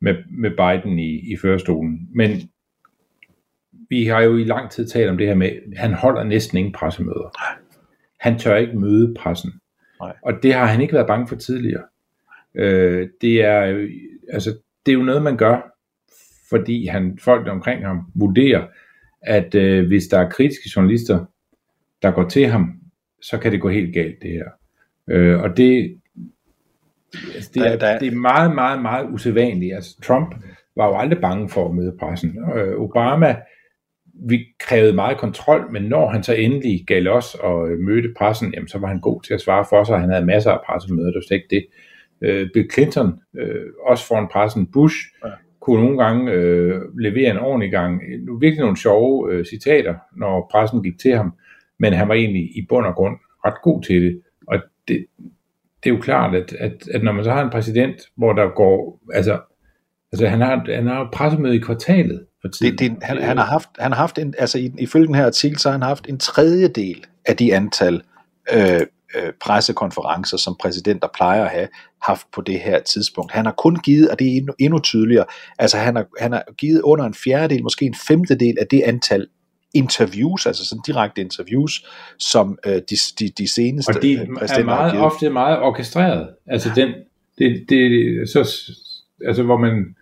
med, 0.00 0.14
med 0.30 0.50
Biden 0.50 0.98
i, 0.98 1.32
i 1.32 1.36
førerstolen. 1.36 2.08
Men 2.14 2.30
vi 3.88 4.06
har 4.06 4.20
jo 4.20 4.36
i 4.36 4.44
lang 4.44 4.70
tid 4.70 4.88
talt 4.88 5.10
om 5.10 5.18
det 5.18 5.26
her 5.26 5.34
med, 5.34 5.50
at 5.50 5.78
han 5.78 5.94
holder 5.94 6.24
næsten 6.24 6.58
ingen 6.58 6.72
pressemøder. 6.72 7.36
Han 8.20 8.38
tør 8.38 8.56
ikke 8.56 8.78
møde 8.78 9.14
pressen. 9.18 9.52
Nej. 10.00 10.12
Og 10.22 10.32
det 10.42 10.54
har 10.54 10.66
han 10.66 10.80
ikke 10.80 10.94
været 10.94 11.06
bange 11.06 11.28
for 11.28 11.36
tidligere. 11.36 11.82
Øh, 12.54 13.08
det, 13.20 13.44
er, 13.44 13.86
altså, 14.32 14.50
det 14.86 14.92
er 14.92 14.96
jo 14.96 15.02
noget, 15.02 15.22
man 15.22 15.36
gør, 15.36 15.74
fordi 16.50 16.86
han, 16.86 17.18
folk 17.18 17.48
omkring 17.48 17.86
ham 17.86 18.00
vurderer, 18.14 18.66
at 19.22 19.54
øh, 19.54 19.86
hvis 19.86 20.06
der 20.06 20.18
er 20.18 20.30
kritiske 20.30 20.70
journalister, 20.76 21.24
der 22.02 22.10
går 22.10 22.28
til 22.28 22.46
ham, 22.46 22.80
så 23.22 23.38
kan 23.38 23.52
det 23.52 23.60
gå 23.60 23.68
helt 23.68 23.94
galt, 23.94 24.22
det 24.22 24.30
her. 24.30 24.48
Øh, 25.10 25.40
og 25.40 25.56
det, 25.56 26.00
altså, 27.34 27.50
det, 27.54 27.62
er, 27.72 27.76
der- 27.78 27.98
det 27.98 28.08
er 28.12 28.16
meget, 28.16 28.54
meget, 28.54 28.82
meget 28.82 29.06
usædvanligt. 29.12 29.74
Altså, 29.74 30.00
Trump 30.02 30.34
var 30.76 30.86
jo 30.86 30.96
aldrig 30.96 31.20
bange 31.20 31.48
for 31.48 31.68
at 31.68 31.74
møde 31.74 31.96
pressen. 32.00 32.38
Øh, 32.56 32.80
Obama, 32.80 33.36
vi 34.28 34.38
krævede 34.60 34.92
meget 34.92 35.18
kontrol, 35.18 35.72
men 35.72 35.82
når 35.82 36.08
han 36.10 36.22
så 36.22 36.34
endelig 36.34 36.84
gav 36.86 37.06
os 37.08 37.34
og 37.34 37.70
øh, 37.70 37.78
mødte 37.78 38.08
pressen, 38.18 38.54
jamen, 38.54 38.68
så 38.68 38.78
var 38.78 38.88
han 38.88 39.00
god 39.00 39.22
til 39.22 39.34
at 39.34 39.40
svare 39.40 39.64
for 39.68 39.84
sig. 39.84 40.00
Han 40.00 40.10
havde 40.10 40.26
masser 40.26 40.50
af 40.50 40.60
pressemøder, 40.66 41.06
det 41.06 41.14
var 41.14 41.22
slet 41.28 41.36
ikke 41.36 41.48
det. 41.56 41.66
Øh, 42.22 42.48
Bill 42.54 42.70
Clinton, 42.72 43.18
øh, 43.38 43.64
også 43.86 44.06
foran 44.06 44.28
pressen, 44.32 44.66
Bush, 44.72 44.96
Ja. 45.24 45.30
kunne 45.60 45.82
nogle 45.84 46.04
gange 46.04 46.32
øh, 46.32 46.80
levere 46.98 47.30
en 47.30 47.38
ordentlig 47.38 47.70
gang. 47.70 48.00
Nu 48.24 48.38
virkelig 48.38 48.60
nogle 48.60 48.76
sjove 48.76 49.32
øh, 49.32 49.44
citater, 49.44 49.94
når 50.16 50.48
pressen 50.52 50.82
gik 50.82 50.98
til 50.98 51.12
ham, 51.16 51.32
men 51.78 51.92
han 51.92 52.08
var 52.08 52.14
egentlig 52.14 52.42
i 52.42 52.66
bund 52.68 52.86
og 52.86 52.94
grund 52.94 53.16
ret 53.46 53.62
god 53.62 53.82
til 53.82 54.02
det. 54.02 54.20
Og 54.48 54.58
det, 54.88 55.06
det 55.84 55.90
er 55.90 55.94
jo 55.94 56.00
klart, 56.00 56.34
at, 56.34 56.52
at, 56.52 56.88
at 56.94 57.02
når 57.02 57.12
man 57.12 57.24
så 57.24 57.30
har 57.30 57.42
en 57.42 57.50
præsident, 57.50 57.96
hvor 58.16 58.32
der 58.32 58.54
går, 58.56 59.00
altså, 59.14 59.40
altså 60.12 60.26
han 60.26 60.40
har, 60.40 60.74
han 60.74 60.86
har 60.86 61.08
pressemøde 61.12 61.56
i 61.56 61.58
kvartalet 61.58 62.26
for 62.40 62.48
tiden. 62.48 62.72
Det, 62.72 62.80
det, 62.80 62.98
han, 63.02 63.22
han, 63.22 63.38
har 63.38 63.44
haft, 63.44 63.68
han 63.78 63.92
har 63.92 63.98
haft 63.98 64.18
en, 64.18 64.34
altså 64.38 64.58
i, 64.58 64.72
ifølge 64.78 65.06
den 65.06 65.14
her 65.14 65.26
artikel, 65.26 65.58
så 65.58 65.68
har 65.68 65.72
han 65.72 65.82
haft 65.82 66.08
en 66.08 66.18
tredjedel 66.18 67.04
af 67.24 67.36
de 67.36 67.54
antal 67.54 68.02
øh, 68.52 68.80
øh, 69.16 69.32
pressekonferencer, 69.40 70.36
som 70.36 70.56
præsidenter 70.60 71.08
plejer 71.14 71.44
at 71.44 71.50
have 71.50 71.68
haft 72.02 72.26
på 72.34 72.40
det 72.40 72.60
her 72.60 72.80
tidspunkt. 72.80 73.32
Han 73.32 73.44
har 73.44 73.52
kun 73.52 73.76
givet, 73.76 74.10
og 74.10 74.18
det 74.18 74.32
er 74.32 74.36
endnu, 74.36 74.52
endnu 74.58 74.78
tydeligere, 74.78 75.24
altså 75.58 75.76
han 75.76 75.96
har, 75.96 76.06
han 76.20 76.32
har 76.32 76.44
givet 76.58 76.80
under 76.80 77.04
en 77.04 77.14
fjerdedel, 77.14 77.62
måske 77.62 77.84
en 77.84 77.96
femtedel 78.08 78.56
af 78.60 78.66
det 78.66 78.82
antal 78.82 79.26
interviews, 79.74 80.46
altså 80.46 80.66
sådan 80.66 80.82
direkte 80.86 81.20
interviews, 81.20 81.86
som 82.18 82.58
øh, 82.66 82.72
de, 82.72 82.96
de, 83.18 83.28
de 83.38 83.48
seneste 83.48 83.90
Og 83.90 84.02
de 84.02 84.12
øh, 84.12 84.20
er 84.20 84.64
meget, 84.64 84.98
ofte 84.98 85.30
meget 85.30 85.58
orkestreret. 85.58 86.28
Altså, 86.46 86.70
den, 86.76 86.94
det, 87.38 87.64
det, 87.68 88.28
så, 88.28 88.72
altså 89.26 89.42
hvor 89.42 89.56
man 89.56 89.94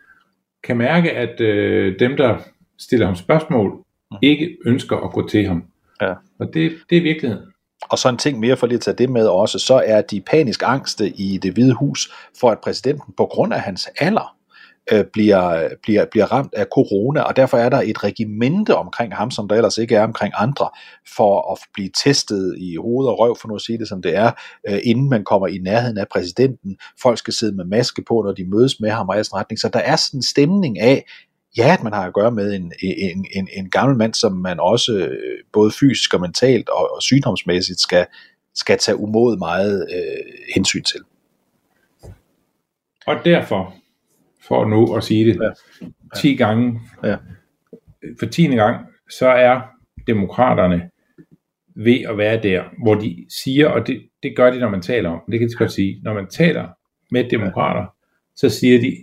kan 0.64 0.76
mærke, 0.76 1.10
at 1.10 1.40
øh, 1.40 1.98
dem, 1.98 2.16
der 2.16 2.38
stiller 2.78 3.06
ham 3.06 3.16
spørgsmål, 3.16 3.84
ikke 4.22 4.56
ønsker 4.66 4.96
at 4.96 5.12
gå 5.12 5.28
til 5.28 5.46
ham. 5.46 5.64
Ja. 6.00 6.14
Og 6.38 6.54
det, 6.54 6.72
det 6.90 6.98
er 6.98 7.02
virkeligheden. 7.02 7.44
Og 7.82 7.98
så 7.98 8.08
en 8.08 8.16
ting 8.16 8.40
mere 8.40 8.56
for 8.56 8.66
lige 8.66 8.76
at 8.76 8.80
tage 8.80 8.96
det 8.96 9.10
med 9.10 9.26
også, 9.26 9.58
så 9.58 9.82
er 9.86 10.02
de 10.02 10.20
panisk 10.20 10.62
angste 10.66 11.08
i 11.08 11.38
det 11.42 11.52
hvide 11.52 11.74
hus 11.74 12.12
for, 12.40 12.50
at 12.50 12.58
præsidenten 12.58 13.14
på 13.16 13.26
grund 13.26 13.54
af 13.54 13.60
hans 13.60 13.88
alder 14.00 14.36
øh, 14.92 15.04
bliver, 15.12 15.68
bliver, 15.82 16.04
bliver 16.04 16.26
ramt 16.26 16.54
af 16.54 16.66
corona, 16.72 17.20
og 17.20 17.36
derfor 17.36 17.58
er 17.58 17.68
der 17.68 17.80
et 17.84 18.04
regimente 18.04 18.76
omkring 18.76 19.16
ham, 19.16 19.30
som 19.30 19.48
der 19.48 19.56
ellers 19.56 19.78
ikke 19.78 19.94
er 19.94 20.02
omkring 20.02 20.32
andre, 20.36 20.68
for 21.16 21.52
at 21.52 21.58
blive 21.74 21.90
testet 22.04 22.56
i 22.58 22.76
hoved 22.76 23.08
og 23.08 23.18
røv, 23.18 23.36
for 23.40 23.48
nu 23.48 23.54
at 23.54 23.60
sige 23.60 23.78
det 23.78 23.88
som 23.88 24.02
det 24.02 24.16
er, 24.16 24.30
øh, 24.68 24.78
inden 24.84 25.10
man 25.10 25.24
kommer 25.24 25.46
i 25.46 25.58
nærheden 25.58 25.98
af 25.98 26.08
præsidenten. 26.08 26.76
Folk 27.02 27.18
skal 27.18 27.34
sidde 27.34 27.56
med 27.56 27.64
maske 27.64 28.02
på, 28.08 28.22
når 28.26 28.32
de 28.32 28.44
mødes 28.44 28.80
med 28.80 28.90
ham 28.90 29.08
og 29.08 29.20
i 29.20 29.24
sådan 29.24 29.36
retning. 29.36 29.60
Så 29.60 29.68
der 29.68 29.78
er 29.78 29.96
sådan 29.96 30.18
en 30.18 30.22
stemning 30.22 30.80
af, 30.80 31.04
ja, 31.56 31.72
at 31.72 31.82
man 31.82 31.92
har 31.92 32.06
at 32.06 32.14
gøre 32.14 32.30
med 32.30 32.54
en, 32.54 32.72
en, 32.82 33.26
en, 33.34 33.48
en 33.52 33.70
gammel 33.70 33.96
mand, 33.96 34.14
som 34.14 34.32
man 34.32 34.60
også 34.60 34.92
øh, 34.92 35.38
både 35.52 35.70
fysisk 35.80 36.14
og 36.14 36.20
mentalt 36.20 36.68
og, 36.68 36.94
og 36.94 37.02
sygdomsmæssigt 37.02 37.80
skal, 37.80 38.06
skal 38.54 38.78
tage 38.78 38.96
umod 38.96 39.36
meget 39.36 39.86
øh, 39.94 40.32
hensyn 40.54 40.82
til. 40.82 41.00
Og 43.06 43.16
derfor, 43.24 43.74
for 44.48 44.64
nu 44.68 44.94
at 44.96 45.04
sige 45.04 45.26
det 45.26 45.36
Ja. 45.40 45.44
ja. 45.82 45.88
10 46.16 46.34
gange, 46.36 46.80
Ja. 47.04 47.16
for 48.20 48.26
10. 48.26 48.42
gang, 48.46 48.86
så 49.10 49.28
er 49.28 49.60
demokraterne 50.06 50.90
ved 51.76 52.00
at 52.08 52.18
være 52.18 52.42
der, 52.42 52.62
hvor 52.82 52.94
de 52.94 53.26
siger, 53.42 53.68
og 53.68 53.86
det, 53.86 54.02
det 54.22 54.36
gør 54.36 54.50
de, 54.50 54.58
når 54.60 54.68
man 54.70 54.80
taler 54.82 55.10
om, 55.10 55.20
det 55.30 55.38
kan 55.40 55.48
jeg 55.48 55.58
godt 55.58 55.72
sige, 55.72 56.00
når 56.02 56.14
man 56.14 56.26
taler 56.26 56.68
med 57.10 57.24
demokrater, 57.30 57.86
så 58.36 58.48
siger 58.48 58.80
de, 58.80 58.96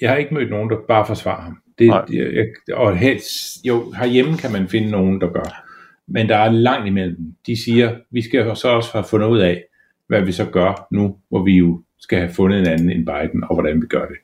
jeg 0.00 0.10
har 0.10 0.16
ikke 0.16 0.34
mødt 0.34 0.50
nogen, 0.50 0.70
der 0.70 0.76
bare 0.88 1.06
forsvarer 1.06 1.42
ham. 1.42 1.58
Det, 1.78 1.86
Nej. 1.86 2.04
jeg, 2.12 2.46
og 2.72 2.96
helst, 2.96 3.64
jo, 3.64 3.92
herhjemme 3.92 4.36
kan 4.36 4.52
man 4.52 4.68
finde 4.68 4.90
nogen, 4.90 5.20
der 5.20 5.28
gør. 5.32 5.64
Men 6.08 6.28
der 6.28 6.36
er 6.36 6.50
langt 6.50 6.86
imellem 6.86 7.16
dem. 7.16 7.34
De 7.46 7.64
siger, 7.64 7.96
vi 8.10 8.22
skal 8.22 8.56
så 8.56 8.68
også 8.68 8.90
have 8.92 9.04
fundet 9.10 9.26
ud 9.28 9.38
af, 9.38 9.64
hvad 10.06 10.22
vi 10.22 10.32
så 10.32 10.46
gør 10.50 10.86
nu, 10.90 11.16
hvor 11.28 11.44
vi 11.44 11.56
jo 11.56 11.82
skal 11.98 12.18
have 12.18 12.30
fundet 12.32 12.58
en 12.60 12.66
anden 12.66 12.90
end 12.90 13.06
Biden, 13.06 13.44
og 13.44 13.54
hvordan 13.54 13.82
vi 13.82 13.86
gør 13.86 14.06
det. 14.06 14.16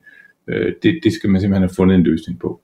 Øh, 0.49 0.73
det, 0.83 0.99
det 1.03 1.13
skal 1.13 1.29
man 1.29 1.41
simpelthen 1.41 1.69
have 1.69 1.75
fundet 1.75 1.95
en 1.95 2.03
løsning 2.03 2.39
på. 2.39 2.61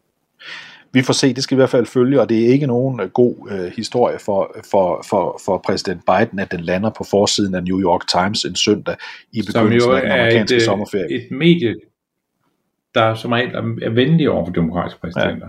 Vi 0.96 1.02
får 1.02 1.14
se, 1.14 1.34
det 1.34 1.44
skal 1.44 1.56
i 1.56 1.60
hvert 1.60 1.70
fald 1.70 1.86
følge, 1.86 2.22
og 2.22 2.30
det 2.30 2.46
er 2.46 2.48
ikke 2.48 2.68
nogen 2.68 3.00
øh, 3.00 3.10
god 3.10 3.52
øh, 3.52 3.72
historie 3.76 4.20
for, 4.20 4.56
for, 4.72 5.06
for, 5.10 5.42
for 5.46 5.62
præsident 5.66 6.02
Biden, 6.06 6.40
at 6.40 6.52
den 6.52 6.60
lander 6.60 6.90
på 6.90 7.04
forsiden 7.04 7.56
af 7.56 7.64
New 7.64 7.82
York 7.82 8.08
Times 8.08 8.46
en 8.46 8.56
søndag 8.56 8.96
i 9.32 9.42
begyndelsen 9.42 9.92
af 9.92 10.02
den 10.02 10.12
er 10.12 10.16
et, 10.16 10.20
amerikanske 10.20 10.56
øh, 10.56 10.62
sommerferie. 10.62 11.16
et 11.16 11.32
medie, 11.32 11.76
der 12.94 13.16
som 13.16 13.32
regel 13.32 13.56
er 13.56 13.90
venlig 13.90 14.30
over 14.30 14.46
for 14.46 14.54
demokratiske 14.54 15.00
præsidenter. 15.02 15.48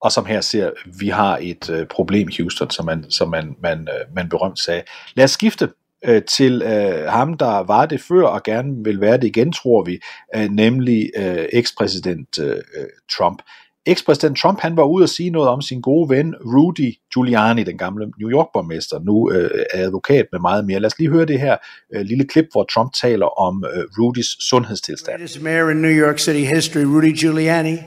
og 0.00 0.12
som 0.12 0.26
her 0.26 0.40
ser, 0.40 0.70
vi 1.00 1.08
har 1.08 1.38
et 1.42 1.70
øh, 1.70 1.86
problem 1.86 2.28
Houston, 2.38 2.70
som 2.70 2.86
man, 2.86 3.10
som 3.10 3.30
man, 3.30 3.56
man, 3.62 3.80
øh, 3.80 4.14
man 4.14 4.28
berømt 4.28 4.58
sagde. 4.58 4.82
Lad 5.14 5.24
os 5.24 5.30
skifte 5.30 5.68
øh, 6.04 6.22
til 6.22 6.62
øh, 6.62 7.04
ham, 7.08 7.34
der 7.34 7.64
var 7.66 7.86
det 7.86 8.00
før 8.00 8.26
og 8.26 8.42
gerne 8.42 8.84
vil 8.84 9.00
være 9.00 9.16
det 9.16 9.24
igen, 9.24 9.52
tror 9.52 9.84
vi, 9.84 9.98
øh, 10.36 10.48
nemlig 10.50 11.10
øh, 11.16 11.46
ekspræsident 11.52 12.38
øh, 12.38 12.50
øh 12.50 12.86
Trump. 13.18 13.42
Ekspræsident 13.86 14.38
Trump, 14.38 14.60
han 14.60 14.76
var 14.76 14.84
ude 14.84 15.02
og 15.02 15.08
sige 15.08 15.30
noget 15.30 15.48
om 15.48 15.62
sin 15.62 15.80
gode 15.80 16.08
ven 16.10 16.34
Rudy 16.34 16.94
Giuliani, 17.14 17.62
den 17.62 17.78
gamle 17.78 18.06
New 18.20 18.30
York-borgmester, 18.30 18.98
nu 18.98 19.30
øh, 19.32 19.50
er 19.74 19.84
advokat 19.86 20.26
med 20.32 20.40
meget 20.40 20.66
mere. 20.66 20.80
Lad 20.80 20.86
os 20.86 20.98
lige 20.98 21.10
høre 21.10 21.24
det 21.24 21.40
her 21.40 21.56
øh, 21.94 22.00
lille 22.00 22.24
klip, 22.24 22.44
hvor 22.52 22.64
Trump 22.64 22.92
taler 22.94 23.40
om 23.40 23.64
øh, 23.74 23.84
Rudys 23.98 24.48
sundhedstilstand. 24.48 25.16
greatest 25.16 25.42
mayor 25.42 25.70
in 25.70 25.76
New 25.76 26.06
York 26.06 26.18
City 26.18 26.44
history, 26.54 26.84
Rudy 26.84 27.12
Giuliani. 27.20 27.78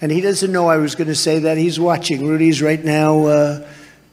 And 0.00 0.12
he 0.12 0.20
doesn't 0.20 0.50
know 0.50 0.72
I 0.76 0.78
was 0.78 0.94
going 0.94 1.08
to 1.08 1.14
say 1.14 1.40
that. 1.40 1.56
He's 1.56 1.80
watching. 1.80 2.28
Rudy's 2.28 2.62
right 2.62 2.84
now 2.84 3.26
uh, 3.26 3.58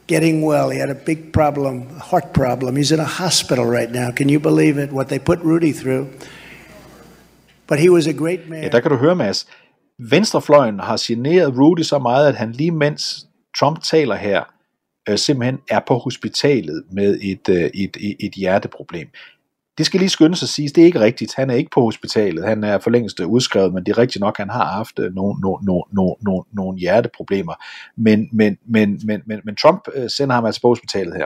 getting 0.08 0.46
well. 0.46 0.70
He 0.70 0.80
had 0.80 0.90
a 0.90 1.00
big 1.06 1.32
problem, 1.34 1.88
a 1.98 2.00
heart 2.00 2.34
problem. 2.34 2.76
He's 2.76 2.92
in 2.92 3.00
a 3.00 3.12
hospital 3.24 3.66
right 3.66 3.92
now. 3.92 4.12
Can 4.12 4.30
you 4.30 4.40
believe 4.40 4.78
it? 4.84 4.92
What 4.92 5.08
they 5.08 5.20
put 5.20 5.40
Rudy 5.44 5.74
through. 5.74 6.08
But 7.68 7.80
he 7.80 7.90
was 7.90 8.08
a 8.08 8.14
great 8.14 8.50
man. 8.50 8.64
Ja, 8.64 8.70
der 8.70 8.80
kan 8.80 8.92
du 8.92 8.98
høre, 8.98 9.16
Mads. 9.16 9.48
Venstrefløjen 10.00 10.80
har 10.80 10.98
generet 11.02 11.58
Rudy 11.58 11.82
så 11.82 12.00
meget, 12.00 12.28
at 12.28 12.36
han 12.36 12.52
lige 12.52 12.72
mens 12.72 13.28
Trump 13.60 13.84
taler 13.84 14.16
her, 14.16 14.44
øh, 15.10 15.18
simpelthen 15.18 15.60
er 15.70 15.80
på 15.88 15.98
hospitalet 15.98 16.84
med 16.92 17.20
et, 17.22 17.50
øh, 17.50 17.56
et, 17.56 17.98
et, 18.00 18.16
et 18.20 18.34
hjerteproblem. 18.34 19.08
Det 19.82 19.86
skal 19.86 20.00
lige 20.00 20.10
skyndes 20.10 20.44
at 20.44 20.50
sige, 20.50 20.68
det 20.68 20.82
er 20.82 20.86
ikke 20.86 21.00
rigtigt. 21.00 21.36
Han 21.36 21.50
er 21.50 21.54
ikke 21.54 21.70
på 21.74 21.82
hospitalet. 21.82 22.46
Han 22.46 22.64
er 22.64 22.80
for 22.80 22.90
længst 22.90 23.20
øh, 23.20 23.28
udskrevet, 23.28 23.74
men 23.74 23.84
det 23.84 23.92
er 23.92 23.98
rigtigt 23.98 24.22
nok, 24.22 24.38
han 24.38 24.50
har 24.50 24.66
haft 24.66 25.00
øh, 25.00 25.16
nogle, 25.16 25.42
nogle, 25.42 25.66
nogle, 25.66 25.84
nogle, 25.92 26.16
nogle, 26.22 26.44
nogle 26.54 26.80
hjerteproblemer. 26.80 27.54
Men, 27.98 28.30
men, 28.34 28.58
men, 28.66 29.00
men, 29.06 29.22
men, 29.26 29.40
men 29.44 29.56
Trump 29.56 29.82
øh, 29.96 30.10
sender 30.10 30.36
ham 30.36 30.46
altså 30.46 30.62
på 30.62 30.68
hospitalet 30.68 31.14
her. 31.16 31.26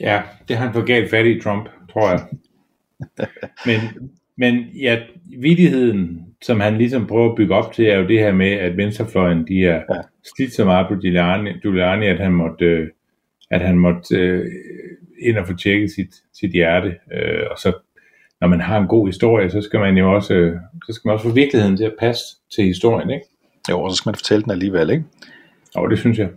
Ja, 0.00 0.22
det 0.48 0.56
har 0.56 0.64
han 0.64 0.74
fået 0.74 0.86
galt 0.86 1.10
fat 1.10 1.26
i, 1.26 1.40
Trump, 1.40 1.68
tror 1.92 2.10
jeg. 2.10 2.20
men, 3.66 3.80
men 4.38 4.64
ja, 4.64 4.98
vidigheden, 5.38 6.26
som 6.42 6.60
han 6.60 6.78
ligesom 6.78 7.06
prøver 7.06 7.30
at 7.30 7.36
bygge 7.36 7.54
op 7.54 7.72
til, 7.72 7.86
er 7.86 7.98
jo 7.98 8.08
det 8.08 8.18
her 8.18 8.32
med, 8.32 8.52
at 8.52 8.76
venstrefløjen, 8.76 9.46
de 9.48 9.64
er 9.64 9.74
Ja. 9.74 9.94
ja. 9.94 10.02
slidt 10.36 10.52
så 10.52 10.64
meget 10.64 10.86
på 10.88 10.94
Giuliani, 10.94 11.50
Giuliani 11.62 12.06
at 12.06 12.20
han 12.20 12.32
måtte, 12.32 12.64
øh, 12.64 12.88
at 13.50 13.60
han 13.60 13.78
måtte 13.78 14.16
øh, 14.16 14.46
ind 15.20 15.38
og 15.38 15.46
få 15.46 15.56
tjekket 15.56 15.90
sit, 15.90 16.14
sit 16.40 16.52
hjerte. 16.52 16.96
Øh, 17.12 17.46
og 17.50 17.58
så, 17.58 17.72
når 18.40 18.48
man 18.48 18.60
har 18.60 18.78
en 18.78 18.88
god 18.88 19.08
historie, 19.08 19.50
så 19.50 19.62
skal 19.62 19.80
man 19.80 19.98
jo 19.98 20.14
også, 20.14 20.34
øh, 20.34 20.56
så 20.86 20.92
skal 20.92 21.08
man 21.08 21.14
også 21.14 21.28
få 21.28 21.34
virkeligheden 21.34 21.76
til 21.76 21.84
at 21.84 21.94
passe 21.98 22.24
til 22.54 22.64
historien, 22.64 23.10
ikke? 23.10 23.26
Jo, 23.70 23.80
og 23.82 23.90
så 23.90 23.96
skal 23.96 24.08
man 24.08 24.14
fortælle 24.14 24.42
den 24.42 24.50
alligevel, 24.50 24.90
ikke? 24.90 25.04
Og 25.74 25.90
det 25.90 25.98
synes 25.98 26.18
jeg. 26.18 26.28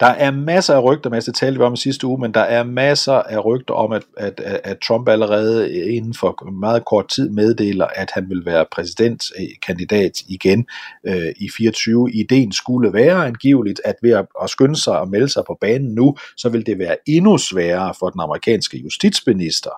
Der 0.00 0.06
er 0.06 0.30
masser 0.30 0.74
af 0.74 0.84
rygter, 0.84 1.10
masser 1.10 1.32
talte 1.32 1.58
vi 1.58 1.64
om 1.64 1.74
i 1.74 1.76
sidste 1.76 2.06
uge, 2.06 2.20
men 2.20 2.34
der 2.34 2.40
er 2.40 2.62
masser 2.62 3.12
af 3.12 3.44
rygter 3.44 3.74
om, 3.74 3.92
at, 3.92 4.02
at, 4.16 4.40
at 4.40 4.60
at 4.64 4.78
Trump 4.78 5.08
allerede 5.08 5.72
inden 5.72 6.14
for 6.14 6.50
meget 6.50 6.84
kort 6.84 7.08
tid 7.08 7.30
meddeler, 7.30 7.86
at 7.86 8.10
han 8.10 8.30
vil 8.30 8.46
være 8.46 8.66
præsidentkandidat 8.72 10.22
eh, 10.22 10.34
igen 10.34 10.66
øh, 11.04 11.32
i 11.36 11.50
24. 11.56 12.12
Ideen 12.12 12.52
skulle 12.52 12.92
være 12.92 13.26
angiveligt, 13.26 13.80
at 13.84 13.94
ved 14.02 14.10
at, 14.10 14.26
at 14.42 14.50
skynde 14.50 14.82
sig 14.82 15.00
og 15.00 15.08
melde 15.08 15.28
sig 15.28 15.42
på 15.46 15.58
banen 15.60 15.94
nu, 15.94 16.16
så 16.36 16.48
vil 16.48 16.66
det 16.66 16.78
være 16.78 16.96
endnu 17.06 17.38
sværere 17.38 17.94
for 17.98 18.10
den 18.10 18.20
amerikanske 18.20 18.78
justitsminister 18.78 19.70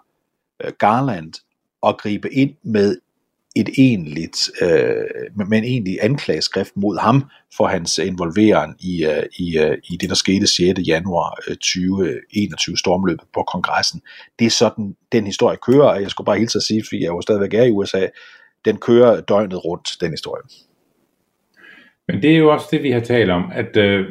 øh, 0.65 0.73
Garland 0.79 1.33
at 1.87 1.99
gribe 1.99 2.35
ind 2.35 2.55
med 2.63 2.97
et 3.57 3.69
egentligt, 3.79 4.51
øh, 4.63 5.47
med 5.49 5.59
en 5.59 5.65
egentlig 5.65 5.99
anklageskrift 6.03 6.77
mod 6.77 7.01
ham 7.01 7.25
for 7.57 7.67
hans 7.67 7.99
involvering 7.99 8.77
i, 8.81 9.05
øh, 9.05 9.23
i, 9.39 9.59
øh, 9.59 9.79
i 9.91 9.97
det, 9.97 10.09
der 10.09 10.15
skete 10.15 10.47
6. 10.47 10.81
januar 10.87 11.39
øh, 11.49 11.57
2021 11.57 12.77
stormløbet 12.77 13.25
på 13.35 13.43
kongressen. 13.43 14.01
Det 14.39 14.47
er 14.47 14.51
sådan, 14.51 14.97
den 15.13 15.27
historie 15.27 15.57
kører, 15.67 15.89
og 15.89 16.03
jeg 16.03 16.11
skulle 16.11 16.25
bare 16.25 16.39
hilse 16.39 16.59
at 16.59 16.63
sige, 16.63 16.83
fordi 16.89 17.03
jeg 17.03 17.09
jo 17.09 17.21
stadigvæk 17.21 17.55
er 17.55 17.65
i 17.65 17.71
USA, 17.71 18.07
den 18.65 18.77
kører 18.77 19.21
døgnet 19.21 19.65
rundt, 19.65 19.89
den 20.01 20.11
historie. 20.11 20.43
Men 22.09 22.23
det 22.23 22.33
er 22.33 22.39
jo 22.39 22.53
også 22.53 22.67
det, 22.71 22.83
vi 22.83 22.91
har 22.91 23.01
talt 23.01 23.31
om, 23.31 23.51
at 23.55 23.77
øh, 23.77 24.07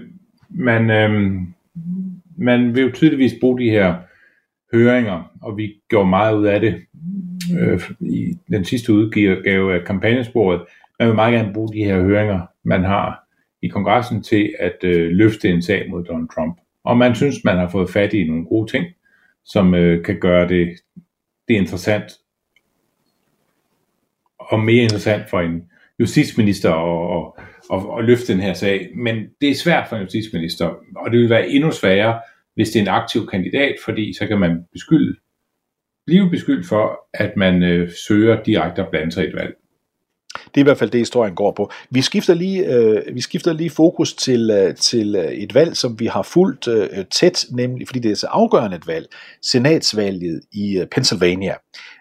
man, 0.50 0.90
øh, 0.90 1.32
man 2.38 2.76
vil 2.76 2.84
jo 2.84 2.92
tydeligvis 2.94 3.34
bruge 3.42 3.60
de 3.60 3.70
her 3.70 3.96
høringer, 4.74 5.32
og 5.42 5.58
vi 5.58 5.74
gjorde 5.90 6.10
meget 6.10 6.38
ud 6.38 6.46
af 6.46 6.60
det 6.60 6.76
øh, 7.60 7.82
i 8.00 8.38
den 8.52 8.66
sidste 8.66 8.94
udgave 8.94 9.74
af 9.76 9.86
kampagnesporet. 9.86 10.62
Man 11.00 11.08
vil 11.08 11.16
meget 11.16 11.34
gerne 11.34 11.54
bruge 11.54 11.74
de 11.74 11.84
her 11.84 12.02
høringer, 12.02 12.42
man 12.64 12.84
har 12.84 13.28
i 13.62 13.68
kongressen 13.68 14.24
til 14.24 14.56
at 14.60 14.78
øh, 14.84 15.12
løfte 15.12 15.50
en 15.50 15.62
sag 15.62 15.90
mod 15.90 16.04
Donald 16.04 16.30
Trump. 16.36 16.58
Og 16.84 16.98
man 16.98 17.16
synes, 17.16 17.44
man 17.44 17.58
har 17.58 17.70
fået 17.70 17.90
fat 17.90 18.14
i 18.14 18.28
nogle 18.28 18.46
gode 18.46 18.72
ting, 18.72 18.86
som 19.46 19.76
øh, 19.76 20.06
kan 20.06 20.20
gøre 20.20 20.48
det, 20.48 20.70
det 21.48 21.54
interessant 21.54 22.12
og 24.40 24.60
mere 24.60 24.84
interessant 24.84 25.30
for 25.30 25.40
en 25.40 25.64
justitsminister 26.00 26.74
at, 26.74 27.32
at, 27.72 27.78
at, 27.78 28.00
at 28.00 28.06
løfte 28.06 28.34
den 28.34 28.42
her 28.42 28.54
sag. 28.54 28.90
Men 28.96 29.16
det 29.42 29.50
er 29.50 29.56
svært 29.56 29.90
for 29.90 29.96
en 29.96 30.04
justitsminister, 30.04 30.66
og 30.96 31.12
det 31.12 31.20
vil 31.20 31.30
være 31.30 31.50
endnu 31.50 31.72
sværere, 31.72 32.20
hvis 32.56 32.70
det 32.70 32.76
er 32.80 32.82
en 32.82 32.88
aktiv 32.88 33.28
kandidat, 33.28 33.76
fordi 33.86 34.14
så 34.14 34.28
kan 34.28 34.40
man 34.40 34.66
beskylde, 34.74 35.16
blive 36.06 36.30
beskyldt 36.30 36.68
for, 36.68 37.00
at 37.14 37.32
man 37.38 37.64
øh, 37.64 37.90
søger 38.08 38.44
direkte 38.44 38.82
at 38.82 38.88
blande 38.92 39.12
sig 39.12 39.24
i 39.26 39.28
et 39.28 39.36
valg. 39.36 39.56
Det 40.36 40.58
er 40.58 40.62
i 40.62 40.64
hvert 40.64 40.78
fald 40.78 40.90
det, 40.90 41.00
historien 41.00 41.36
går 41.36 41.52
på. 41.52 41.72
Vi 41.90 42.02
skifter 42.02 42.34
lige, 42.34 42.76
øh, 42.76 43.16
vi 43.16 43.22
skifter 43.22 43.54
lige 43.54 43.70
fokus 43.70 44.14
til, 44.14 44.52
øh, 44.52 44.76
til 44.76 45.16
øh, 45.16 45.32
et 45.32 45.54
valg, 45.54 45.78
som 45.78 46.00
vi 46.00 46.06
har 46.06 46.22
fulgt 46.22 46.68
øh, 46.68 47.06
tæt, 47.12 47.46
nemlig 47.52 47.88
fordi 47.88 48.00
det 48.00 48.12
er 48.12 48.16
så 48.16 48.28
afgørende 48.28 48.78
et 48.78 48.88
valg, 48.88 49.08
senatsvalget 49.42 50.42
i 50.52 50.80
øh, 50.80 50.88
Pennsylvania. 50.88 51.56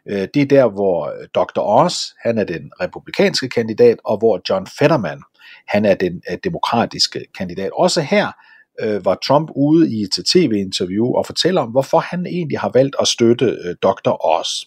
Øh, 0.08 0.28
det 0.34 0.42
er 0.42 0.46
der, 0.46 0.68
hvor 0.68 1.06
øh, 1.06 1.28
Dr. 1.34 1.60
Oz, 1.60 1.94
han 2.22 2.38
er 2.38 2.44
den 2.44 2.70
republikanske 2.80 3.48
kandidat, 3.48 3.98
og 4.04 4.18
hvor 4.18 4.40
John 4.50 4.66
Fetterman, 4.78 5.22
han 5.68 5.84
er 5.84 5.94
den 5.94 6.22
øh, 6.30 6.38
demokratiske 6.44 7.24
kandidat. 7.38 7.70
Også 7.72 8.00
her 8.00 8.32
øh, 8.80 9.04
var 9.04 9.18
Trump 9.26 9.50
ude 9.56 9.90
i 9.90 10.02
et 10.02 10.18
tv-interview 10.26 11.06
og 11.06 11.26
fortæller 11.26 11.60
om, 11.60 11.68
hvorfor 11.68 11.98
han 11.98 12.26
egentlig 12.26 12.58
har 12.58 12.70
valgt 12.74 12.96
at 13.00 13.08
støtte 13.08 13.44
øh, 13.44 13.74
Dr. 13.82 14.26
Oz. 14.26 14.64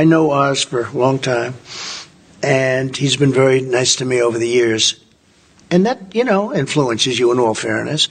I 0.00 0.04
know 0.04 0.32
Oz 0.32 0.66
for 0.66 0.78
a 0.78 0.98
long 0.98 1.22
time, 1.22 1.54
and 2.42 2.96
he's 2.96 3.18
been 3.18 3.34
very 3.34 3.58
nice 3.60 3.96
to 3.96 4.04
me 4.04 4.22
over 4.22 4.38
the 4.38 4.56
years. 4.62 5.04
and 5.70 5.86
that 5.86 5.98
you 6.14 6.24
know 6.24 6.54
influences 6.54 7.18
you 7.18 7.32
in 7.32 7.38
all 7.38 7.54
fairness. 7.54 8.08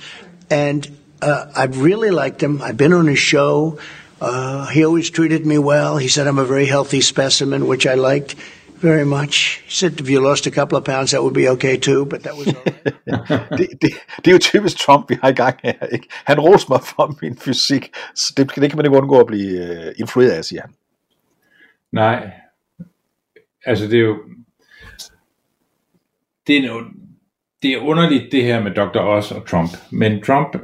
And 0.49 0.87
uh, 1.21 1.45
I've 1.55 1.81
really 1.81 2.11
liked 2.11 2.43
him. 2.43 2.61
I've 2.61 2.77
been 2.77 2.93
on 2.93 3.07
his 3.07 3.19
show. 3.19 3.79
Uh, 4.19 4.67
he 4.67 4.85
always 4.85 5.09
treated 5.09 5.45
me 5.45 5.57
well. 5.57 5.97
He 5.97 6.07
said 6.07 6.27
I'm 6.27 6.39
a 6.39 6.45
very 6.45 6.65
healthy 6.65 7.01
specimen, 7.01 7.67
which 7.67 7.87
I 7.87 7.95
liked 7.95 8.35
very 8.83 9.05
much. 9.05 9.61
He 9.65 9.71
said 9.71 9.99
if 10.01 10.09
you 10.09 10.19
lost 10.19 10.47
a 10.47 10.51
couple 10.51 10.77
of 10.77 10.83
pounds, 10.83 11.11
that 11.11 11.21
would 11.23 11.33
be 11.33 11.49
okay 11.49 11.77
too. 11.77 12.05
But 12.05 12.23
that 12.23 12.35
was 12.37 12.47
all 12.47 12.63
right. 12.65 13.49
det, 13.59 13.67
det, 13.81 13.89
det 14.17 14.27
er 14.27 14.31
jo 14.31 14.37
typisk 14.37 14.77
Trump, 14.77 15.09
vi 15.09 15.17
har 15.21 15.29
i 15.29 15.33
gang 15.33 15.55
her. 15.63 15.85
Ikke? 15.91 16.07
Han 16.25 16.39
roste 16.39 16.71
mig 16.71 16.81
for 16.81 17.17
min 17.21 17.37
fysik, 17.37 17.89
så 18.15 18.33
det, 18.37 18.55
det 18.55 18.69
kan 18.69 18.77
man 18.77 18.85
ikke 18.85 18.97
undgå 18.97 19.19
at 19.19 19.27
blive 19.27 19.85
øh, 19.87 19.93
influeret 19.99 20.31
af, 20.31 20.45
siger 20.45 20.61
han. 20.61 20.71
Nej. 21.91 22.31
Altså 23.65 23.87
det 23.87 23.93
er 23.93 24.03
jo... 24.03 24.17
Det 26.47 26.57
er, 26.57 26.61
no, 26.61 26.81
det 27.63 27.73
er 27.73 27.79
underligt 27.79 28.31
det 28.31 28.43
her 28.43 28.63
med 28.63 28.71
Dr. 28.71 28.99
Oz 28.99 29.31
og 29.31 29.47
Trump. 29.47 29.69
Men 29.91 30.21
Trump, 30.23 30.57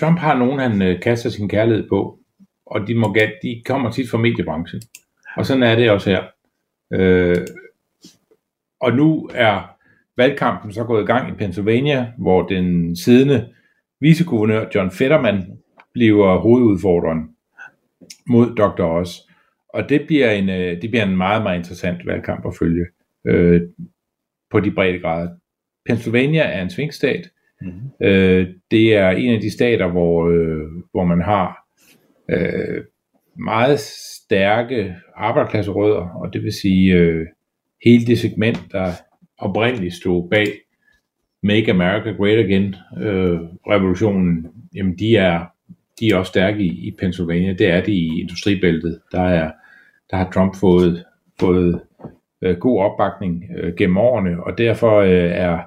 Trump 0.00 0.18
har 0.18 0.38
nogen, 0.38 0.58
han 0.58 0.82
øh, 0.82 1.00
kaster 1.02 1.30
sin 1.30 1.48
kærlighed 1.48 1.88
på. 1.88 2.18
Og 2.66 2.86
de, 2.86 2.94
må, 2.94 3.16
de 3.42 3.62
kommer 3.64 3.90
tit 3.90 4.10
fra 4.10 4.18
mediebranchen. 4.18 4.82
Og 5.36 5.46
sådan 5.46 5.62
er 5.62 5.74
det 5.74 5.90
også 5.90 6.10
her. 6.10 6.22
Øh, 6.92 7.36
og 8.80 8.92
nu 8.92 9.30
er 9.34 9.76
valgkampen 10.16 10.72
så 10.72 10.84
gået 10.84 11.02
i 11.02 11.06
gang 11.06 11.30
i 11.30 11.34
Pennsylvania, 11.34 12.12
hvor 12.18 12.46
den 12.46 12.96
siddende 12.96 13.48
viceguvernør 14.00 14.66
John 14.74 14.90
Fetterman 14.90 15.58
bliver 15.92 16.38
hovedudfordreren 16.38 17.30
mod 18.26 18.54
Dr. 18.56 18.84
Oz. 18.84 19.10
Og 19.68 19.88
det 19.88 20.06
bliver 20.06 20.30
en, 20.30 20.48
øh, 20.48 20.82
det 20.82 20.90
bliver 20.90 21.04
en 21.04 21.16
meget, 21.16 21.42
meget 21.42 21.58
interessant 21.58 22.06
valgkamp 22.06 22.46
at 22.46 22.56
følge 22.58 22.86
øh, 23.26 23.62
på 24.50 24.60
de 24.60 24.70
brede 24.70 24.98
grader. 24.98 25.30
Pennsylvania 25.86 26.42
er 26.42 26.62
en 26.62 26.70
svingstat. 26.70 27.30
Mm-hmm. 27.60 28.06
Øh, 28.06 28.48
det 28.70 28.96
er 28.96 29.10
en 29.10 29.34
af 29.34 29.40
de 29.40 29.50
stater, 29.50 29.88
hvor, 29.88 30.28
øh, 30.28 30.66
hvor 30.92 31.04
man 31.04 31.22
har 31.22 31.66
øh, 32.30 32.84
meget 33.36 33.80
stærke 34.24 34.96
arbejderklasserødder, 35.16 36.08
og 36.08 36.32
det 36.32 36.42
vil 36.42 36.52
sige 36.52 36.92
øh, 36.92 37.26
hele 37.84 38.06
det 38.06 38.18
segment, 38.18 38.58
der 38.72 38.92
oprindeligt 39.38 39.94
stod 39.94 40.30
bag 40.30 40.46
Make 41.42 41.70
America 41.70 42.10
Great 42.10 42.38
Again 42.38 42.74
øh, 42.98 43.40
revolutionen, 43.68 44.46
jamen 44.74 44.98
de 44.98 45.16
er, 45.16 45.44
de 46.00 46.10
er 46.10 46.16
også 46.16 46.30
stærke 46.30 46.62
i, 46.62 46.88
i 46.88 46.96
Pennsylvania. 46.98 47.52
Det 47.52 47.66
er 47.66 47.84
de 47.84 47.92
i 47.92 48.20
industribæltet. 48.20 49.00
Der, 49.12 49.22
er, 49.22 49.52
der 50.10 50.16
har 50.16 50.30
Trump 50.30 50.56
fået, 50.56 51.04
fået 51.40 51.80
øh, 52.42 52.56
god 52.56 52.80
opbakning 52.80 53.44
øh, 53.56 53.74
gennem 53.76 53.96
årene, 53.96 54.44
og 54.44 54.58
derfor 54.58 55.00
øh, 55.00 55.30
er 55.30 55.58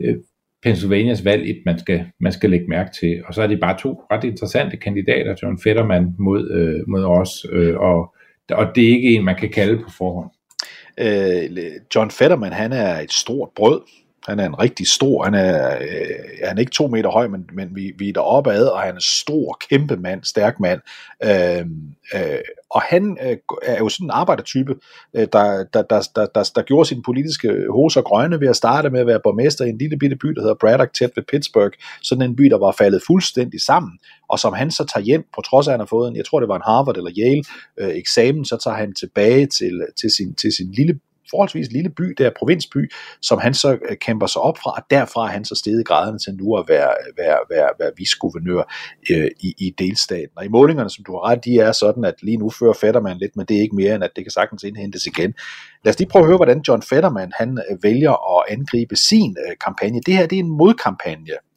øh, 0.00 0.16
Pennsylvanias 0.62 1.24
valg 1.24 1.50
et, 1.50 1.62
man 1.66 1.78
skal, 1.78 2.06
man 2.20 2.32
skal 2.32 2.50
lægge 2.50 2.66
mærke 2.68 2.90
til. 3.00 3.22
Og 3.26 3.34
så 3.34 3.42
er 3.42 3.46
det 3.46 3.60
bare 3.60 3.78
to 3.78 4.02
ret 4.12 4.24
interessante 4.24 4.76
kandidater, 4.76 5.34
John 5.42 5.60
Fetterman 5.62 6.14
mod, 6.18 6.50
øh, 6.50 6.88
mod 6.88 7.04
os, 7.04 7.46
øh, 7.52 7.76
og, 7.76 8.14
og 8.50 8.66
det 8.74 8.84
er 8.84 8.88
ikke 8.88 9.14
en, 9.14 9.24
man 9.24 9.36
kan 9.36 9.50
kalde 9.50 9.82
på 9.82 9.90
forhånd. 9.98 10.30
Øh, 10.98 11.62
John 11.94 12.10
Fetterman, 12.10 12.52
han 12.52 12.72
er 12.72 13.00
et 13.00 13.12
stort 13.12 13.48
brød. 13.56 13.80
Han 14.28 14.38
er 14.38 14.46
en 14.46 14.58
rigtig 14.58 14.86
stor, 14.86 15.24
han 15.24 15.34
er, 15.34 15.74
øh, 15.74 16.46
han 16.48 16.56
er 16.56 16.60
ikke 16.60 16.72
to 16.72 16.86
meter 16.86 17.10
høj, 17.10 17.28
men, 17.28 17.50
men 17.52 17.76
vi, 17.76 17.92
vi 17.98 18.08
er 18.08 18.12
deroppe 18.12 18.52
ad, 18.52 18.66
og 18.66 18.80
han 18.80 18.90
er 18.90 18.94
en 18.94 19.00
stor, 19.00 19.58
kæmpe 19.70 19.96
mand, 19.96 20.24
stærk 20.24 20.60
mand. 20.60 20.80
Øh, 21.24 21.66
øh, 22.14 22.38
og 22.70 22.82
han 22.82 23.18
øh, 23.22 23.36
er 23.62 23.78
jo 23.78 23.88
sådan 23.88 24.06
en 24.06 24.10
arbejdertype, 24.10 24.74
øh, 25.14 25.26
der, 25.32 25.64
der, 25.74 25.82
der, 25.82 26.08
der, 26.16 26.26
der, 26.34 26.50
der 26.54 26.62
gjorde 26.62 26.88
sine 26.88 27.02
politiske 27.02 27.66
hoser 27.70 28.02
grønne 28.02 28.40
ved 28.40 28.48
at 28.48 28.56
starte 28.56 28.90
med 28.90 29.00
at 29.00 29.06
være 29.06 29.20
borgmester 29.24 29.64
i 29.64 29.68
en 29.68 29.78
lille 29.78 29.96
bitte 29.98 30.16
by, 30.16 30.28
der 30.28 30.40
hedder 30.40 30.54
Braddock, 30.60 30.94
tæt 30.94 31.10
ved 31.16 31.22
Pittsburgh. 31.30 31.72
Sådan 32.02 32.22
en 32.22 32.36
by, 32.36 32.44
der 32.44 32.58
var 32.58 32.72
faldet 32.78 33.02
fuldstændig 33.06 33.60
sammen, 33.60 33.92
og 34.28 34.38
som 34.38 34.52
han 34.52 34.70
så 34.70 34.84
tager 34.84 35.04
hjem, 35.04 35.24
på 35.34 35.40
trods 35.40 35.68
af 35.68 35.70
at 35.70 35.72
han 35.72 35.80
har 35.80 35.86
fået 35.86 36.08
en, 36.08 36.16
jeg 36.16 36.24
tror 36.24 36.40
det 36.40 36.48
var 36.48 36.56
en 36.56 36.62
Harvard 36.66 36.96
eller 36.96 37.10
Yale 37.18 37.42
øh, 37.80 37.96
eksamen, 37.96 38.44
så 38.44 38.56
tager 38.64 38.76
han 38.76 38.94
tilbage 38.94 39.46
til, 39.46 39.86
til, 40.00 40.10
sin, 40.10 40.34
til 40.34 40.52
sin 40.52 40.72
lille 40.72 41.00
forholdsvis 41.30 41.72
lille 41.72 41.90
by, 41.90 42.14
der 42.18 42.30
provinsby, 42.38 42.92
som 43.22 43.38
han 43.38 43.54
så 43.54 43.78
øh, 43.90 43.96
kæmper 43.96 44.26
sig 44.26 44.42
op 44.42 44.58
fra, 44.58 44.70
og 44.70 44.82
derfra 44.90 45.26
er 45.26 45.32
han 45.32 45.44
så 45.44 45.54
steget 45.54 45.86
graderne 45.86 46.18
til 46.18 46.34
nu 46.34 46.56
at 46.56 46.64
være, 46.68 46.90
øh, 47.00 47.18
være, 47.18 47.38
være, 47.50 47.68
være 47.78 47.90
visguvernør 47.96 48.62
øh, 49.10 49.30
i, 49.40 49.54
i 49.58 49.74
delstaten. 49.78 50.34
Og 50.36 50.44
i 50.44 50.48
målingerne, 50.48 50.90
som 50.90 51.04
du 51.04 51.12
har 51.12 51.30
ret, 51.30 51.44
de 51.44 51.58
er 51.58 51.72
sådan, 51.72 52.04
at 52.04 52.14
lige 52.22 52.36
nu 52.36 52.50
fører 52.50 52.72
Fetterman 52.72 53.18
lidt, 53.18 53.36
men 53.36 53.46
det 53.46 53.56
er 53.56 53.60
ikke 53.60 53.76
mere 53.76 53.94
end, 53.94 54.04
at 54.04 54.10
det 54.16 54.24
kan 54.24 54.30
sagtens 54.30 54.62
indhentes 54.62 55.06
igen. 55.06 55.34
Lad 55.84 55.92
os 55.92 55.98
lige 55.98 56.08
prøve 56.08 56.22
at 56.22 56.26
høre, 56.26 56.36
hvordan 56.36 56.62
John 56.68 56.82
Fetterman 56.82 57.32
han 57.36 57.58
øh, 57.70 57.82
vælger 57.82 58.38
at 58.38 58.44
angribe 58.48 58.96
sin 58.96 59.36
øh, 59.46 59.56
kampagne. 59.64 60.00
Det 60.06 60.14
her 60.14 60.26
det 60.26 60.36
er 60.36 60.42
en 60.42 60.56
modkampagne 60.58 61.49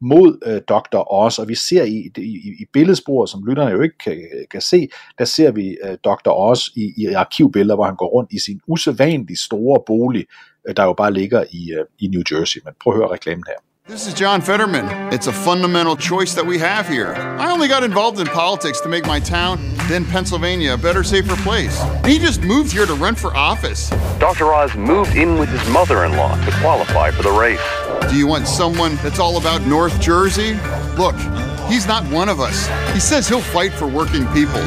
mod 0.00 0.38
øh, 0.46 0.60
Dr. 0.68 1.12
Oz, 1.12 1.38
og 1.38 1.48
vi 1.48 1.54
ser 1.54 1.82
i, 1.82 2.10
i, 2.16 2.54
i 2.60 2.64
billedsporet, 2.72 3.30
som 3.30 3.44
lytterne 3.46 3.70
jo 3.70 3.80
ikke 3.80 3.98
kan, 3.98 4.18
kan 4.50 4.60
se, 4.60 4.88
der 5.18 5.24
ser 5.24 5.50
vi 5.50 5.76
øh, 5.84 5.98
Dr. 6.04 6.30
Oz 6.30 6.68
i, 6.76 6.92
i 6.96 7.06
arkivbilleder, 7.06 7.74
hvor 7.74 7.84
han 7.84 7.96
går 7.96 8.06
rundt 8.06 8.32
i 8.32 8.38
sin 8.38 8.60
usædvanligt 8.68 9.40
store 9.40 9.82
bolig, 9.86 10.26
øh, 10.68 10.76
der 10.76 10.84
jo 10.84 10.92
bare 10.92 11.12
ligger 11.12 11.44
i, 11.50 11.72
øh, 11.72 11.84
i 11.98 12.06
New 12.06 12.22
Jersey. 12.32 12.60
Men 12.64 12.74
prøv 12.80 12.92
at 12.92 12.96
høre 12.96 13.12
reklamen 13.12 13.44
her. 13.46 13.54
This 13.88 14.08
is 14.08 14.14
John 14.14 14.40
Fetterman. 14.40 15.12
It's 15.12 15.28
a 15.28 15.32
fundamental 15.32 15.94
choice 15.94 16.34
that 16.34 16.44
we 16.44 16.58
have 16.58 16.88
here. 16.88 17.14
I 17.38 17.52
only 17.52 17.68
got 17.68 17.84
involved 17.84 18.18
in 18.18 18.26
politics 18.26 18.80
to 18.80 18.88
make 18.88 19.06
my 19.06 19.20
town, 19.20 19.60
then 19.86 20.04
Pennsylvania, 20.04 20.74
a 20.74 20.76
better, 20.76 21.04
safer 21.04 21.36
place. 21.36 21.80
And 21.80 22.06
he 22.06 22.18
just 22.18 22.42
moved 22.42 22.72
here 22.72 22.84
to 22.84 22.94
run 22.94 23.14
for 23.14 23.36
office. 23.36 23.90
Dr. 24.18 24.52
Oz 24.52 24.74
moved 24.74 25.14
in 25.14 25.38
with 25.38 25.48
his 25.50 25.64
mother 25.68 26.04
in 26.04 26.16
law 26.16 26.34
to 26.44 26.50
qualify 26.60 27.12
for 27.12 27.22
the 27.22 27.30
race. 27.30 27.85
Do 28.10 28.16
you 28.16 28.28
want 28.28 28.46
someone 28.46 28.96
that's 29.02 29.18
all 29.18 29.36
about 29.36 29.62
North 29.66 30.00
Jersey? 30.00 30.54
Look, 30.96 31.16
he's 31.68 31.86
not 31.88 32.04
one 32.12 32.28
of 32.28 32.38
us. 32.38 32.68
He 32.94 33.00
says 33.00 33.28
he'll 33.28 33.40
fight 33.40 33.72
for 33.72 33.88
working 33.88 34.26
people. 34.28 34.62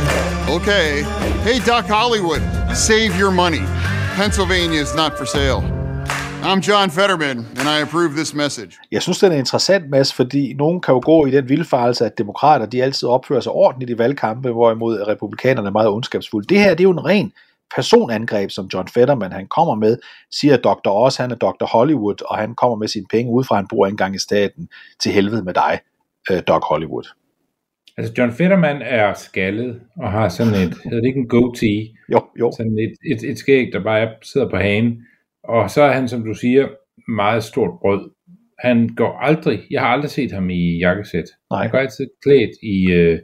Okay. 0.50 1.04
Hey, 1.44 1.60
Doc 1.60 1.86
Hollywood, 1.86 2.42
save 2.76 3.18
your 3.18 3.32
money. 3.32 3.64
Pennsylvania 4.16 4.82
is 4.82 4.94
not 4.94 5.18
for 5.18 5.26
sale. 5.26 5.62
I'm 6.44 6.62
John 6.62 6.90
Fetterman, 6.90 7.38
and 7.60 7.68
I 7.70 7.80
approve 7.82 8.14
this 8.14 8.34
message. 8.34 8.78
Jeg 8.92 9.02
synes, 9.02 9.20
den 9.20 9.32
er 9.32 9.36
interessant, 9.36 9.90
Mads, 9.90 10.14
fordi 10.14 10.54
nogen 10.54 10.82
kan 10.82 10.94
jo 10.94 11.02
gå 11.06 11.26
i 11.26 11.32
den 11.32 11.50
vildfarelse, 11.50 12.06
at 12.06 12.18
demokrater 12.18 12.66
de 12.66 12.84
altid 12.84 13.08
opfører 13.08 13.42
sig 13.42 13.52
ordentligt 13.52 13.92
i 13.92 13.98
valgkampe, 13.98 14.52
hvorimod 14.52 15.08
republikanerne 15.08 15.68
er 15.68 15.72
meget 15.72 15.90
ondskabsfulde. 15.90 16.48
Det 16.48 16.60
her 16.60 16.70
det 16.70 16.80
er 16.80 16.84
jo 16.84 16.92
en 16.92 17.06
ren 17.06 17.34
personangreb, 17.76 18.50
som 18.50 18.70
John 18.74 18.88
Fetterman 18.88 19.32
han 19.32 19.48
kommer 19.48 19.76
med, 19.76 19.98
siger 20.32 20.58
Dr. 20.58 20.90
Oz, 20.90 21.18
han 21.18 21.32
er 21.32 21.36
Dr. 21.36 21.66
Hollywood, 21.66 22.30
og 22.30 22.38
han 22.38 22.56
kommer 22.56 22.78
med 22.78 22.88
sine 22.88 23.06
penge 23.12 23.32
udefra, 23.32 23.56
han 23.56 23.68
bor 23.70 23.88
engang 23.88 24.16
i 24.16 24.20
staten, 24.20 24.70
til 25.00 25.12
helvede 25.12 25.44
med 25.44 25.54
dig, 25.54 25.80
øh, 26.32 26.42
Doc 26.48 26.64
Hollywood. 26.70 27.04
Altså 27.98 28.14
John 28.18 28.32
Fetterman 28.32 28.82
er 28.82 29.14
skaldet 29.14 29.82
og 29.98 30.12
har 30.12 30.30
sådan 30.30 30.54
et, 30.54 30.74
hedder 30.84 30.98
det 31.02 31.08
ikke 31.08 31.20
en 31.20 31.28
goatee, 31.30 31.88
Jo, 32.14 32.22
jo. 32.40 32.52
sådan 32.58 32.78
et, 32.80 32.94
et, 33.12 33.30
et 33.30 33.38
skæg, 33.38 33.70
der 33.74 33.84
bare 33.84 34.00
er- 34.00 34.14
sidder 34.24 34.50
på 34.50 34.58
hagen. 34.58 35.04
Og 35.44 35.70
så 35.70 35.82
er 35.82 35.92
han, 35.92 36.08
som 36.08 36.24
du 36.26 36.34
siger, 36.34 36.68
meget 37.12 37.44
stort 37.44 37.80
brød. 37.82 38.12
Han 38.60 38.90
går 38.96 39.18
aldrig, 39.20 39.60
jeg 39.72 39.82
har 39.82 39.88
aldrig 39.88 40.10
set 40.12 40.32
ham 40.32 40.50
i 40.50 40.78
jakkesæt. 40.78 41.26
Nej. 41.52 41.62
Han 41.62 41.72
går 41.72 41.78
altid 41.78 42.08
klædt 42.24 42.50
i 42.64 42.92
øh, 42.92 43.20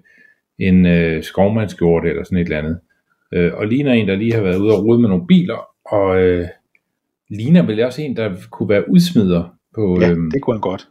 en 0.59 0.85
øh, 0.85 1.23
skovmandskjorte 1.23 2.09
eller 2.09 2.23
sådan 2.23 2.37
et 2.37 2.43
eller 2.43 2.57
andet. 2.57 2.79
Øh, 3.35 3.53
og 3.53 3.67
ligner 3.67 3.93
en, 3.93 4.07
der 4.07 4.15
lige 4.15 4.33
har 4.33 4.41
været 4.41 4.57
ude 4.57 4.73
og 4.73 4.85
rode 4.85 4.99
med 4.99 5.09
nogle 5.09 5.27
biler, 5.27 5.67
og 5.85 6.21
øh, 6.21 6.47
ligner 7.29 7.65
vel 7.65 7.83
også 7.83 8.01
en, 8.01 8.17
der 8.17 8.35
kunne 8.51 8.69
være 8.69 8.89
udsmider 8.89 9.55
på, 9.75 9.97
Ja, 10.01 10.11
øhm, 10.11 10.31
det 10.31 10.41
kunne 10.41 10.53
han 10.53 10.61
godt. 10.61 10.87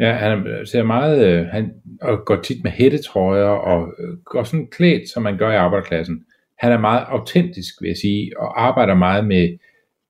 Ja, 0.00 0.12
han 0.12 0.46
ser 0.64 0.82
meget, 0.82 1.26
øh, 1.26 1.46
han 1.46 1.72
og 2.00 2.24
går 2.26 2.36
tit 2.36 2.64
med 2.64 2.70
hættetrøjer 2.70 3.44
og 3.44 3.94
øh, 3.98 4.16
går 4.24 4.42
sådan 4.42 4.66
klædt, 4.66 5.08
som 5.08 5.22
man 5.22 5.38
gør 5.38 5.52
i 5.52 5.56
arbejderklassen. 5.56 6.24
Han 6.58 6.72
er 6.72 6.78
meget 6.78 7.04
autentisk, 7.08 7.74
vil 7.80 7.88
jeg 7.88 7.96
sige, 7.96 8.40
og 8.40 8.62
arbejder 8.66 8.94
meget 8.94 9.26
med 9.26 9.58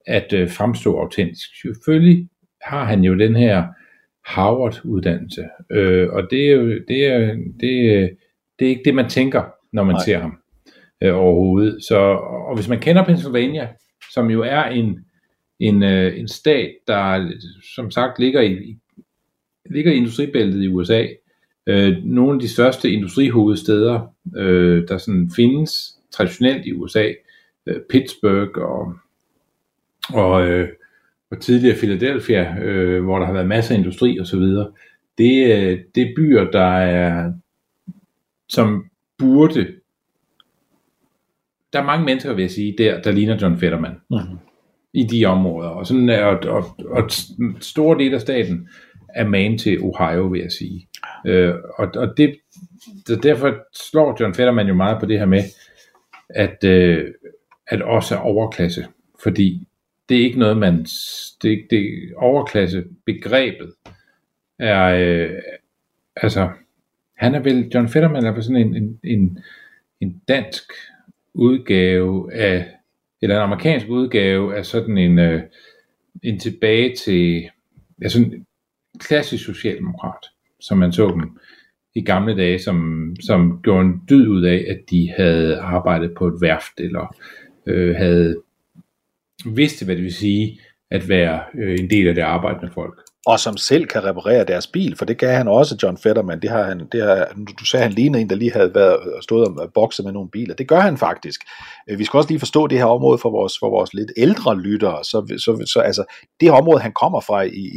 at 0.07 0.33
øh, 0.33 0.51
fremstå 0.51 0.99
autentisk. 0.99 1.49
Selvfølgelig 1.63 2.29
har 2.63 2.85
han 2.85 3.05
jo 3.05 3.19
den 3.19 3.37
her 3.37 3.65
Harvard-uddannelse, 4.27 5.45
øh, 5.71 6.09
og 6.13 6.23
det 6.31 6.51
er 6.51 6.53
jo 6.53 6.69
det 6.89 7.07
er, 7.07 7.35
det, 7.61 7.95
er, 7.95 8.09
det 8.59 8.65
er 8.65 8.69
ikke 8.69 8.83
det, 8.85 8.95
man 8.95 9.09
tænker, 9.09 9.43
når 9.73 9.85
man. 9.85 9.95
Nej. 9.95 10.05
ser 10.05 10.19
ham 10.19 10.38
øh, 11.03 11.17
overhovedet. 11.17 11.85
Så, 11.85 11.99
og 12.49 12.55
hvis 12.55 12.69
man 12.69 12.81
kender 12.81 13.05
Pennsylvania, 13.05 13.69
som 14.15 14.31
jo 14.31 14.43
er 14.43 14.65
en, 14.65 15.05
en, 15.61 15.83
øh, 15.83 16.19
en 16.19 16.29
stat, 16.29 16.75
der 16.87 17.31
som 17.75 17.91
sagt 17.91 18.19
ligger 18.19 18.41
i, 18.41 18.77
ligger 19.71 19.93
i 19.93 19.97
industribæltet 19.97 20.63
i 20.63 20.69
USA. 20.69 21.07
Øh, 21.67 21.97
nogle 22.05 22.35
af 22.35 22.41
de 22.41 22.49
største 22.49 22.91
industrihovedsteder, 22.91 24.15
øh, 24.37 24.89
der 24.89 24.99
sådan 24.99 25.31
findes 25.37 25.99
traditionelt 26.11 26.67
i 26.67 26.73
USA, 26.73 27.13
øh, 27.67 27.81
Pittsburgh 27.91 28.63
og, 28.63 28.95
og, 30.15 30.47
øh, 30.47 30.69
og 31.31 31.41
tidligere 31.41 31.77
Philadelphia, 31.77 32.59
øh, 32.59 33.05
hvor 33.05 33.19
der 33.19 33.27
har 33.27 33.33
været 33.33 33.49
masser 33.49 33.75
af 33.75 33.79
industri 33.79 34.21
osv., 34.21 34.43
det, 35.19 35.57
øh, 35.57 35.79
det 35.95 36.03
er 36.03 36.15
byer, 36.17 36.51
der 36.51 36.77
er, 36.79 37.33
som 38.49 38.85
burde, 39.19 39.67
der 41.79 41.83
er 41.85 41.87
mange 41.87 42.05
mennesker, 42.05 42.33
vil 42.33 42.43
jeg 42.43 42.51
sige, 42.51 42.75
der, 42.79 43.03
der 43.03 43.13
ligner 43.13 43.39
John 43.43 43.59
Fetterman. 43.59 43.95
Mhm. 44.11 44.39
i 44.93 45.03
de 45.03 45.25
områder. 45.25 45.69
Og, 45.69 45.87
sådan 45.87 46.11
og, 46.11 46.39
og, 46.45 46.65
og 46.91 47.11
en 47.41 47.57
stor 47.61 47.95
del 47.95 48.15
af 48.15 48.21
staten 48.21 48.69
er 49.15 49.29
man 49.29 49.59
til 49.59 49.81
Ohio, 49.81 50.27
vil 50.27 50.41
jeg 50.41 50.53
sige. 50.53 50.89
Øh, 51.27 51.55
og, 51.79 51.89
og 51.97 52.17
det, 52.17 52.37
det, 53.07 53.23
derfor 53.23 53.55
slår 53.75 54.17
John 54.21 54.35
Fetterman 54.35 54.69
jo 54.69 54.75
meget 54.75 55.01
på 55.01 55.07
det 55.07 55.19
her 55.19 55.27
med, 55.27 55.43
at, 56.29 56.65
øh, 56.65 57.15
at 57.67 57.83
også 57.83 58.15
er 58.15 58.19
overklasse. 58.19 58.87
Fordi 59.23 59.69
det 60.09 60.17
er 60.17 60.25
ikke 60.25 60.39
noget, 60.39 60.57
man... 60.57 60.87
Det, 61.43 61.67
det 61.71 62.13
overklasse 62.17 62.85
begrebet 63.07 63.73
er... 64.59 64.85
Øh, 64.85 65.39
altså, 66.17 66.49
han 67.17 67.35
er 67.35 67.41
vel... 67.41 67.71
John 67.75 67.89
Fetterman 67.89 68.25
er 68.25 68.33
vel 68.33 68.43
sådan 68.43 68.67
en, 68.67 68.77
en, 68.77 69.01
en, 69.05 69.39
en 70.01 70.23
dansk 70.29 70.73
udgave 71.35 72.33
af... 72.33 72.67
Eller 73.23 73.37
en 73.37 73.43
amerikansk 73.43 73.87
udgave 73.89 74.57
af 74.57 74.67
sådan 74.67 74.99
en... 74.99 75.19
Øh, 75.19 75.43
en 76.23 76.39
tilbage 76.39 76.95
til... 76.97 77.51
Ja, 78.03 78.09
sådan 78.09 78.33
en 78.33 78.47
klassisk 79.01 79.45
socialdemokrat, 79.45 80.27
som 80.61 80.79
man 80.79 80.93
så 80.93 81.09
dem 81.09 81.39
i 81.95 82.05
gamle 82.05 82.37
dage, 82.37 82.59
som, 82.59 83.07
som 83.21 83.61
gjorde 83.63 83.87
en 83.87 84.03
dyd 84.11 84.29
ud 84.29 84.45
af, 84.45 84.65
at 84.69 84.81
de 84.91 85.13
havde 85.17 85.57
arbejdet 85.57 86.15
på 86.19 86.27
et 86.27 86.41
værft, 86.41 86.81
eller 86.81 87.17
øh, 87.67 87.97
havde 87.97 88.43
vidste, 89.45 89.85
hvad 89.85 89.97
det 89.97 90.05
vil 90.05 90.15
sige 90.15 90.61
at 90.91 91.09
være 91.09 91.43
øh, 91.55 91.79
en 91.81 91.91
del 91.91 92.09
af 92.09 92.15
det 92.15 92.23
arbejdende 92.23 92.73
folk 92.73 93.08
og 93.27 93.41
som 93.41 93.57
selv 93.57 93.87
kan 93.87 94.05
reparere 94.05 94.45
deres 94.45 94.67
bil, 94.67 94.97
for 94.97 95.05
det 95.05 95.19
kan 95.19 95.29
han 95.29 95.49
også, 95.49 95.77
John 95.83 95.99
Fetterman. 95.99 96.41
Det 96.41 96.51
har 96.51 96.63
han, 96.63 96.89
det 96.93 97.03
har, 97.03 97.29
du 97.61 97.65
sagde, 97.65 97.83
han 97.83 97.93
lignede 97.93 98.21
en, 98.21 98.31
der 98.31 98.37
lige 98.37 98.53
havde 98.53 98.75
været, 98.75 99.23
stået 99.23 99.49
og 99.49 99.73
bokset 99.75 100.05
med 100.05 100.13
nogle 100.13 100.31
biler. 100.31 100.55
Det 100.55 100.69
gør 100.69 100.81
han 100.81 100.99
faktisk. 100.99 101.41
Øh, 101.89 101.99
vi 101.99 102.05
skal 102.05 102.19
også 102.19 102.31
lige 102.31 102.39
forstå 102.39 102.67
det 102.67 102.79
her 102.79 102.85
område 102.85 103.19
for 103.19 103.31
vores, 103.31 103.59
for 103.59 103.71
vores 103.71 103.95
lidt 103.95 104.11
ældre 104.17 104.61
lyttere. 104.61 105.05
Så, 105.05 105.39
så, 105.39 105.71
så 105.73 105.81
altså, 105.81 106.05
det 106.41 106.49
her 106.49 106.57
område, 106.57 106.81
han 106.81 106.93
kommer 106.93 107.21
fra 107.21 107.43
i, 107.43 107.69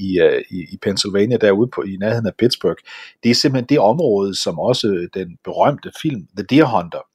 i, 0.00 0.20
øh, 0.20 0.42
i, 0.50 0.58
i 0.72 0.78
Pennsylvania, 0.82 1.36
derude 1.36 1.70
på, 1.74 1.82
i 1.82 1.96
nærheden 2.00 2.26
af 2.26 2.34
Pittsburgh, 2.38 2.78
det 3.22 3.30
er 3.30 3.34
simpelthen 3.34 3.68
det 3.68 3.78
område, 3.78 4.42
som 4.42 4.58
også 4.58 5.08
den 5.14 5.28
berømte 5.44 5.90
film 6.02 6.26
The 6.36 6.46
Deer 6.50 6.64
Hunter 6.64 7.09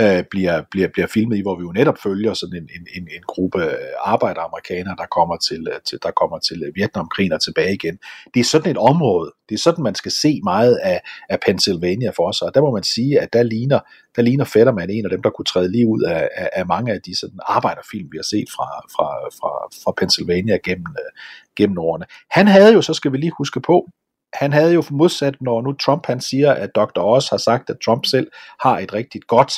øh, 0.00 0.24
bliver, 0.30 0.62
bliver, 0.70 0.88
bliver 0.88 1.06
filmet 1.06 1.36
i, 1.36 1.42
hvor 1.42 1.56
vi 1.56 1.62
jo 1.62 1.72
netop 1.72 1.98
følger 2.02 2.34
sådan 2.34 2.56
en, 2.56 2.68
en, 2.76 2.86
en, 2.96 3.02
en 3.02 3.22
gruppe 3.26 3.60
arbejderamerikanere, 4.04 4.96
der 4.98 5.06
kommer 5.06 5.36
til, 5.36 5.68
til, 5.84 5.98
der 6.02 6.10
kommer 6.10 6.38
til 6.38 6.72
Vietnamkrigen 6.74 7.32
og 7.32 7.42
tilbage 7.42 7.74
igen. 7.74 7.98
Det 8.34 8.40
er 8.40 8.44
sådan 8.44 8.70
et 8.70 8.78
område, 8.78 9.32
det 9.48 9.54
er 9.54 9.58
sådan, 9.58 9.84
man 9.84 9.94
skal 9.94 10.12
se 10.12 10.40
meget 10.44 10.76
af, 10.76 11.00
af 11.28 11.38
Pennsylvania 11.46 12.10
for 12.16 12.32
sig, 12.32 12.46
og 12.48 12.54
der 12.54 12.60
må 12.60 12.70
man 12.70 12.82
sige, 12.82 13.20
at 13.20 13.28
der 13.32 13.42
ligner, 13.42 13.80
der 14.16 14.22
ligner 14.22 14.44
Fetterman 14.44 14.90
en 14.90 15.04
af 15.04 15.10
dem, 15.10 15.22
der 15.22 15.30
kunne 15.30 15.44
træde 15.44 15.72
lige 15.72 15.86
ud 15.86 16.02
af, 16.02 16.28
af, 16.34 16.50
af 16.52 16.66
mange 16.66 16.92
af 16.92 17.00
de 17.06 17.18
sådan 17.18 17.40
arbejderfilm, 17.46 18.08
vi 18.12 18.18
har 18.18 18.28
set 18.34 18.48
fra, 18.56 18.68
fra, 18.94 19.08
fra, 19.38 19.50
fra 19.84 19.92
Pennsylvania 19.98 20.58
gennem, 20.64 20.94
øh, 20.98 21.10
gennem 21.56 21.78
årene. 21.78 22.04
Han 22.30 22.46
havde 22.46 22.72
jo, 22.72 22.82
så 22.82 22.94
skal 22.94 23.12
vi 23.12 23.16
lige 23.16 23.32
huske 23.38 23.60
på, 23.60 23.90
han 24.34 24.52
havde 24.52 24.74
jo 24.74 24.82
modsat, 24.90 25.34
når 25.40 25.62
nu 25.62 25.72
Trump 25.72 26.06
han 26.06 26.20
siger, 26.20 26.52
at 26.52 26.70
Dr. 26.74 27.00
Oz 27.00 27.28
har 27.28 27.36
sagt, 27.36 27.70
at 27.70 27.76
Trump 27.84 28.06
selv 28.06 28.28
har 28.60 28.78
et 28.78 28.94
rigtig 28.94 29.20
godt 29.28 29.52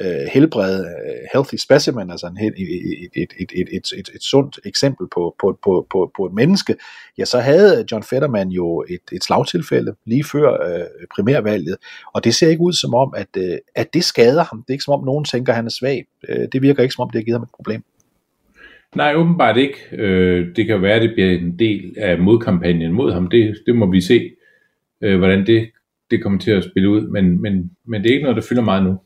øh, 0.00 0.26
helbred, 0.32 0.80
øh, 0.80 1.28
healthy 1.32 1.56
specimen, 1.56 2.10
altså 2.10 2.26
en, 2.26 2.38
et, 2.38 2.54
et, 3.16 3.32
et, 3.40 3.50
et, 3.50 3.68
et, 3.72 3.92
et, 3.98 4.08
et 4.14 4.22
sundt 4.22 4.60
eksempel 4.64 5.06
på, 5.14 5.34
på, 5.40 5.58
på, 5.64 5.86
på, 5.90 6.10
på 6.16 6.26
et 6.26 6.32
menneske, 6.32 6.76
ja, 7.18 7.24
så 7.24 7.38
havde 7.38 7.84
John 7.92 8.02
Fetterman 8.02 8.48
jo 8.48 8.84
et, 8.88 9.00
et 9.12 9.24
slagtilfælde 9.24 9.94
lige 10.06 10.24
før 10.24 10.50
øh, 10.52 11.06
primærvalget, 11.14 11.76
og 12.14 12.24
det 12.24 12.34
ser 12.34 12.48
ikke 12.48 12.62
ud 12.62 12.72
som 12.72 12.94
om, 12.94 13.14
at, 13.16 13.28
øh, 13.36 13.58
at 13.74 13.94
det 13.94 14.04
skader 14.04 14.44
ham. 14.44 14.62
Det 14.62 14.70
er 14.70 14.74
ikke 14.74 14.84
som 14.84 14.94
om, 14.94 15.04
nogen 15.04 15.24
tænker, 15.24 15.52
at 15.52 15.56
han 15.56 15.66
er 15.66 15.70
svag. 15.70 16.04
Øh, 16.28 16.48
det 16.52 16.62
virker 16.62 16.82
ikke 16.82 16.94
som 16.94 17.02
om, 17.02 17.10
det 17.10 17.18
har 17.18 17.24
givet 17.24 17.38
ham 17.38 17.42
et 17.42 17.56
problem. 17.56 17.82
Nej, 18.94 19.14
åbenbart 19.14 19.56
ikke. 19.56 19.78
Øh, 19.92 20.56
det 20.56 20.66
kan 20.66 20.82
være, 20.82 20.94
at 20.94 21.02
det 21.02 21.12
bliver 21.14 21.30
en 21.30 21.58
del 21.58 21.94
af 21.98 22.18
modkampagnen 22.18 22.92
mod 22.92 23.12
ham. 23.12 23.26
Det, 23.26 23.56
det 23.66 23.76
må 23.76 23.90
vi 23.90 24.00
se, 24.00 24.30
øh, 25.00 25.18
hvordan 25.18 25.46
det, 25.46 25.70
det 26.10 26.22
kommer 26.22 26.38
til 26.38 26.50
at 26.50 26.64
spille 26.64 26.88
ud. 26.88 27.00
Men, 27.00 27.42
men, 27.42 27.70
men 27.86 28.02
det 28.02 28.10
er 28.10 28.14
ikke 28.14 28.22
noget, 28.22 28.36
der 28.36 28.48
fylder 28.48 28.62
meget 28.62 28.84
nu. 28.84 28.98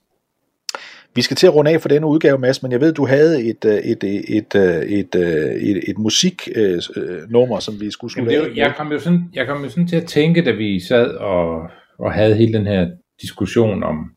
Vi 1.15 1.23
skal 1.23 1.37
til 1.37 1.47
at 1.47 1.55
runde 1.55 1.71
af 1.71 1.81
for 1.81 1.89
denne 1.89 2.07
udgave, 2.07 2.39
Mads, 2.39 2.63
men 2.63 2.73
jeg 2.73 2.81
ved, 2.81 2.93
du 2.93 3.07
havde 3.07 3.45
et, 3.45 3.65
øh, 3.65 3.73
et, 3.73 4.05
et, 4.05 4.37
et, 4.37 4.55
øh, 4.55 4.63
et, 4.63 5.15
et, 5.15 5.71
et, 5.71 5.91
et 5.91 5.99
musiknummer, 5.99 7.61
som 7.61 7.81
vi 7.81 7.91
skulle 7.91 8.13
slutte 8.13 8.37
af 8.37 8.57
jeg, 8.57 8.75
kom 8.77 8.93
jo 8.93 8.99
sådan, 8.99 9.31
jeg 9.35 9.47
kom 9.47 9.65
jo 9.65 9.69
sådan 9.71 9.87
til 9.87 9.97
at 9.97 10.07
tænke, 10.07 10.45
da 10.45 10.51
vi 10.51 10.81
sad 10.81 11.11
og, 11.11 11.71
og 11.99 12.13
havde 12.13 12.35
hele 12.35 12.53
den 12.53 12.67
her 12.67 12.91
diskussion 13.23 13.83
om, 13.83 14.11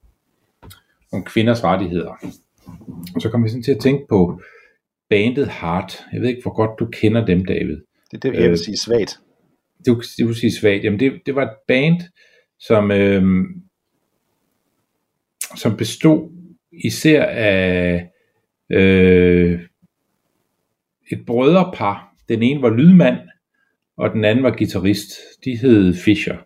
om 1.13 1.23
kvinders 1.23 1.63
rettigheder. 1.63 2.11
Og 3.15 3.21
så 3.21 3.29
kom 3.29 3.43
jeg 3.43 3.49
sådan 3.49 3.63
til 3.63 3.71
at 3.71 3.79
tænke 3.79 4.05
på 4.09 4.41
bandet 5.09 5.47
Heart. 5.47 5.99
Jeg 6.13 6.21
ved 6.21 6.29
ikke, 6.29 6.41
hvor 6.41 6.55
godt 6.55 6.79
du 6.79 6.85
kender 6.85 7.25
dem, 7.25 7.45
David. 7.45 7.77
Det 8.11 8.17
er 8.25 8.31
det, 8.31 8.33
jeg 8.33 8.43
vil 8.43 8.49
Øh, 8.51 8.57
sige 8.57 8.77
svagt. 8.77 9.19
du, 9.87 10.01
du 10.19 10.27
vil 10.27 10.35
sige 10.35 10.51
svagt. 10.55 10.83
Jamen 10.83 10.99
det, 10.99 11.13
det 11.25 11.35
var 11.35 11.43
et 11.43 11.55
band, 11.67 12.01
som, 12.59 12.91
øhm, 12.91 13.45
som 15.55 15.77
bestod 15.77 16.40
især 16.71 17.25
af 17.25 18.09
øh, 18.69 19.59
et 21.11 21.25
brødrepar. 21.27 22.13
Den 22.29 22.43
ene 22.43 22.61
var 22.61 22.69
lydmand, 22.69 23.17
og 23.97 24.11
den 24.11 24.25
anden 24.25 24.43
var 24.43 24.51
guitarist. 24.51 25.11
De 25.45 25.57
hed 25.57 25.93
Fisher. 25.93 26.37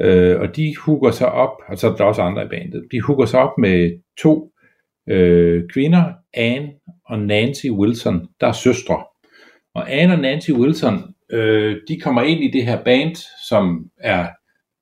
Øh, 0.00 0.40
og 0.40 0.56
de 0.56 0.74
hugger 0.76 1.10
sig 1.10 1.32
op, 1.32 1.56
og 1.68 1.78
så 1.78 1.90
er 1.90 1.96
der 1.96 2.04
også 2.04 2.22
andre 2.22 2.44
i 2.44 2.48
bandet, 2.48 2.84
de 2.92 3.00
hugger 3.00 3.26
sig 3.26 3.40
op 3.40 3.58
med 3.58 4.00
to 4.18 4.52
øh, 5.08 5.68
kvinder, 5.72 6.12
Anne 6.34 6.68
og 7.06 7.18
Nancy 7.18 7.66
Wilson, 7.66 8.28
der 8.40 8.46
er 8.46 8.52
søstre. 8.52 9.04
Og 9.74 9.92
Anne 9.92 10.14
og 10.14 10.20
Nancy 10.20 10.50
Wilson, 10.50 11.14
øh, 11.30 11.76
de 11.88 12.00
kommer 12.00 12.22
ind 12.22 12.44
i 12.44 12.50
det 12.50 12.66
her 12.66 12.84
band, 12.84 13.16
som 13.48 13.90
er 14.00 14.28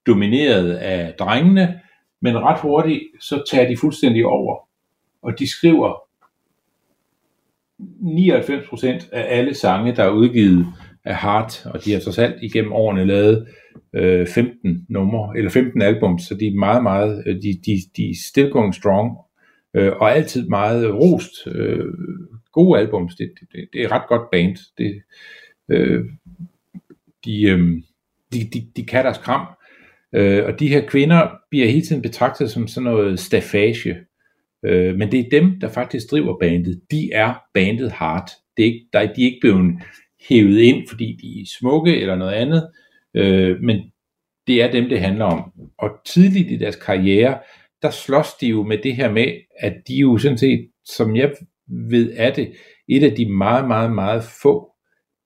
domineret 0.07 0.73
af 0.73 1.13
drengene, 1.19 1.79
men 2.23 2.39
ret 2.39 2.59
hurtigt, 2.59 3.03
så 3.19 3.43
tager 3.51 3.67
de 3.67 3.77
fuldstændig 3.77 4.25
over. 4.25 4.69
Og 5.21 5.39
de 5.39 5.49
skriver 5.49 5.93
99% 7.79 9.09
af 9.11 9.37
alle 9.37 9.53
sange, 9.53 9.95
der 9.95 10.03
er 10.03 10.09
udgivet 10.09 10.65
af 11.05 11.15
Hart, 11.15 11.65
og 11.65 11.85
de 11.85 11.91
har 11.93 11.99
så 11.99 12.21
alt 12.21 12.43
igennem 12.43 12.73
årene 12.73 13.05
lavet 13.05 13.47
øh, 13.93 14.27
15 14.27 14.85
numre, 14.89 15.37
eller 15.37 15.51
15 15.51 15.81
album, 15.81 16.19
så 16.19 16.35
de 16.35 16.47
er 16.47 16.55
meget, 16.55 16.83
meget, 16.83 17.23
øh, 17.25 17.35
de, 17.35 17.59
de, 17.65 17.77
de 17.97 18.09
er 18.09 18.15
still 18.29 18.49
going 18.49 18.75
strong, 18.75 19.17
øh, 19.73 19.91
og 19.91 20.15
altid 20.15 20.47
meget 20.47 20.93
rost. 20.93 21.47
Øh, 21.47 21.85
gode 22.51 22.79
albums, 22.79 23.15
det, 23.15 23.31
det, 23.39 23.69
det 23.73 23.81
er 23.81 23.91
ret 23.91 24.07
godt 24.07 24.31
band. 24.31 24.57
Det, 24.77 25.01
øh, 25.69 26.05
de, 27.25 27.43
øh, 27.43 27.81
de, 28.33 28.49
de, 28.53 28.67
de 28.75 28.85
kan 28.85 29.05
deres 29.05 29.17
kram, 29.17 29.47
øh, 30.15 30.45
og 30.45 30.59
de 30.59 30.67
her 30.67 30.87
kvinder 30.87 31.29
bliver 31.49 31.67
hele 31.67 31.81
tiden 31.81 32.01
betragtet 32.01 32.51
som 32.51 32.67
sådan 32.67 32.83
noget 32.83 33.19
staffage, 33.19 33.95
øh, 34.65 34.95
men 34.95 35.11
det 35.11 35.19
er 35.19 35.29
dem, 35.31 35.59
der 35.59 35.69
faktisk 35.69 36.11
driver 36.11 36.39
bandet. 36.39 36.81
De 36.91 37.09
er 37.13 37.33
bandet 37.53 37.91
hard. 37.91 38.29
Det 38.57 38.63
er 38.63 38.67
ikke, 38.67 38.85
der, 38.93 38.99
de 38.99 39.21
er 39.21 39.25
ikke 39.25 39.41
blevet 39.41 39.75
hævet 40.29 40.59
ind, 40.59 40.87
fordi 40.89 41.19
de 41.21 41.41
er 41.41 41.45
smukke 41.59 42.01
eller 42.01 42.15
noget 42.15 42.33
andet, 42.33 42.69
øh, 43.13 43.59
men 43.61 43.81
det 44.47 44.63
er 44.63 44.71
dem, 44.71 44.89
det 44.89 44.99
handler 44.99 45.25
om. 45.25 45.51
Og 45.77 45.89
tidligt 46.05 46.51
i 46.51 46.57
deres 46.57 46.75
karriere, 46.75 47.39
der 47.81 47.89
slås 47.89 48.27
de 48.41 48.47
jo 48.47 48.63
med 48.63 48.77
det 48.83 48.95
her 48.95 49.11
med, 49.11 49.27
at 49.59 49.73
de 49.87 49.95
jo 49.95 50.17
sådan 50.17 50.37
set, 50.37 50.69
som 50.85 51.15
jeg 51.15 51.33
ved 51.67 52.11
af 52.11 52.33
det, 52.33 52.51
et 52.87 53.03
af 53.03 53.15
de 53.15 53.25
meget, 53.29 53.67
meget, 53.67 53.91
meget 53.91 54.23
få 54.41 54.71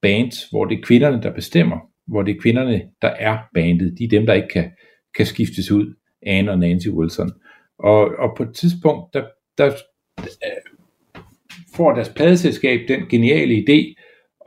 bands, 0.02 0.50
hvor 0.50 0.66
det 0.66 0.78
er 0.78 0.82
kvinderne, 0.82 1.22
der 1.22 1.34
bestemmer, 1.34 1.78
hvor 2.08 2.24
det 2.24 2.36
er 2.36 2.42
kvinderne, 2.42 2.82
der 3.02 3.08
er 3.08 3.38
bandet. 3.54 3.96
De 4.00 4.04
er 4.04 4.10
dem, 4.10 4.26
der 4.26 4.34
ikke 4.34 4.48
kan, 4.48 4.72
kan 5.16 5.26
skiftes 5.26 5.72
ud, 5.72 5.96
Anne 6.26 6.52
og 6.52 6.60
Nancy 6.60 6.88
Wilson. 6.88 7.32
Og, 7.80 8.00
og 8.00 8.34
på 8.38 8.44
et 8.44 8.56
tidspunkt, 8.56 9.14
der, 9.14 9.24
der 9.58 9.72
der 10.18 10.32
får 11.76 11.94
deres 11.94 12.10
pladeselskab 12.10 12.80
den 12.88 13.08
geniale 13.10 13.56
idé 13.56 13.94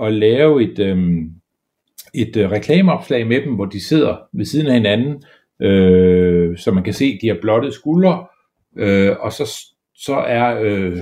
at 0.02 0.12
lave 0.12 0.62
et, 0.62 0.78
øhm, 0.78 1.30
et 2.14 2.36
øh, 2.36 2.50
reklameopslag 2.50 3.26
med 3.26 3.42
dem, 3.42 3.54
hvor 3.54 3.64
de 3.64 3.84
sidder 3.84 4.16
ved 4.32 4.44
siden 4.44 4.66
af 4.66 4.74
hinanden, 4.74 5.22
øh, 5.62 6.58
så 6.58 6.70
man 6.70 6.84
kan 6.84 6.94
se, 6.94 7.18
de 7.22 7.28
har 7.28 7.38
blottet 7.40 7.74
skuldre, 7.74 8.26
øh, 8.78 9.16
og 9.20 9.32
så, 9.32 9.56
så 9.94 10.14
er 10.14 10.60
øh, 10.62 10.98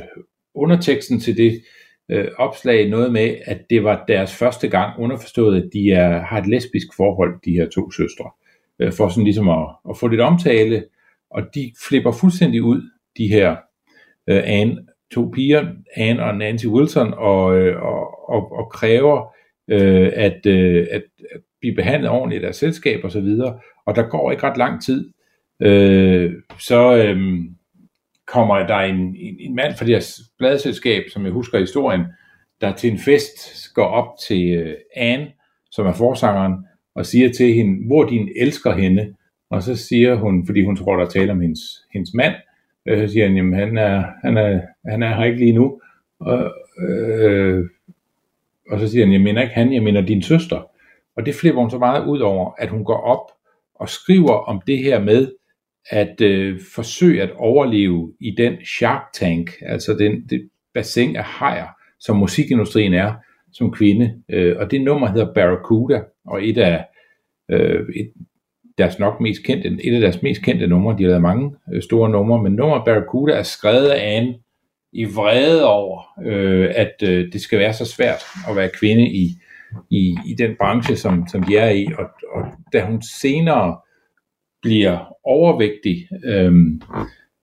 underteksten 0.55 1.21
til 1.21 1.37
det 1.37 1.63
øh, 2.09 2.29
opslag 2.37 2.89
noget 2.89 3.13
med, 3.13 3.35
at 3.45 3.61
det 3.71 3.85
var 3.85 4.05
deres 4.09 4.37
første 4.37 4.69
gang 4.69 5.01
underforstået, 5.01 5.63
at 5.63 5.71
de 5.73 5.91
er, 5.91 6.21
har 6.21 6.41
et 6.41 6.47
lesbisk 6.47 6.87
forhold, 6.97 7.41
de 7.45 7.53
her 7.53 7.69
to 7.69 7.91
søstre, 7.91 8.31
øh, 8.79 8.93
for 8.93 9.09
sådan 9.09 9.25
ligesom 9.25 9.49
at, 9.49 9.67
at 9.91 9.97
få 10.01 10.09
lidt 10.09 10.21
omtale, 10.21 10.85
og 11.31 11.43
de 11.55 11.73
flipper 11.89 12.13
fuldstændig 12.13 12.63
ud, 12.63 12.83
de 13.19 13.29
her 13.29 13.57
øh, 14.29 14.43
Anne, 14.45 14.77
to 15.15 15.31
piger, 15.35 15.67
Anne 15.97 16.25
og 16.25 16.37
Nancy 16.37 16.67
Wilson, 16.67 17.15
og, 17.17 17.59
øh, 17.59 17.83
og, 17.83 18.29
og, 18.31 18.53
og 18.53 18.71
kræver 18.71 19.35
øh, 19.69 20.11
at, 20.15 20.47
øh, 20.47 20.87
at, 20.91 21.03
at 21.31 21.41
blive 21.61 21.75
behandlet 21.75 22.11
ordentligt 22.11 22.45
af 22.45 22.55
selskab 22.55 23.05
og 23.05 23.11
så 23.11 23.21
videre, 23.21 23.59
og 23.87 23.97
der 23.97 24.03
går 24.03 24.31
ikke 24.31 24.43
ret 24.43 24.57
lang 24.57 24.83
tid, 24.83 25.11
øh, 25.63 26.33
så 26.59 26.97
øh, 26.97 27.41
kommer 28.29 28.67
der 28.67 28.77
en, 28.77 28.97
en, 28.97 29.37
en 29.41 29.55
mand 29.55 29.75
fra 29.75 29.87
deres 29.87 30.21
bladselskab, 30.39 31.03
som 31.09 31.25
jeg 31.25 31.33
husker 31.33 31.59
historien, 31.59 32.05
der 32.61 32.73
til 32.73 32.91
en 32.91 32.99
fest 32.99 33.75
går 33.75 33.87
op 33.87 34.09
til 34.29 34.51
øh, 34.51 34.75
Anne, 34.97 35.27
som 35.71 35.87
er 35.87 35.93
forsangeren, 35.93 36.55
og 36.95 37.07
siger 37.07 37.33
til 37.33 37.55
hende, 37.55 37.87
hvor 37.87 38.05
din 38.05 38.29
elsker 38.37 38.73
hende, 38.73 39.15
og 39.51 39.63
så 39.63 39.77
siger 39.77 40.15
hun, 40.15 40.47
fordi 40.47 40.65
hun 40.65 40.77
tror, 40.77 40.97
der 40.97 41.09
taler 41.09 41.33
om 41.33 41.41
hendes, 41.41 41.61
hendes 41.93 42.15
mand, 42.15 42.35
øh, 42.89 42.99
så 43.09 43.13
siger 43.13 43.27
han, 43.27 43.37
jamen 43.37 43.59
han 43.59 43.79
er, 43.79 44.05
han, 44.25 44.37
er, 44.37 44.61
han 44.87 45.03
er 45.03 45.17
her 45.17 45.25
ikke 45.25 45.39
lige 45.39 45.53
nu, 45.53 45.81
og, 46.21 46.53
øh, 46.89 47.65
og 48.71 48.81
så 48.81 48.89
siger 48.89 49.05
han, 49.05 49.13
jeg 49.13 49.21
mener 49.21 49.43
ikke 49.43 49.55
han, 49.55 49.73
jeg 49.73 49.83
mener 49.83 50.01
din 50.01 50.23
søster. 50.23 50.71
Og 51.17 51.27
det 51.27 51.35
flipper 51.35 51.61
hun 51.61 51.71
så 51.71 51.79
meget 51.79 52.07
ud 52.07 52.19
over, 52.19 52.53
at 52.59 52.69
hun 52.69 52.85
går 52.85 53.01
op 53.01 53.31
og 53.75 53.89
skriver 53.89 54.33
om 54.33 54.61
det 54.67 54.79
her 54.79 55.01
med, 55.01 55.33
at 55.91 56.21
øh, 56.21 56.61
forsøge 56.75 57.23
at 57.23 57.31
overleve 57.37 58.13
i 58.21 58.35
den 58.37 58.65
shark 58.65 59.03
tank, 59.15 59.51
altså 59.63 59.95
den, 59.95 60.27
det 60.31 60.49
bassin 60.75 61.17
af 61.17 61.25
hajer, 61.25 61.67
som 62.01 62.17
musikindustrien 62.17 62.95
er 62.95 63.15
som 63.53 63.73
kvinde. 63.73 64.23
Øh, 64.29 64.57
og 64.59 64.71
det 64.71 64.81
nummer 64.81 65.09
hedder 65.09 65.35
Barracuda, 65.35 66.03
og 66.27 66.47
et 66.47 66.59
af 66.59 66.85
øh, 67.51 67.87
et, 67.97 68.13
deres 68.79 68.99
nok 68.99 69.21
mest 69.21 69.45
kendte, 69.45 69.69
et 69.85 69.95
af 69.95 70.01
deres 70.01 70.23
mest 70.23 70.43
kendte 70.43 70.67
numre, 70.67 70.97
de 70.99 71.03
har 71.03 71.09
lavet 71.09 71.23
mange 71.23 71.51
øh, 71.75 71.83
store 71.83 72.11
numre, 72.11 72.43
men 72.43 72.53
nummeret 72.53 72.85
Barracuda 72.85 73.33
er 73.33 73.43
skrevet 73.43 73.89
af 73.89 74.17
Anne 74.17 74.35
i 74.93 75.05
vrede 75.05 75.69
over, 75.69 76.03
øh, 76.25 76.71
at 76.75 76.95
øh, 77.03 77.33
det 77.33 77.41
skal 77.41 77.59
være 77.59 77.73
så 77.73 77.85
svært 77.85 78.23
at 78.51 78.57
være 78.57 78.71
kvinde 78.81 79.09
i, 79.09 79.37
i, 79.91 80.17
i 80.27 80.35
den 80.39 80.57
branche, 80.59 80.97
som, 80.97 81.27
som 81.29 81.43
de 81.43 81.57
er 81.57 81.71
i. 81.71 81.87
Og, 81.99 82.05
og 82.33 82.45
da 82.73 82.85
hun 82.85 83.03
senere 83.21 83.77
bliver 84.63 85.17
overvægtig, 85.25 86.09
øh, 86.25 86.53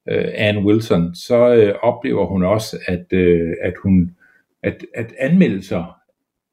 øh, 0.09 0.25
Anne 0.33 0.61
Wilson, 0.61 1.15
så 1.15 1.55
øh, 1.55 1.75
oplever 1.81 2.25
hun 2.25 2.43
også, 2.43 2.77
at, 2.87 3.13
øh, 3.13 3.53
at 3.61 3.73
hun 3.83 4.15
at, 4.63 4.85
at 4.95 5.13
anmeldelser 5.19 5.99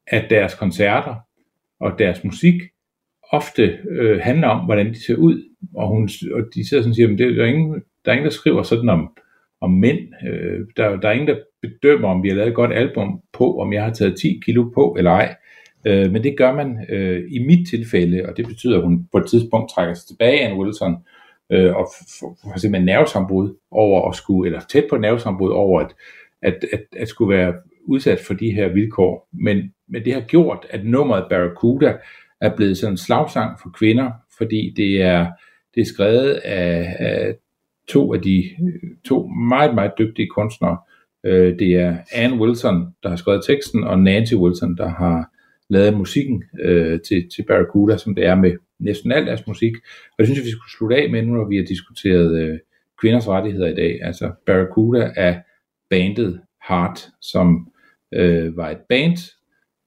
af 0.07 0.27
deres 0.29 0.55
koncerter 0.55 1.15
og 1.79 1.99
deres 1.99 2.23
musik 2.23 2.61
ofte 3.31 3.79
øh, 3.89 4.19
handler 4.21 4.47
om, 4.47 4.65
hvordan 4.65 4.89
de 4.89 5.05
ser 5.05 5.15
ud. 5.15 5.43
Og, 5.73 5.87
hun, 5.87 6.09
og 6.33 6.41
de 6.55 6.69
sidder 6.69 6.83
sådan 6.83 6.91
og 6.91 6.95
siger, 6.95 7.13
at 7.13 7.37
der 7.37 7.43
er 7.43 7.47
ingen, 7.47 7.73
der 8.05 8.11
er 8.11 8.15
ingen, 8.15 8.25
der 8.25 8.31
skriver 8.31 8.63
sådan 8.63 8.89
om, 8.89 9.17
om 9.61 9.71
mænd. 9.71 9.99
Øh, 10.27 10.59
der, 10.77 10.95
der 10.95 11.07
er 11.07 11.11
ingen, 11.11 11.27
der 11.27 11.39
bedømmer, 11.61 12.09
om 12.09 12.23
vi 12.23 12.29
har 12.29 12.35
lavet 12.35 12.49
et 12.49 12.55
godt 12.55 12.73
album 12.73 13.21
på, 13.33 13.59
om 13.59 13.73
jeg 13.73 13.83
har 13.83 13.93
taget 13.93 14.17
10 14.21 14.41
kilo 14.45 14.69
på 14.69 14.95
eller 14.97 15.11
ej. 15.11 15.35
Øh, 15.85 16.11
men 16.11 16.23
det 16.23 16.37
gør 16.37 16.53
man 16.53 16.85
øh, 16.89 17.23
i 17.31 17.39
mit 17.39 17.67
tilfælde, 17.69 18.25
og 18.25 18.37
det 18.37 18.47
betyder, 18.47 18.77
at 18.77 18.83
hun 18.83 19.07
på 19.11 19.17
et 19.17 19.25
tidspunkt 19.25 19.71
trækker 19.71 19.93
sig 19.93 20.07
tilbage, 20.07 20.39
Anne 20.39 20.59
Wilson, 20.59 20.95
øh, 21.49 21.75
og 21.75 21.87
har 22.51 22.59
simpelthen 22.59 22.85
nervesambrud 22.85 23.55
over 23.71 24.09
at 24.09 24.15
skulle, 24.15 24.47
eller 24.47 24.61
tæt 24.69 24.85
på 24.89 24.97
nervesambrud 24.97 25.51
over 25.51 25.81
at, 25.81 25.93
at, 26.41 26.65
at, 26.73 26.83
at 26.97 27.07
skulle 27.07 27.37
være 27.37 27.53
udsat 27.85 28.19
for 28.19 28.33
de 28.33 28.51
her 28.51 28.73
vilkår. 28.73 29.29
Men, 29.33 29.73
men 29.87 30.05
det 30.05 30.13
har 30.13 30.21
gjort, 30.21 30.65
at 30.69 30.85
nummeret 30.85 31.25
Barracuda 31.29 31.97
er 32.41 32.55
blevet 32.55 32.77
sådan 32.77 32.93
en 32.93 32.97
slagsang 32.97 33.59
for 33.61 33.69
kvinder, 33.69 34.11
fordi 34.37 34.73
det 34.77 35.01
er, 35.01 35.27
det 35.75 35.81
er 35.81 35.85
skrevet 35.85 36.31
af, 36.33 36.95
af 36.99 37.35
to 37.87 38.13
af 38.13 38.21
de 38.21 38.43
to 39.05 39.27
meget, 39.27 39.75
meget 39.75 39.91
dygtige 39.99 40.27
kunstnere. 40.27 40.77
Øh, 41.23 41.59
det 41.59 41.75
er 41.75 41.97
Anne 42.13 42.39
Wilson, 42.39 42.87
der 43.03 43.09
har 43.09 43.15
skrevet 43.15 43.45
teksten, 43.47 43.83
og 43.83 43.99
Nancy 43.99 44.33
Wilson, 44.33 44.77
der 44.77 44.89
har 44.89 45.32
lavet 45.69 45.97
musikken 45.97 46.43
øh, 46.61 46.99
til, 47.01 47.29
til 47.35 47.45
Barracuda, 47.47 47.97
som 47.97 48.15
det 48.15 48.25
er 48.25 48.35
med 48.35 48.51
næsten 48.79 49.11
al 49.11 49.25
deres 49.25 49.47
musik. 49.47 49.73
Og 50.11 50.15
jeg 50.19 50.27
synes, 50.27 50.39
at 50.39 50.45
vi 50.45 50.51
skulle 50.51 50.71
slutte 50.77 50.95
af 50.95 51.09
med, 51.09 51.21
nu 51.21 51.33
når 51.33 51.49
vi 51.49 51.57
har 51.57 51.63
diskuteret 51.63 52.41
øh, 52.41 52.59
kvinders 53.01 53.27
rettigheder 53.27 53.67
i 53.67 53.75
dag. 53.75 53.99
Altså 54.01 54.31
Barracuda 54.45 55.11
er 55.15 55.39
bandet 55.89 56.41
Heart, 56.67 57.07
som 57.21 57.67
øh, 58.13 58.57
var 58.57 58.69
et 58.69 58.81
band, 58.89 59.17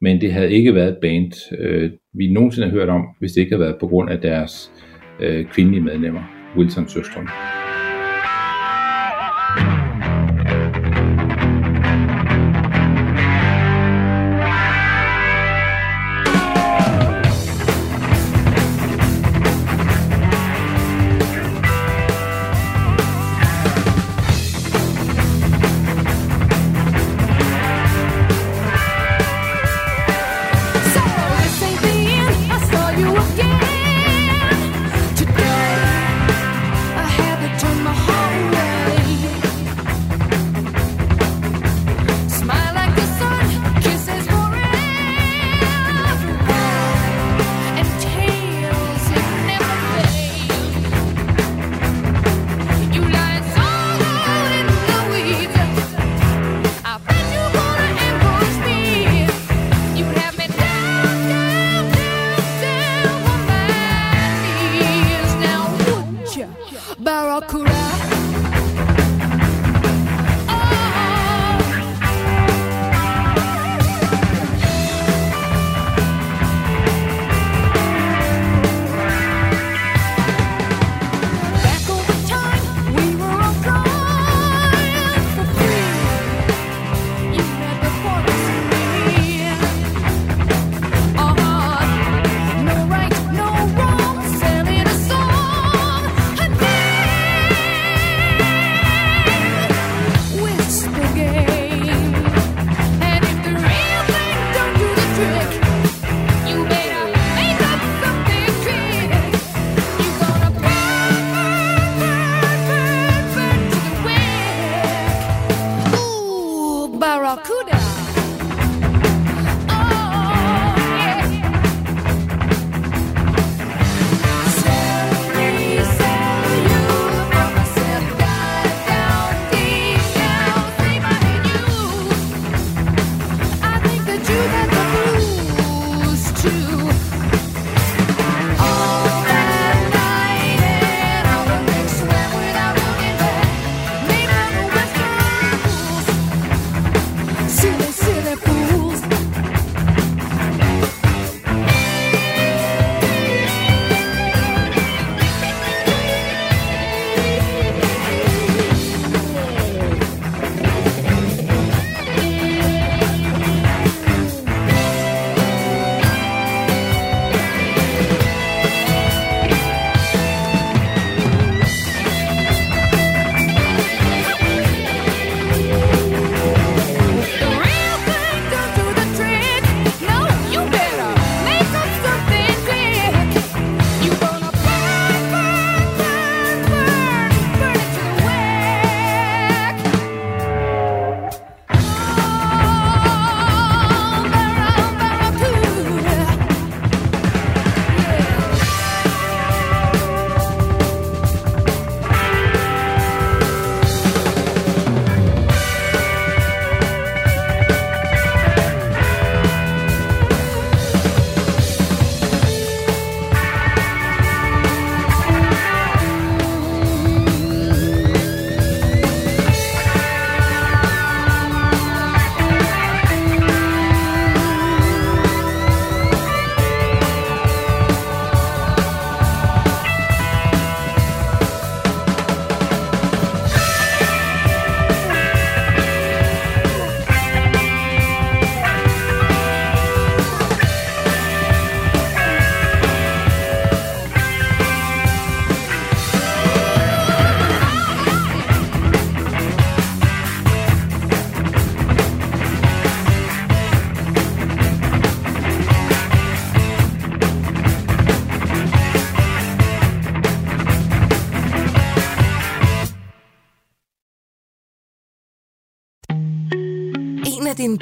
men 0.01 0.21
det 0.21 0.33
havde 0.33 0.53
ikke 0.53 0.75
været 0.75 0.89
et 0.89 0.99
band, 1.03 1.33
øh, 1.59 1.91
vi 2.13 2.33
nogensinde 2.33 2.69
har 2.69 2.75
hørt 2.75 2.89
om, 2.89 3.07
hvis 3.19 3.33
det 3.33 3.41
ikke 3.41 3.53
havde 3.53 3.65
været 3.65 3.81
på 3.81 3.87
grund 3.87 4.11
af 4.11 4.21
deres 4.21 4.73
øh, 5.21 5.47
kvindelige 5.47 5.83
medlemmer, 5.83 6.23
Wilson-søstrene. 6.57 7.56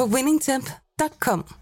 på 0.00 0.06
winningtemp.com. 0.06 1.59